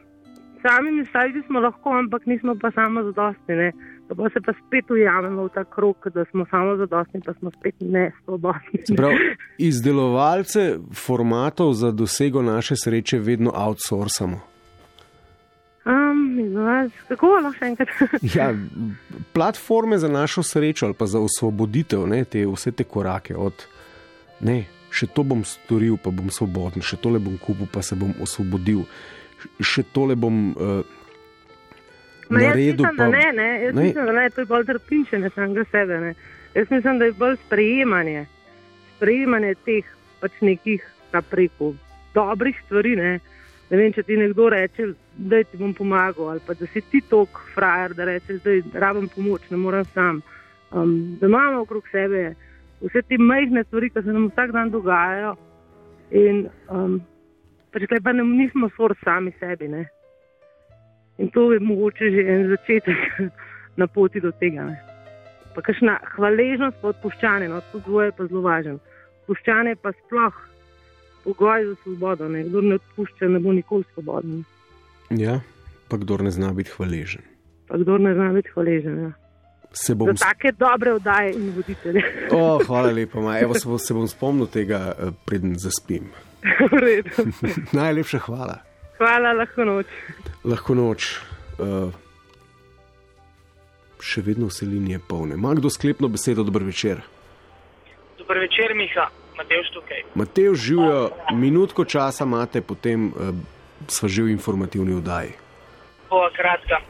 sami 0.63 0.91
mislili 0.91 1.43
smo 1.47 1.61
lahko, 1.61 1.91
ampak 1.91 2.27
nismo 2.27 2.55
pa 2.61 2.71
samo 2.71 3.03
zadostni. 3.03 3.55
Ne? 3.55 3.73
Pa 4.09 4.31
se 4.33 4.41
pa 4.41 4.53
spet 4.53 4.91
ujamemo 4.91 5.45
v 5.45 5.49
ta 5.55 5.65
krok, 5.65 6.09
da 6.15 6.25
smo 6.31 6.47
samo 6.51 6.77
zadostni, 6.77 7.21
pa 7.21 7.35
smo 7.35 7.51
spet 7.51 7.75
ne 7.81 8.13
svobodni. 8.25 8.81
Prav, 8.97 9.13
izdelovalce 9.59 10.79
formatov 10.95 11.73
za 11.73 11.91
dosego 11.91 12.43
naše 12.43 12.77
sreče 12.77 13.19
vedno 13.19 13.53
outsourcamo. 13.55 14.41
Um, 15.89 16.41
kako 17.09 17.27
lahko 17.27 17.53
še 17.59 17.71
enkrat? 17.73 17.89
Ja, 18.37 18.53
platforme 19.33 19.99
za 19.99 20.09
našo 20.09 20.43
srečo 20.43 20.87
ali 20.87 20.95
pa 20.95 21.07
za 21.07 21.21
osvoboditev, 21.21 22.07
ne, 22.07 22.25
te, 22.25 22.45
vse 22.47 22.73
te 22.73 22.85
korake 22.85 23.37
od 23.37 23.65
ne, 24.41 24.67
še 24.91 25.09
to 25.13 25.25
bom 25.25 25.45
storil, 25.45 25.97
pa 25.97 26.13
bom 26.15 26.29
svoboden, 26.33 26.85
še 26.85 26.99
tole 27.01 27.21
bom 27.23 27.39
kupil, 27.41 27.69
pa 27.73 27.83
se 27.83 27.97
bom 27.99 28.13
osvobodil, 28.23 28.85
še 29.61 29.85
tole 29.93 30.17
bom 30.17 30.53
uh, 30.57 30.83
Ma 32.29 32.41
jaz 32.41 32.49
naredil. 32.49 32.85
mislim, 32.85 32.97
da 32.97 33.05
Pa, 33.05 33.09
ne, 33.09 33.33
ne. 33.33 33.49
Jaz 33.65 33.75
ne. 33.75 33.83
mislim, 33.83 34.07
da 34.07 34.13
ne, 34.13 34.31
to 34.31 34.41
je 34.41 34.47
bolj 34.47 34.65
trpinčenje 34.65 35.31
samega 35.35 35.65
sebe. 35.71 36.01
Ne. 36.01 36.15
Jaz 36.55 36.71
mislim, 36.71 36.99
da 36.99 37.05
je 37.05 37.13
bolj 37.13 37.37
sprejemanje, 37.47 38.27
sprejemanje 38.97 39.55
teh 39.65 39.85
pač 40.21 40.33
nekih 40.41 40.85
napreko, 41.13 41.73
dobrih 42.15 42.57
stvari. 42.67 42.97
Ne. 42.97 43.13
ne 43.71 43.77
vem, 43.77 43.93
če 43.93 44.03
ti 44.03 44.17
nekdo 44.17 44.49
reče, 44.53 44.91
da 45.17 45.43
ti 45.45 45.61
bom 45.61 45.75
pomagal, 45.75 46.31
ali 46.33 46.41
pa 46.47 46.55
da 46.55 46.67
si 46.73 46.81
ti 46.81 47.01
tok 47.05 47.41
frajer, 47.55 47.95
da 47.95 48.05
rečeš, 48.09 48.43
da 48.45 48.81
rabim 48.87 49.09
pomoč, 49.09 49.49
ne 49.51 49.57
morem 49.57 49.85
sam. 49.95 50.23
Um, 50.71 51.17
da 51.21 51.27
imamo 51.27 51.63
okrog 51.65 51.85
sebe 51.93 52.35
vse 52.81 53.03
te 53.03 53.19
majhne 53.19 53.65
stvari, 53.65 53.91
ki 53.91 54.03
se 54.03 54.13
nam 54.13 54.29
vsak 54.29 54.53
dan 54.53 54.71
dogajajo. 54.71 55.37
In 56.11 56.47
um, 56.69 57.01
pač 57.73 57.85
tukaj 57.87 58.03
pa 58.05 58.13
ne, 58.13 58.25
nismo 58.25 58.71
svor 58.77 58.95
sami 59.05 59.33
sebi. 59.41 59.69
Ne. 59.69 59.87
In 61.19 61.31
to 61.35 61.53
je 61.53 61.61
mogoče 61.61 62.11
že 62.15 62.27
en 62.33 62.49
začetek 62.49 63.33
na 63.81 63.87
poti 63.87 64.21
do 64.21 64.33
tega. 64.41 64.65
Ne. 64.71 64.79
Pa 65.55 65.65
kakšna 65.67 65.99
hvaležnost, 66.15 66.79
pa 66.83 66.93
odpuščanje, 66.93 67.49
no, 67.51 67.61
to 67.73 67.81
dvoje 67.87 68.13
je 68.13 68.17
pa 68.19 68.27
zelo 68.27 68.43
važno. 68.47 68.79
Odpuščanje 69.23 69.77
pa 69.83 69.93
sploh 70.05 70.35
pogoj 71.25 71.65
za 71.67 71.75
svobodo. 71.83 72.29
Ne. 72.29 72.45
Kdor 72.49 72.65
ne 72.65 72.79
odpušča, 72.79 73.29
ne 73.29 73.41
bo 73.43 73.53
nikoli 73.53 73.85
svoboden. 73.95 74.45
ja, 75.11 75.41
pa 75.89 75.97
kdo 75.97 76.17
ne 76.23 76.31
zna 76.31 76.53
biti 76.53 76.71
hvaležen. 76.77 77.23
Pa 77.69 77.79
kdor 77.79 78.01
ne 78.01 78.15
zna 78.15 78.33
biti 78.33 78.49
hvaležen. 78.55 79.03
Ja. 79.03 79.13
Se 79.73 79.93
Za 79.93 79.95
bom, 79.95 80.15
take 80.17 80.53
dobre 80.57 80.95
vdaje 80.97 81.35
in 81.37 81.53
voditelje. 81.57 82.03
oh, 82.33 82.67
hvala 82.67 82.93
lepa, 82.93 83.21
ma. 83.21 83.39
Evo, 83.39 83.55
se 83.79 83.95
bom 83.95 84.09
spomnil 84.09 84.47
tega, 84.47 84.95
eh, 84.99 85.11
preden 85.27 85.59
zaspim. 85.59 86.09
Najlepša 87.79 88.19
hvala. 88.19 88.59
Hvala, 88.99 89.33
lahko 89.33 89.65
noč. 89.65 89.87
Lahko 90.45 90.75
noč. 90.75 91.19
Uh, 91.59 91.95
še 94.03 94.23
vedno 94.27 94.49
vse 94.51 94.67
linije 94.67 94.99
polne. 95.09 95.39
Ima 95.39 95.55
kdo 95.59 95.71
sklepno 95.71 96.09
besedo, 96.09 96.43
dober 96.47 96.65
večer? 96.67 97.03
Dober 98.19 98.39
večer, 98.43 98.75
Miha, 98.75 99.09
Mateoš 99.39 99.71
tukaj. 99.75 100.03
Matej, 100.15 100.51
živijo, 100.55 101.11
minutko 101.35 101.85
časa 101.85 102.27
imate, 102.27 102.63
potem 102.63 103.11
uh, 103.11 103.35
sva 103.87 104.11
že 104.11 104.27
v 104.27 104.35
informativni 104.35 104.99
vdaji. 104.99 105.35
Bova 106.11 106.31
kratka. 106.35 106.83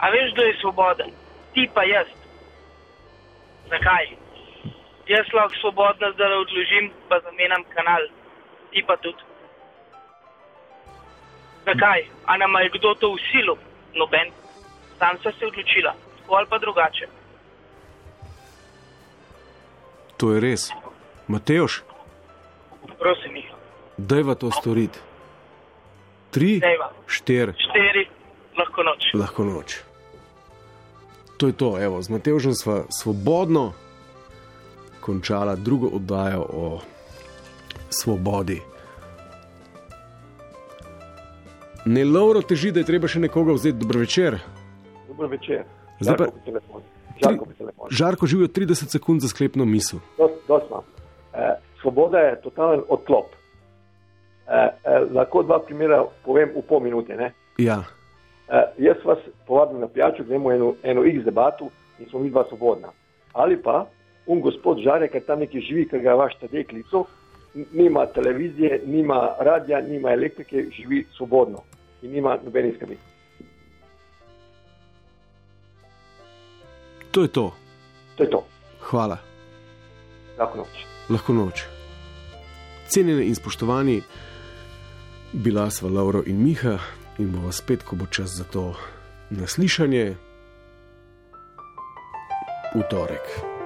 A 0.00 0.08
veš, 0.08 0.32
kdo 0.32 0.42
je 0.48 0.54
svoboden? 0.60 1.10
Ti 1.52 1.68
pa 1.74 1.84
jaz. 1.84 2.08
Zakaj? 3.68 4.16
Jaz 5.10 5.26
lahko 5.34 5.56
svobodno 5.60 6.12
zdaj 6.14 6.32
odložim, 6.46 6.88
pa 7.08 7.20
zamenjam 7.26 7.64
kanal. 7.74 8.08
Ti 8.70 8.84
pa 8.86 8.96
tudi. 8.96 9.22
Zakaj? 11.64 12.00
A 12.24 12.36
nam 12.36 12.50
je 12.54 12.70
kdo 12.70 12.94
to 12.94 13.08
usilil? 13.10 13.56
Noben. 13.94 14.30
Sam 14.98 15.18
sem 15.22 15.32
se 15.32 15.46
odločila. 15.46 15.92
Tako 16.16 16.34
ali 16.34 16.46
pa 16.46 16.58
drugače. 16.58 17.06
To 20.16 20.32
je 20.32 20.40
res. 20.40 20.70
Mateoš, 21.26 21.82
Prosim, 22.98 23.32
Miha. 23.32 23.54
dajva 23.96 24.34
to 24.34 24.50
storiti. 24.50 24.98
Tri, 26.30 26.60
štiri, 27.06 27.52
Štiri, 27.54 28.04
lahko 28.56 28.82
noč. 28.82 29.02
lahko 29.14 29.44
noč. 29.44 29.78
To 31.36 31.46
je 31.46 31.52
to, 31.52 31.78
evo, 31.78 32.02
z 32.02 32.08
Mateožem 32.08 32.52
sva 32.52 32.84
svobodno 32.92 33.72
končala 35.00 35.54
drugo 35.56 35.86
oddajo 35.88 36.42
o 36.44 36.80
svobodi. 37.90 38.60
Ne 41.84 42.04
lovro 42.04 42.42
teži, 42.42 42.72
da 42.72 42.80
je 42.80 42.86
treba 42.86 43.08
še 43.08 43.20
nekoga 43.20 43.52
vzeti. 43.52 43.78
Dobro 43.78 44.00
večer. 44.00 44.38
Dobro 45.08 45.28
večer. 45.28 45.64
Zdaj 46.00 46.16
pa- 46.16 46.24
Žarko 47.20 47.44
po 47.44 47.52
telefonu. 47.52 47.88
Žarko 47.90 48.26
živijo 48.26 48.48
30 48.48 48.90
sekund 48.90 49.20
za 49.20 49.28
sklepno 49.28 49.64
misel. 49.64 49.98
Dos, 50.18 50.30
dos 50.48 50.62
imam. 50.70 50.84
Eh, 51.34 51.54
svoboda 51.80 52.18
je 52.18 52.40
totalen 52.40 52.80
odklop. 52.88 53.26
Eh, 53.26 54.52
eh, 54.84 55.06
lahko 55.12 55.42
dva 55.42 55.58
primera 55.58 56.04
povem 56.24 56.48
v 56.56 56.62
pol 56.62 56.80
minute. 56.80 57.16
Ne? 57.16 57.32
Ja, 57.58 57.82
Eh, 58.50 58.66
jaz 58.78 58.96
vas 59.04 59.18
povabim 59.46 59.78
na 59.80 59.86
pijačo, 59.88 60.24
gremo 60.24 60.50
eno, 60.52 60.74
eno 60.82 61.04
X 61.04 61.24
debatu 61.24 61.70
in 61.98 62.08
smo 62.10 62.18
mi 62.18 62.30
dva 62.30 62.42
svobodna. 62.48 62.88
Ali 63.32 63.56
pa 63.56 63.86
un 64.26 64.40
gospod 64.40 64.78
Žarek, 64.78 65.12
ki 65.12 65.20
tam 65.20 65.38
nekje 65.38 65.60
živi, 65.60 65.88
ker 65.88 66.00
ga 66.00 66.14
vaš 66.14 66.34
tedej 66.40 66.64
klical, 66.64 67.04
nima 67.54 68.06
televizije, 68.06 68.82
nima 68.86 69.34
radia, 69.40 69.80
nima 69.80 70.12
elektrike, 70.12 70.64
živi 70.76 71.06
svobodno 71.16 71.62
in 72.02 72.12
nima 72.12 72.38
nobenih 72.44 72.76
skrbi. 72.76 72.96
to 77.10 77.22
je 77.22 77.28
to. 77.28 77.52
To 78.16 78.22
je 78.22 78.30
to. 78.30 78.44
Hvala. 78.80 79.18
Lahko 80.38 80.58
noč. 80.58 80.74
Lahko 81.08 81.32
noč. 81.32 81.64
Cenjeni 82.88 83.26
in 83.26 83.34
spoštovani, 83.34 84.02
bila 85.32 85.70
sva 85.70 85.90
Lauro 85.90 86.22
in 86.26 86.42
Miha 86.42 86.78
in 87.18 87.32
bova 87.32 87.52
spet, 87.52 87.82
ko 87.82 87.96
bo 87.96 88.06
čas 88.06 88.30
za 88.38 88.44
to 88.44 88.74
naslišanje, 89.30 90.14
v 92.74 92.82
torek. 92.90 93.59